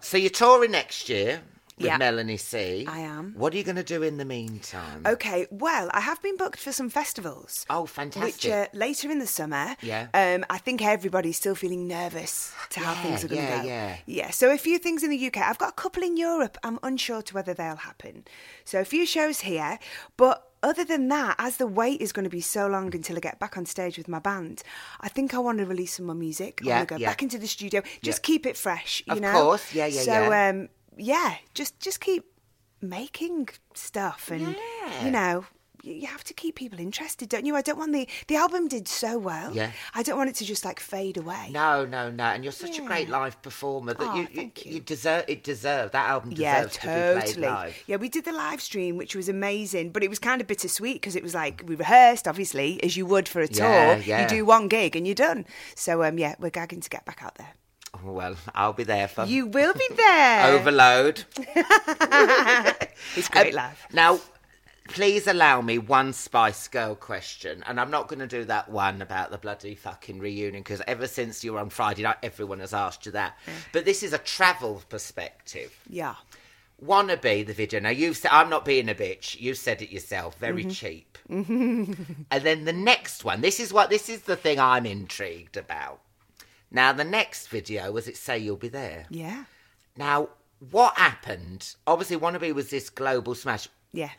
So 0.00 0.16
you're 0.16 0.30
touring 0.30 0.70
next 0.70 1.10
year 1.10 1.42
with 1.76 1.86
Yeah. 1.86 1.96
Melanie 1.98 2.36
C. 2.36 2.84
I 2.88 3.00
am. 3.00 3.34
What 3.36 3.52
are 3.52 3.56
you 3.56 3.64
going 3.64 3.76
to 3.76 3.82
do 3.82 4.02
in 4.02 4.16
the 4.16 4.24
meantime? 4.24 5.02
Okay, 5.06 5.46
well, 5.50 5.90
I 5.92 6.00
have 6.00 6.22
been 6.22 6.36
booked 6.36 6.60
for 6.60 6.72
some 6.72 6.88
festivals. 6.88 7.66
Oh, 7.68 7.86
fantastic. 7.86 8.34
Which 8.34 8.46
are 8.46 8.68
later 8.72 9.10
in 9.10 9.18
the 9.18 9.26
summer. 9.26 9.76
Yeah. 9.82 10.08
Um, 10.14 10.44
I 10.50 10.58
think 10.58 10.82
everybody's 10.82 11.36
still 11.36 11.54
feeling 11.54 11.86
nervous 11.88 12.52
to 12.70 12.80
how 12.80 12.92
Yeah, 12.92 13.02
things 13.02 13.24
are 13.24 13.28
going 13.28 13.40
to 13.40 13.46
yeah, 13.52 13.62
go. 13.62 13.68
yeah. 13.68 13.96
Yeah. 14.06 14.30
So 14.30 14.50
a 14.52 14.58
few 14.58 14.78
things 14.78 15.02
in 15.02 15.10
the 15.10 15.26
UK. 15.26 15.38
I've 15.38 15.58
got 15.58 15.70
a 15.70 15.72
couple 15.72 16.02
in 16.02 16.16
Europe. 16.16 16.58
I'm 16.62 16.78
unsure 16.82 17.22
to 17.22 17.34
whether 17.34 17.54
they'll 17.54 17.76
happen. 17.76 18.24
So 18.64 18.80
a 18.80 18.84
few 18.84 19.06
shows 19.06 19.40
here, 19.40 19.78
but. 20.16 20.48
Other 20.64 20.82
than 20.86 21.08
that, 21.08 21.34
as 21.38 21.58
the 21.58 21.66
wait 21.66 22.00
is 22.00 22.10
going 22.10 22.24
to 22.24 22.30
be 22.30 22.40
so 22.40 22.66
long 22.66 22.94
until 22.94 23.18
I 23.18 23.20
get 23.20 23.38
back 23.38 23.58
on 23.58 23.66
stage 23.66 23.98
with 23.98 24.08
my 24.08 24.18
band, 24.18 24.62
I 24.98 25.10
think 25.10 25.34
I 25.34 25.38
want 25.38 25.58
to 25.58 25.66
release 25.66 25.92
some 25.96 26.06
more 26.06 26.14
music. 26.14 26.62
I 26.64 26.66
Yeah, 26.66 26.76
want 26.78 26.88
to 26.88 26.94
go 26.94 26.98
yeah. 26.98 27.10
back 27.10 27.22
into 27.22 27.36
the 27.36 27.46
studio, 27.46 27.82
just 28.02 28.22
keep 28.22 28.46
it 28.46 28.56
fresh. 28.56 29.02
You 29.06 29.12
Of 29.12 29.20
know, 29.20 29.32
course. 29.32 29.74
Yeah, 29.74 29.84
yeah, 29.84 29.96
yeah. 29.96 30.02
So, 30.04 30.12
yeah. 30.30 30.48
um, 30.48 30.68
yeah, 30.96 31.36
just 31.54 31.78
just 31.80 32.00
keep 32.00 32.24
making 32.80 33.48
stuff, 33.74 34.30
and 34.30 34.56
Yeah. 34.86 35.04
you 35.04 35.10
know, 35.10 35.46
you 35.82 35.94
you 35.94 36.06
have 36.06 36.24
to 36.24 36.32
keep 36.34 36.54
people 36.56 36.78
interested, 36.80 37.28
don't 37.28 37.44
you? 37.44 37.54
I 37.56 37.60
don't 37.62 37.78
want 37.78 37.92
the 37.92 38.08
the 38.26 38.36
album 38.36 38.68
did 38.68 38.88
so 38.88 39.18
well. 39.18 39.54
Yeah. 39.54 39.70
I 39.94 40.02
don't 40.02 40.16
want 40.16 40.30
it 40.30 40.36
to 40.36 40.44
just 40.44 40.64
like 40.64 40.80
fade 40.80 41.16
away. 41.18 41.50
No, 41.52 41.84
no, 41.84 42.10
no. 42.10 42.24
And 42.24 42.42
you're 42.42 42.52
such 42.52 42.78
a 42.78 42.82
great 42.82 43.08
live 43.10 43.40
performer 43.42 43.92
that 43.92 44.08
Oh, 44.08 44.14
you, 44.14 44.22
you, 44.22 44.26
thank 44.34 44.64
you. 44.64 44.80
deserve 44.80 45.24
it. 45.28 45.44
Deserve 45.44 45.90
that 45.92 46.08
album 46.08 46.32
Yeah, 46.32 46.64
to 46.64 46.68
totally. 46.68 47.42
live. 47.46 47.76
Yeah, 47.86 47.96
we 47.96 48.08
did 48.08 48.24
the 48.24 48.32
live 48.32 48.62
stream, 48.62 48.96
which 48.96 49.14
was 49.14 49.28
amazing, 49.28 49.90
but 49.90 50.02
it 50.02 50.08
was 50.08 50.18
kind 50.18 50.40
of 50.40 50.46
bittersweet 50.46 50.96
because 51.02 51.16
it 51.16 51.22
was 51.22 51.34
like 51.34 51.62
we 51.66 51.74
rehearsed, 51.74 52.26
obviously, 52.26 52.82
as 52.82 52.96
you 52.96 53.04
would 53.06 53.28
for 53.28 53.40
a 53.42 53.48
tour. 53.48 53.66
Yeah, 53.68 53.96
yeah. 53.96 54.22
You 54.22 54.28
do 54.28 54.44
one 54.46 54.68
gig 54.68 54.96
and 54.96 55.06
you're 55.06 55.14
done. 55.14 55.44
So, 55.74 56.02
um, 56.02 56.18
yeah, 56.18 56.34
we're 56.38 56.50
gagging 56.50 56.80
to 56.80 56.88
get 56.88 57.04
back 57.04 57.22
out 57.22 57.34
there. 57.34 57.52
Well, 58.04 58.36
I'll 58.54 58.72
be 58.74 58.84
there 58.84 59.08
for 59.08 59.24
You 59.24 59.46
will 59.46 59.72
be 59.74 59.88
there. 59.96 60.46
overload. 60.54 61.24
It's 63.16 63.28
great 63.28 63.48
Um, 63.50 63.56
live. 63.56 63.86
Now, 63.92 64.20
please 64.88 65.26
allow 65.26 65.60
me 65.60 65.78
one 65.78 66.12
Spice 66.12 66.68
Girl 66.68 66.94
question, 66.94 67.62
and 67.66 67.80
I'm 67.80 67.90
not 67.90 68.08
going 68.08 68.18
to 68.20 68.26
do 68.26 68.44
that 68.46 68.68
one 68.68 69.02
about 69.02 69.30
the 69.30 69.38
bloody 69.38 69.74
fucking 69.74 70.18
reunion 70.18 70.62
because 70.62 70.82
ever 70.86 71.06
since 71.06 71.44
you 71.44 71.52
were 71.52 71.60
on 71.60 71.70
Friday 71.70 72.02
night, 72.02 72.16
everyone 72.22 72.60
has 72.60 72.74
asked 72.74 73.06
you 73.06 73.12
that. 73.12 73.38
But 73.72 73.84
this 73.84 74.02
is 74.02 74.12
a 74.12 74.18
travel 74.18 74.82
perspective. 74.88 75.72
Yeah. 75.88 76.14
Wannabe 76.84 77.46
the 77.46 77.52
video. 77.52 77.78
Now 77.80 77.90
you've 77.90 78.16
said 78.16 78.30
I'm 78.32 78.50
not 78.50 78.64
being 78.64 78.88
a 78.88 78.94
bitch. 78.94 79.40
You 79.40 79.54
said 79.54 79.80
it 79.80 79.90
yourself. 79.90 80.36
Very 80.38 80.64
Mm-hmm. 80.64 80.70
cheap. 80.70 81.18
and 81.28 82.42
then 82.42 82.64
the 82.64 82.72
next 82.72 83.24
one. 83.24 83.40
This 83.42 83.60
is 83.60 83.72
what. 83.72 83.90
This 83.90 84.08
is 84.08 84.22
the 84.22 84.36
thing 84.36 84.58
I'm 84.58 84.84
intrigued 84.86 85.56
about. 85.56 86.00
Now 86.74 86.92
the 86.92 87.04
next 87.04 87.46
video 87.48 87.90
was 87.92 88.08
it 88.08 88.16
say 88.16 88.36
you'll 88.38 88.56
be 88.56 88.68
there. 88.68 89.06
Yeah. 89.08 89.44
Now 89.96 90.28
what 90.70 90.96
happened? 90.98 91.74
Obviously, 91.86 92.16
Wannabe 92.16 92.52
was 92.54 92.68
this 92.70 92.90
global 92.90 93.34
smash. 93.34 93.68
Yeah. 93.92 94.10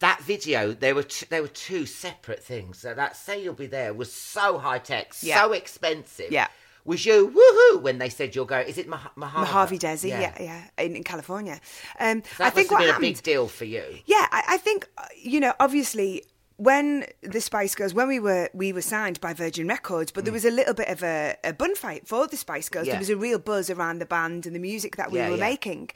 That 0.00 0.20
video, 0.20 0.72
there 0.72 0.94
were 0.94 1.04
t- 1.04 1.26
there 1.30 1.40
were 1.42 1.48
two 1.48 1.86
separate 1.86 2.42
things. 2.44 2.78
So 2.78 2.92
that 2.94 3.16
say 3.16 3.42
you'll 3.42 3.54
be 3.54 3.66
there 3.66 3.94
was 3.94 4.12
so 4.12 4.58
high 4.58 4.78
tech, 4.78 5.14
Yeah. 5.22 5.42
so 5.42 5.52
expensive. 5.52 6.30
Yeah. 6.30 6.48
Was 6.84 7.04
you 7.06 7.28
woohoo 7.34 7.82
when 7.82 7.98
they 7.98 8.10
said 8.10 8.36
you're 8.36 8.46
going? 8.46 8.68
Is 8.68 8.78
it 8.78 8.86
Mah- 8.86 9.10
Mojave? 9.16 9.40
Mojave 9.40 9.78
Desert, 9.78 10.08
yeah, 10.08 10.34
yeah, 10.38 10.62
in, 10.78 10.94
in 10.94 11.02
California. 11.02 11.60
Um, 11.98 12.22
So 12.22 12.44
that 12.44 12.46
I 12.46 12.50
think 12.50 12.70
must 12.70 12.80
what 12.80 12.86
been 12.86 12.94
a 12.94 13.00
big 13.00 13.20
deal 13.22 13.48
for 13.48 13.64
you. 13.64 13.82
Yeah, 14.04 14.26
I, 14.30 14.42
I 14.50 14.56
think 14.58 14.86
uh, 14.96 15.06
you 15.20 15.40
know. 15.40 15.52
Obviously, 15.58 16.22
when 16.58 17.04
the 17.22 17.40
Spice 17.40 17.74
Girls, 17.74 17.92
when 17.94 18.08
we 18.08 18.18
were 18.18 18.48
we 18.54 18.72
were 18.72 18.80
signed 18.82 19.20
by 19.20 19.34
Virgin 19.34 19.68
Records, 19.68 20.10
but 20.12 20.24
there 20.24 20.32
was 20.32 20.44
a 20.44 20.50
little 20.50 20.74
bit 20.74 20.88
of 20.88 21.02
a, 21.02 21.36
a 21.44 21.52
bun 21.52 21.74
fight 21.74 22.06
for 22.08 22.26
the 22.26 22.36
Spice 22.36 22.68
Girls. 22.68 22.84
Mm. 22.84 22.88
Yeah. 22.88 22.92
There 22.94 23.00
was 23.00 23.10
a 23.10 23.16
real 23.16 23.38
buzz 23.38 23.68
around 23.70 23.98
the 23.98 24.06
band 24.06 24.46
and 24.46 24.54
the 24.54 24.60
music 24.60 24.96
that 24.96 25.10
we 25.10 25.18
Yeah, 25.18 25.30
were 25.30 25.36
yeah. 25.36 25.48
making, 25.48 25.90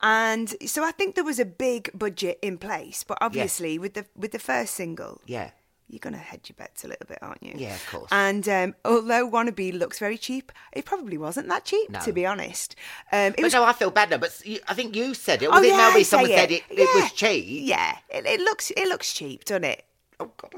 and 0.00 0.54
so 0.66 0.82
I 0.84 0.92
think 0.92 1.14
there 1.14 1.24
was 1.24 1.38
a 1.38 1.44
big 1.44 1.90
budget 1.94 2.38
in 2.42 2.58
place. 2.58 3.04
But 3.04 3.18
obviously, 3.20 3.78
with 3.78 3.94
the 3.94 4.06
with 4.16 4.32
the 4.32 4.38
first 4.38 4.74
single, 4.74 5.20
Yeah. 5.26 5.50
you're 5.88 5.98
going 6.00 6.12
to 6.14 6.18
hedge 6.20 6.48
your 6.48 6.54
bets 6.56 6.84
a 6.84 6.88
little 6.88 7.06
bit, 7.06 7.18
aren't 7.20 7.42
you? 7.42 7.52
Yeah, 7.56 7.74
of 7.74 7.86
course. 7.88 8.08
And 8.12 8.48
um, 8.48 8.74
although 8.84 9.28
Wannabe 9.28 9.76
looks 9.78 9.98
very 9.98 10.16
cheap, 10.18 10.52
it 10.72 10.84
probably 10.84 11.18
wasn't 11.18 11.48
that 11.48 11.64
cheap, 11.64 11.90
No. 11.90 12.00
to 12.00 12.12
be 12.12 12.24
honest. 12.26 12.74
Um, 13.12 13.32
it 13.32 13.36
But 13.36 13.44
was 13.44 13.52
no, 13.54 13.64
I 13.64 13.72
feel 13.72 13.90
bad 13.90 14.10
now. 14.10 14.18
But 14.18 14.40
I 14.68 14.74
think 14.74 14.94
you 14.96 15.14
said 15.14 15.42
it. 15.42 15.48
Oh, 15.52 15.60
it 15.62 15.68
yeah, 15.68 15.76
Mel 15.76 15.94
B? 15.94 16.04
Someone 16.04 16.30
say 16.30 16.36
said 16.36 16.50
it, 16.52 16.62
it 16.70 16.78
was 16.94 17.04
Yeah. 17.04 17.08
cheap. 17.14 17.44
Yeah, 17.68 17.96
it, 18.08 18.26
it 18.26 18.40
looks 18.40 18.70
it 18.76 18.86
looks 18.88 19.12
cheap, 19.12 19.44
doesn't 19.44 19.64
it? 19.64 19.84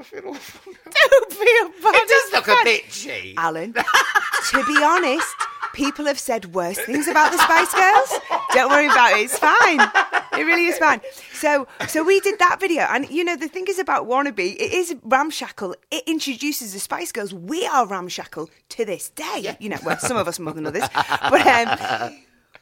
I 0.03 0.05
feel 0.05 0.27
awful. 0.31 0.73
Don't 0.83 1.31
feel 1.31 1.69
bad. 1.81 1.95
It 1.95 2.09
does 2.09 2.33
look 2.33 2.47
a 2.49 2.63
bit 2.65 2.89
cheap. 2.89 3.39
Alan. 3.39 3.71
to 3.71 4.65
be 4.65 4.83
honest, 4.83 5.33
people 5.73 6.03
have 6.03 6.19
said 6.19 6.53
worse 6.53 6.77
things 6.79 7.07
about 7.07 7.31
the 7.31 7.37
Spice 7.37 7.73
Girls. 7.73 8.41
Don't 8.51 8.69
worry 8.69 8.87
about 8.87 9.13
it. 9.13 9.23
It's 9.23 9.39
fine. 9.39 9.79
It 10.37 10.43
really 10.43 10.65
is 10.65 10.77
fine. 10.77 10.99
So, 11.31 11.69
so 11.87 12.03
we 12.03 12.19
did 12.19 12.37
that 12.39 12.59
video, 12.59 12.81
and 12.81 13.09
you 13.09 13.23
know 13.23 13.37
the 13.37 13.47
thing 13.47 13.65
is 13.69 13.79
about 13.79 14.05
wannabe. 14.05 14.55
It 14.55 14.73
is 14.73 14.93
ramshackle. 15.03 15.75
It 15.89 16.03
introduces 16.05 16.73
the 16.73 16.79
Spice 16.79 17.13
Girls. 17.13 17.33
We 17.33 17.65
are 17.65 17.87
ramshackle 17.87 18.49
to 18.69 18.85
this 18.85 19.09
day. 19.09 19.55
You 19.61 19.69
know, 19.69 19.79
well, 19.85 19.99
some 19.99 20.17
of 20.17 20.27
us 20.27 20.37
more 20.37 20.53
than 20.53 20.65
others, 20.65 20.83
but 21.29 21.47
um, 21.47 22.17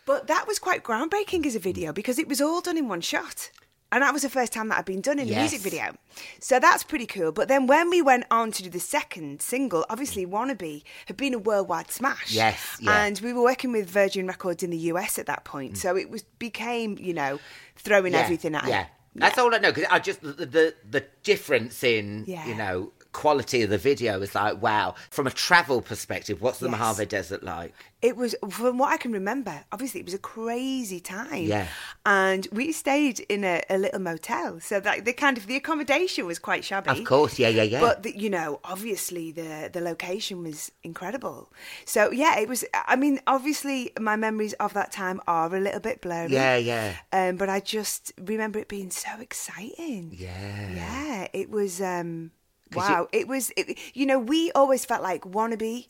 but 0.06 0.28
that 0.28 0.46
was 0.48 0.60
quite 0.60 0.84
groundbreaking 0.84 1.48
as 1.48 1.56
a 1.56 1.60
video 1.60 1.92
because 1.92 2.20
it 2.20 2.28
was 2.28 2.40
all 2.40 2.62
done 2.62 2.78
in 2.78 2.88
one 2.88 3.02
shot. 3.02 3.50
And 3.92 4.02
that 4.04 4.14
was 4.14 4.22
the 4.22 4.30
first 4.30 4.54
time 4.54 4.70
that 4.70 4.78
I'd 4.78 4.86
been 4.86 5.02
done 5.02 5.20
in 5.20 5.28
a 5.30 5.36
music 5.36 5.60
video. 5.60 5.94
So 6.40 6.60
that's 6.60 6.84
pretty 6.84 7.06
cool. 7.06 7.32
But 7.34 7.50
then 7.50 7.68
when 7.68 7.90
we 7.90 8.02
went 8.02 8.26
on 8.32 8.52
to 8.54 8.64
do 8.64 8.70
the 8.70 8.80
second 8.80 9.42
single, 9.42 9.86
obviously 9.90 10.26
Wannabe 10.26 10.84
had 11.08 11.18
been 11.18 11.34
a 11.34 11.40
worldwide 11.40 11.92
smash. 11.92 12.32
Yes, 12.32 12.78
yeah. 12.80 13.04
And 13.04 13.20
we 13.20 13.34
were 13.34 13.44
working 13.44 13.72
with 13.74 13.90
Virgin 13.90 14.28
Records 14.28 14.64
in 14.64 14.70
the 14.70 14.78
US 14.78 15.20
at 15.20 15.26
that 15.26 15.44
point. 15.44 15.74
Mm. 15.74 15.78
So 15.78 15.98
it 15.98 16.10
was 16.10 16.24
became, 16.40 16.98
you 17.00 17.14
know, 17.14 17.40
throwing 17.76 18.14
Yeah, 18.14 18.20
everything 18.20 18.56
at 18.56 18.68
Yeah. 18.68 18.82
it. 18.84 18.88
That's 19.14 19.38
all 19.38 19.54
I 19.54 19.58
know 19.58 19.72
because 19.74 19.88
I 19.92 20.00
just 20.00 20.22
the, 20.22 20.46
the 20.46 20.74
the 20.90 21.06
difference 21.24 21.84
in 21.84 22.24
Yeah. 22.28 22.48
you 22.48 22.56
know 22.56 22.94
quality 23.12 23.62
of 23.64 23.70
the 23.70 23.78
video 23.78 24.22
is 24.22 24.34
like 24.36 24.62
wow. 24.62 24.96
From 25.10 25.28
a 25.28 25.32
travel 25.32 25.82
perspective, 25.82 26.42
what's 26.42 26.60
the 26.60 26.70
Yes. 26.70 26.80
Mojave 26.80 27.06
Desert 27.08 27.44
like? 27.44 27.74
It 28.02 28.18
was, 28.18 28.34
from 28.50 28.80
what 28.80 28.92
I 28.92 28.98
can 28.98 29.12
remember, 29.12 29.64
obviously 29.72 30.00
it 30.00 30.06
was 30.06 30.16
a 30.16 30.20
crazy 30.20 31.00
time. 31.00 31.44
Yeah. 31.44 31.68
And 32.04 32.48
we 32.52 32.72
stayed 32.72 33.20
in 33.20 33.44
a, 33.44 33.62
a 33.70 33.78
little 33.78 34.00
motel. 34.00 34.60
So 34.60 34.80
that 34.80 35.06
the 35.06 35.14
kind 35.14 35.38
of, 35.38 35.46
the 35.46 35.56
accommodation 35.56 36.26
was 36.26 36.40
quite 36.40 36.66
shabby. 36.66 36.90
Of 36.90 37.04
course, 37.04 37.38
yeah, 37.38 37.50
yeah, 37.50 37.62
yeah. 37.62 37.80
But, 37.80 38.02
the, 38.02 38.18
you 38.18 38.32
know, 38.32 38.60
obviously 38.64 39.32
the, 39.32 39.70
the 39.72 39.82
location 39.82 40.42
was 40.42 40.72
incredible. 40.82 41.54
So, 41.86 42.10
yeah, 42.10 42.40
it 42.40 42.50
was, 42.50 42.66
I 42.74 42.96
mean, 42.96 43.20
obviously 43.28 43.92
my 44.00 44.16
memories 44.16 44.54
of 44.54 44.74
that 44.74 44.92
time 44.92 45.22
are 45.28 45.56
a 45.56 45.60
little 45.60 45.80
bit 45.80 46.02
blurry. 46.02 46.32
Yeah, 46.32 46.58
yeah. 46.58 46.96
Um, 47.14 47.36
but 47.36 47.50
I 47.50 47.60
just 47.60 48.14
remember 48.20 48.58
it 48.58 48.68
being 48.68 48.90
so 48.90 49.12
exciting. 49.20 50.16
Yeah. 50.18 50.72
Yeah, 50.74 51.28
it 51.34 51.52
was. 51.52 51.80
Um, 51.80 52.32
wow, 52.76 53.08
it 53.12 53.28
was. 53.28 53.52
It, 53.58 53.78
you 53.94 54.06
know, 54.06 54.20
we 54.20 54.52
always 54.54 54.86
felt 54.86 55.02
like 55.02 55.24
"Wannabe," 55.24 55.88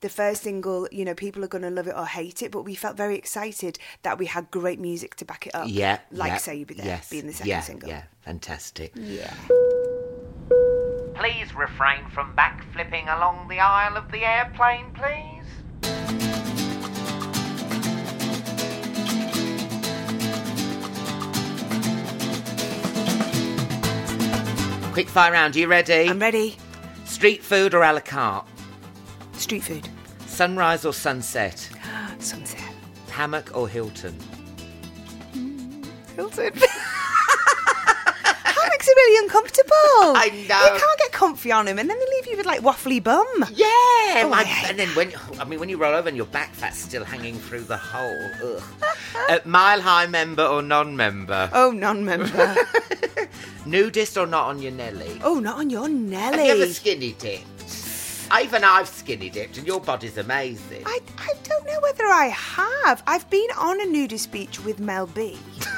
the 0.00 0.08
first 0.08 0.42
single. 0.42 0.88
You 0.90 1.04
know, 1.04 1.14
people 1.14 1.44
are 1.44 1.48
going 1.48 1.62
to 1.62 1.70
love 1.70 1.86
it 1.86 1.94
or 1.96 2.06
hate 2.06 2.42
it, 2.42 2.50
but 2.50 2.62
we 2.62 2.74
felt 2.74 2.96
very 2.96 3.16
excited 3.16 3.78
that 4.02 4.18
we 4.18 4.26
had 4.26 4.50
great 4.50 4.80
music 4.80 5.16
to 5.16 5.24
back 5.24 5.46
it 5.46 5.54
up. 5.54 5.66
Yeah, 5.68 5.98
like 6.10 6.32
yeah, 6.32 6.36
"Say 6.38 6.56
You 6.56 6.66
Be 6.66 6.74
There" 6.74 6.86
yes, 6.86 7.10
being 7.10 7.26
the 7.26 7.32
second 7.32 7.48
yeah, 7.48 7.60
single. 7.60 7.88
Yeah, 7.88 8.04
fantastic. 8.20 8.92
Yeah. 8.94 9.32
Please 11.14 11.54
refrain 11.54 12.10
from 12.10 12.34
backflipping 12.36 13.04
along 13.16 13.48
the 13.48 13.60
aisle 13.60 13.96
of 13.96 14.10
the 14.10 14.24
airplane, 14.24 14.92
please. 14.94 16.33
Quick 24.94 25.08
fire 25.08 25.32
round. 25.32 25.56
Are 25.56 25.58
you 25.58 25.66
ready? 25.66 26.08
I'm 26.08 26.20
ready. 26.20 26.56
Street 27.04 27.42
food 27.42 27.74
or 27.74 27.82
a 27.82 27.92
la 27.92 27.98
carte? 27.98 28.46
Street 29.32 29.64
food, 29.64 29.88
Sunrise 30.28 30.84
or 30.84 30.92
sunset? 30.92 31.68
sunset, 32.20 32.62
Hammock 33.10 33.56
or 33.56 33.68
Hilton? 33.68 34.16
Mm, 35.32 35.84
Hilton. 36.14 36.52
Really 39.06 39.24
uncomfortable. 39.24 39.70
I 40.16 40.28
know. 40.48 40.62
You 40.74 40.80
can't 40.80 40.98
get 40.98 41.12
comfy 41.12 41.52
on 41.52 41.66
them, 41.66 41.78
and 41.78 41.90
then 41.90 41.98
they 41.98 42.06
leave 42.16 42.26
you 42.26 42.36
with 42.38 42.46
like 42.46 42.62
waffly 42.62 43.02
bum. 43.02 43.26
Yeah, 43.52 43.66
Oh, 44.24 44.28
my- 44.30 44.44
and 44.66 44.78
then 44.78 44.88
when 44.90 45.12
I 45.38 45.44
mean 45.44 45.60
when 45.60 45.68
you 45.68 45.76
roll 45.76 45.94
over 45.94 46.08
and 46.08 46.16
your 46.16 46.26
back 46.26 46.54
fat's 46.54 46.78
still 46.78 47.04
hanging 47.04 47.38
through 47.38 47.62
the 47.64 47.76
hole. 47.76 48.30
Ugh. 48.42 48.62
uh, 49.28 49.38
mile 49.44 49.80
high 49.82 50.06
member 50.06 50.44
or 50.44 50.62
non-member? 50.62 51.50
Oh, 51.52 51.70
non-member. 51.70 52.56
Nudist 53.66 54.16
or 54.16 54.26
not 54.26 54.46
on 54.48 54.60
your 54.62 54.72
Nelly? 54.72 55.20
Oh, 55.22 55.38
not 55.38 55.58
on 55.58 55.68
your 55.70 55.88
Nelly. 55.88 56.46
Have 56.48 56.56
you 56.58 56.62
ever 56.64 56.72
skinny 56.72 57.12
dipped? 57.12 57.44
Even 58.40 58.64
I've 58.64 58.88
skinny 58.88 59.28
dipped, 59.28 59.58
and 59.58 59.66
your 59.66 59.80
body's 59.80 60.16
amazing. 60.16 60.82
I, 60.86 60.98
I 61.18 61.32
don't 61.42 61.66
know 61.66 61.78
whether 61.82 62.04
I 62.06 62.26
have. 62.28 63.02
I've 63.06 63.28
been 63.28 63.48
on 63.58 63.80
a 63.80 63.84
nudist 63.86 64.32
beach 64.32 64.64
with 64.64 64.80
Mel 64.80 65.06
B. 65.06 65.38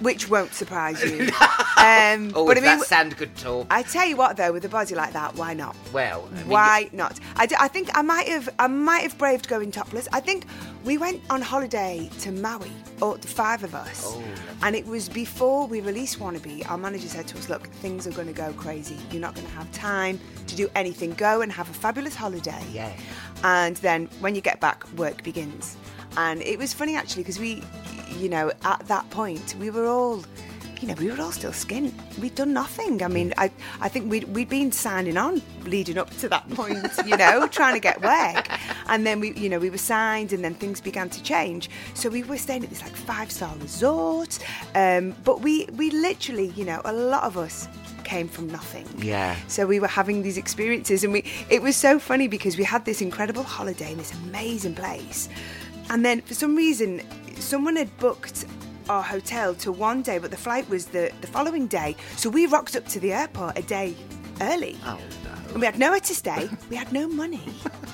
Which 0.00 0.28
won't 0.28 0.52
surprise 0.54 1.02
you. 1.02 1.30
Um, 1.82 2.30
oh, 2.36 2.46
but 2.46 2.58
I 2.58 2.60
mean, 2.60 2.78
that 2.78 2.86
sand 2.86 3.16
could 3.16 3.34
talk. 3.36 3.66
I 3.68 3.82
tell 3.82 4.06
you 4.06 4.16
what, 4.16 4.36
though, 4.36 4.52
with 4.52 4.64
a 4.64 4.68
body 4.68 4.94
like 4.94 5.14
that, 5.14 5.34
why 5.34 5.52
not? 5.52 5.74
well, 5.92 6.28
I 6.30 6.36
mean, 6.36 6.48
Why 6.48 6.88
not? 6.92 7.18
I, 7.34 7.46
d- 7.46 7.56
I 7.58 7.66
think 7.66 7.90
I 7.98 8.02
might 8.02 8.28
have 8.28 8.48
I 8.60 8.68
might 8.68 9.00
have 9.00 9.18
braved 9.18 9.48
going 9.48 9.72
topless. 9.72 10.06
I 10.12 10.20
think 10.20 10.44
we 10.84 10.96
went 10.96 11.20
on 11.28 11.42
holiday 11.42 12.08
to 12.20 12.30
Maui, 12.30 12.70
or 13.00 13.18
the 13.18 13.26
five 13.26 13.64
of 13.64 13.74
us, 13.74 14.04
Oh, 14.06 14.22
and 14.62 14.76
it 14.76 14.86
was 14.86 15.08
before 15.08 15.66
we 15.66 15.80
released 15.80 16.20
Wannabe. 16.20 16.70
Our 16.70 16.78
manager 16.78 17.08
said 17.08 17.26
to 17.28 17.38
us, 17.38 17.48
"Look, 17.48 17.66
things 17.66 18.06
are 18.06 18.12
going 18.12 18.28
to 18.28 18.32
go 18.32 18.52
crazy. 18.52 18.96
You're 19.10 19.20
not 19.20 19.34
going 19.34 19.48
to 19.48 19.52
have 19.54 19.70
time 19.72 20.20
to 20.46 20.54
do 20.54 20.68
anything. 20.76 21.14
Go 21.14 21.40
and 21.40 21.50
have 21.50 21.68
a 21.68 21.74
fabulous 21.74 22.14
holiday. 22.14 22.62
Yeah. 22.72 22.92
And 23.42 23.76
then 23.78 24.06
when 24.20 24.36
you 24.36 24.40
get 24.40 24.60
back, 24.60 24.84
work 24.92 25.24
begins." 25.24 25.76
And 26.16 26.42
it 26.42 26.58
was 26.58 26.72
funny 26.72 26.96
actually 26.96 27.22
because 27.22 27.38
we, 27.38 27.62
you 28.18 28.28
know, 28.28 28.52
at 28.64 28.86
that 28.88 29.08
point 29.10 29.54
we 29.58 29.70
were 29.70 29.86
all 29.86 30.22
you 30.82 30.88
know, 30.88 30.94
we 30.94 31.08
were 31.08 31.22
all 31.22 31.30
still 31.30 31.52
skint. 31.52 31.92
We'd 32.18 32.34
done 32.34 32.52
nothing. 32.52 33.02
I 33.02 33.08
mean, 33.08 33.32
I, 33.38 33.52
I 33.80 33.88
think 33.88 34.10
we'd, 34.10 34.24
we'd 34.24 34.48
been 34.48 34.72
signing 34.72 35.16
on 35.16 35.40
leading 35.64 35.96
up 35.96 36.10
to 36.18 36.28
that 36.28 36.48
point, 36.50 36.88
you 37.06 37.16
know, 37.16 37.46
trying 37.50 37.74
to 37.74 37.80
get 37.80 38.02
work. 38.02 38.48
And 38.88 39.06
then 39.06 39.20
we, 39.20 39.32
you 39.34 39.48
know, 39.48 39.60
we 39.60 39.70
were 39.70 39.78
signed 39.78 40.32
and 40.32 40.44
then 40.44 40.54
things 40.54 40.80
began 40.80 41.08
to 41.10 41.22
change. 41.22 41.70
So 41.94 42.08
we 42.08 42.24
were 42.24 42.36
staying 42.36 42.64
at 42.64 42.70
this 42.70 42.82
like 42.82 42.96
five 42.96 43.30
star 43.30 43.54
resort. 43.60 44.40
Um, 44.74 45.14
but 45.22 45.40
we, 45.40 45.66
we 45.76 45.90
literally, 45.90 46.48
you 46.48 46.64
know, 46.64 46.82
a 46.84 46.92
lot 46.92 47.22
of 47.22 47.38
us 47.38 47.68
came 48.02 48.26
from 48.26 48.48
nothing. 48.48 48.88
Yeah. 48.98 49.36
So 49.46 49.66
we 49.66 49.78
were 49.78 49.86
having 49.86 50.22
these 50.22 50.36
experiences 50.36 51.04
and 51.04 51.12
we, 51.12 51.24
it 51.48 51.62
was 51.62 51.76
so 51.76 52.00
funny 52.00 52.26
because 52.26 52.58
we 52.58 52.64
had 52.64 52.84
this 52.84 53.00
incredible 53.00 53.44
holiday 53.44 53.92
in 53.92 53.98
this 53.98 54.12
amazing 54.24 54.74
place. 54.74 55.28
And 55.90 56.04
then 56.04 56.20
for 56.22 56.34
some 56.34 56.56
reason, 56.56 57.02
someone 57.38 57.76
had 57.76 57.96
booked 57.98 58.46
our 58.88 59.02
hotel 59.02 59.54
to 59.56 59.72
one 59.72 60.02
day, 60.02 60.18
but 60.18 60.30
the 60.30 60.36
flight 60.36 60.68
was 60.68 60.86
the, 60.86 61.12
the 61.20 61.26
following 61.26 61.66
day. 61.66 61.96
So 62.16 62.30
we 62.30 62.46
rocked 62.46 62.76
up 62.76 62.86
to 62.88 63.00
the 63.00 63.12
airport 63.12 63.58
a 63.58 63.62
day 63.62 63.94
early. 64.40 64.78
Oh 64.84 64.98
And 65.48 65.60
we 65.60 65.66
had 65.66 65.78
nowhere 65.78 66.00
to 66.00 66.14
stay. 66.14 66.48
We 66.70 66.76
had 66.76 66.92
no 66.92 67.08
money. 67.08 67.42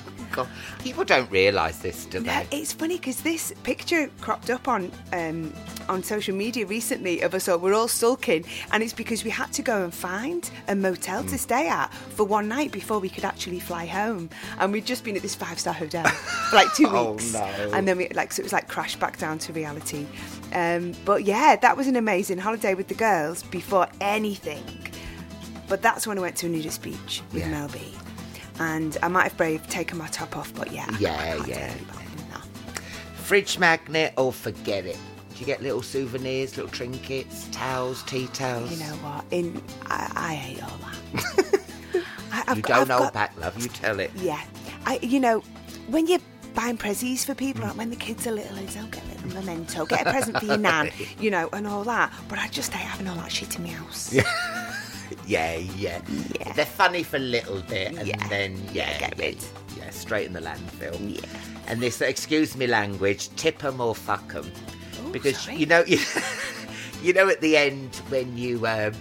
People 0.79 1.03
don't 1.03 1.29
realise 1.31 1.77
this, 1.79 2.05
do 2.05 2.19
No, 2.19 2.25
they? 2.49 2.57
it's 2.59 2.73
funny 2.73 2.97
because 2.97 3.21
this 3.21 3.53
picture 3.63 4.09
cropped 4.21 4.49
up 4.49 4.67
on 4.67 4.91
um, 5.13 5.53
on 5.87 6.03
social 6.03 6.35
media 6.35 6.65
recently 6.65 7.21
of 7.21 7.33
us 7.33 7.47
all. 7.49 7.57
We're 7.57 7.73
all 7.73 7.87
sulking, 7.87 8.45
and 8.71 8.83
it's 8.83 8.93
because 8.93 9.23
we 9.23 9.29
had 9.29 9.51
to 9.53 9.61
go 9.61 9.83
and 9.83 9.93
find 9.93 10.49
a 10.67 10.75
motel 10.75 11.23
Mm. 11.23 11.29
to 11.29 11.37
stay 11.37 11.67
at 11.67 11.93
for 11.93 12.23
one 12.23 12.47
night 12.47 12.71
before 12.71 12.99
we 12.99 13.09
could 13.09 13.25
actually 13.25 13.59
fly 13.59 13.85
home. 13.85 14.29
And 14.59 14.71
we'd 14.71 14.85
just 14.85 15.03
been 15.03 15.15
at 15.15 15.21
this 15.21 15.35
five 15.35 15.59
star 15.59 15.73
hotel 15.73 16.05
for 16.07 16.55
like 16.55 16.73
two 16.75 16.87
weeks, 17.11 17.33
no. 17.33 17.39
and 17.73 17.87
then 17.87 17.97
we 17.97 18.07
like 18.09 18.31
so 18.33 18.41
it 18.41 18.43
was 18.43 18.53
like 18.53 18.67
crashed 18.67 18.99
back 18.99 19.17
down 19.17 19.39
to 19.39 19.53
reality. 19.53 20.05
Um, 20.53 20.93
but 21.05 21.25
yeah, 21.25 21.55
that 21.57 21.77
was 21.77 21.87
an 21.87 21.95
amazing 21.95 22.37
holiday 22.39 22.73
with 22.73 22.87
the 22.87 22.95
girls 22.95 23.43
before 23.43 23.87
anything. 24.01 24.63
But 25.67 25.83
that's 25.83 26.07
when 26.07 26.17
I 26.17 26.21
went 26.21 26.35
to 26.37 26.47
a 26.47 26.49
nudist 26.49 26.81
beach 26.81 27.21
with 27.31 27.43
Yeah. 27.43 27.51
Mel 27.51 27.67
B. 27.67 27.79
And 28.59 28.97
I 29.01 29.07
might 29.07 29.23
have 29.23 29.37
brave 29.37 29.65
taken 29.69 29.97
my 29.97 30.07
top 30.07 30.35
off, 30.37 30.53
but 30.53 30.71
yeah, 30.71 30.85
I- 30.89 30.97
Yeah, 30.99 31.13
I 31.15 31.35
can't 31.37 31.47
yeah, 31.47 31.73
no. 32.31 32.41
Fridge 33.15 33.57
magnet 33.59 34.13
or 34.17 34.33
forget 34.33 34.85
it. 34.85 34.97
Do 35.33 35.39
you 35.39 35.45
get 35.45 35.61
little 35.63 35.81
souvenirs, 35.81 36.57
little 36.57 36.71
trinkets, 36.71 37.47
towels, 37.51 38.03
tea 38.03 38.27
towels? 38.33 38.71
You 38.71 38.85
know 38.85 38.93
what? 38.95 39.23
In 39.31 39.61
I, 39.85 40.11
I 40.15 40.33
hate 40.35 40.63
all 40.63 40.77
that. 40.79 41.63
I, 42.31 42.43
I've 42.47 42.57
You 42.57 42.63
got- 42.63 42.87
don't 42.87 42.89
hold 42.89 43.03
got- 43.05 43.13
back, 43.13 43.37
love. 43.39 43.57
You 43.61 43.69
tell 43.69 43.99
it. 43.99 44.11
Yeah, 44.15 44.41
I. 44.85 44.99
You 45.01 45.19
know, 45.21 45.39
when 45.87 46.07
you're 46.07 46.19
buying 46.55 46.77
prezzies 46.77 47.23
for 47.23 47.33
people, 47.35 47.63
like 47.63 47.77
when 47.77 47.89
the 47.89 47.95
kids 47.95 48.27
are 48.27 48.31
little, 48.31 48.57
it's 48.57 48.75
oh, 48.75 48.85
get 48.91 49.03
a 49.05 49.07
little 49.23 49.33
memento, 49.41 49.85
get 49.85 50.05
a 50.05 50.11
present 50.11 50.37
for 50.39 50.45
your 50.45 50.57
nan, 50.69 50.91
you 51.19 51.31
know, 51.31 51.47
and 51.53 51.65
all 51.65 51.83
that. 51.85 52.11
But 52.27 52.39
I 52.39 52.47
just 52.49 52.73
hate 52.73 52.85
having 52.85 53.07
all 53.07 53.15
that 53.15 53.31
shit 53.31 53.55
in 53.55 53.63
my 53.63 53.69
house. 53.69 54.11
Yeah, 54.13 54.23
yeah. 55.27 55.55
Yeah. 55.57 56.01
They're 56.55 56.65
funny 56.65 57.03
for 57.03 57.17
a 57.17 57.19
little 57.19 57.61
bit, 57.61 57.93
and 57.95 58.07
Yeah. 58.07 58.27
then 58.27 58.57
yeah, 58.73 58.91
Yeah, 58.91 58.99
get 58.99 59.17
rid. 59.19 59.37
Yeah, 59.77 59.89
straight 59.91 60.27
in 60.27 60.33
the 60.33 60.41
landfill. 60.41 60.97
Yeah. 61.15 61.27
And 61.67 61.81
this, 61.81 62.01
excuse 62.01 62.55
me, 62.57 62.67
language, 62.67 63.29
tip 63.35 63.63
'em 63.63 63.79
or 63.79 63.93
fuck 63.95 64.33
'em, 64.35 64.51
because 65.11 65.37
sorry. 65.39 65.57
you 65.57 65.65
know, 65.65 65.83
you, 65.85 65.99
you 67.03 67.13
know, 67.13 67.29
at 67.29 67.41
the 67.41 67.57
end 67.57 67.95
when 68.09 68.37
you. 68.37 68.65
Um, 68.67 68.93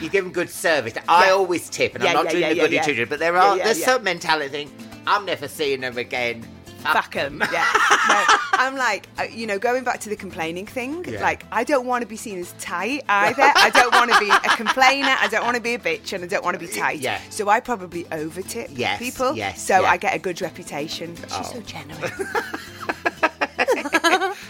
you 0.00 0.08
give 0.08 0.22
them 0.22 0.32
good 0.32 0.48
service. 0.48 0.94
I 1.08 1.30
always 1.30 1.68
tip, 1.68 1.96
and 1.96 2.04
Yeah, 2.04 2.10
I'm 2.10 2.14
not 2.14 2.24
yeah, 2.26 2.30
doing 2.30 2.42
yeah, 2.42 2.48
the 2.50 2.54
yeah, 2.54 2.62
goody 2.62 2.74
yeah. 2.76 2.82
two 2.82 2.94
shoes, 2.94 3.08
but 3.08 3.18
there 3.18 3.36
are 3.36 3.56
yeah, 3.56 3.64
there's 3.64 3.80
yeah. 3.80 3.86
some 3.86 4.04
mentality 4.04 4.48
thing. 4.48 4.70
I'm 5.08 5.24
never 5.24 5.48
seeing 5.48 5.80
them 5.80 5.98
again. 5.98 6.46
Fuck 6.78 7.16
'em. 7.16 7.42
Yeah. 7.52 7.66
No, 8.08 8.24
I'm 8.52 8.76
like, 8.76 9.08
uh, 9.18 9.24
you 9.24 9.46
know, 9.46 9.58
going 9.58 9.84
back 9.84 10.00
to 10.00 10.08
the 10.08 10.16
complaining 10.16 10.66
thing, 10.66 11.04
Yeah. 11.06 11.20
like, 11.20 11.44
I 11.52 11.64
don't 11.64 11.86
want 11.86 12.02
to 12.02 12.08
be 12.08 12.16
seen 12.16 12.38
as 12.38 12.52
tight 12.58 13.04
either. 13.08 13.42
I 13.54 13.70
don't 13.70 13.92
want 13.92 14.12
to 14.12 14.18
be 14.20 14.30
a 14.30 14.40
complainer. 14.56 15.14
I 15.20 15.28
don't 15.28 15.44
want 15.44 15.56
to 15.56 15.62
be 15.62 15.74
a 15.74 15.78
bitch 15.78 16.12
and 16.12 16.24
I 16.24 16.26
don't 16.26 16.44
want 16.44 16.58
to 16.58 16.64
be 16.66 16.70
tight. 16.72 17.00
Yeah. 17.00 17.20
So 17.30 17.48
I 17.48 17.60
probably 17.60 18.06
over 18.12 18.42
tip 18.42 18.68
Yes, 18.72 18.98
people. 18.98 19.34
yes, 19.34 19.60
So 19.62 19.80
yeah. 19.82 19.90
I 19.90 19.96
get 19.96 20.14
a 20.14 20.18
good 20.18 20.40
reputation. 20.40 21.14
She's 21.16 21.26
Oh. 21.32 21.42
so 21.54 21.60
generous. 21.60 22.12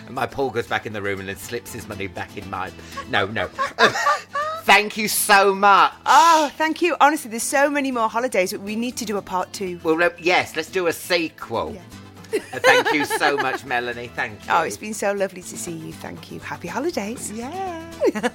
And 0.07 0.15
my 0.15 0.27
Paul 0.27 0.51
goes 0.51 0.67
back 0.67 0.87
in 0.87 0.93
the 0.95 1.03
room 1.03 1.21
and 1.21 1.29
then 1.29 1.37
slips 1.37 1.73
his 1.73 1.87
money 1.89 2.07
back 2.07 2.37
in 2.39 2.49
mine. 2.49 2.73
No, 3.11 3.27
no. 3.27 3.49
Thank 4.63 4.97
you 4.97 5.09
so 5.09 5.55
much. 5.55 5.93
oh, 6.07 6.51
thank 6.57 6.83
you. 6.83 6.95
Honestly, 7.01 7.31
there's 7.31 7.43
so 7.43 7.71
many 7.71 7.91
more 7.91 8.09
holidays, 8.09 8.53
but 8.53 8.61
we 8.61 8.77
need 8.77 8.97
to 8.99 9.05
do 9.07 9.17
a 9.17 9.23
part 9.23 9.53
two. 9.53 9.81
Well, 9.83 10.11
yes, 10.19 10.57
let's 10.57 10.71
do 10.71 10.87
a 10.87 10.93
sequel. 10.93 11.77
Uh, 11.77 11.81
thank 12.63 12.93
you 12.93 13.05
so 13.05 13.37
much, 13.37 13.65
Melanie. 13.65 14.09
Thank 14.09 14.41
oh, 14.43 14.45
you. 14.45 14.53
Oh, 14.61 14.63
it's 14.63 14.77
been 14.77 14.95
so 14.95 15.13
lovely 15.13 15.43
to 15.43 15.59
see 15.59 15.73
you. 15.73 15.93
Thank 15.93 16.31
you. 16.31 16.41
Happy 16.41 16.69
holidays. 16.69 17.33
Yeah. 17.33 17.91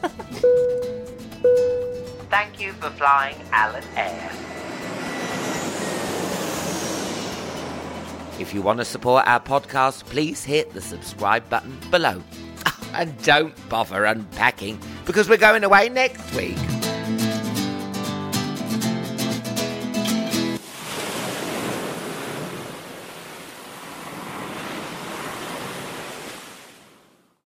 Thank 2.29 2.59
you 2.59 2.73
for 2.73 2.89
flying 2.91 3.35
Alan 3.51 3.83
Air. 3.95 4.31
If 8.39 8.53
you 8.53 8.63
want 8.63 8.79
to 8.79 8.85
support 8.85 9.27
our 9.27 9.39
podcast, 9.39 10.05
please 10.05 10.43
hit 10.43 10.73
the 10.73 10.81
subscribe 10.81 11.47
button 11.49 11.77
below. 11.91 12.21
And 12.93 13.17
don't 13.23 13.55
bother 13.69 14.05
unpacking 14.05 14.79
because 15.05 15.27
we're 15.27 15.37
going 15.37 15.63
away 15.63 15.89
next 15.89 16.31
week. 16.35 16.59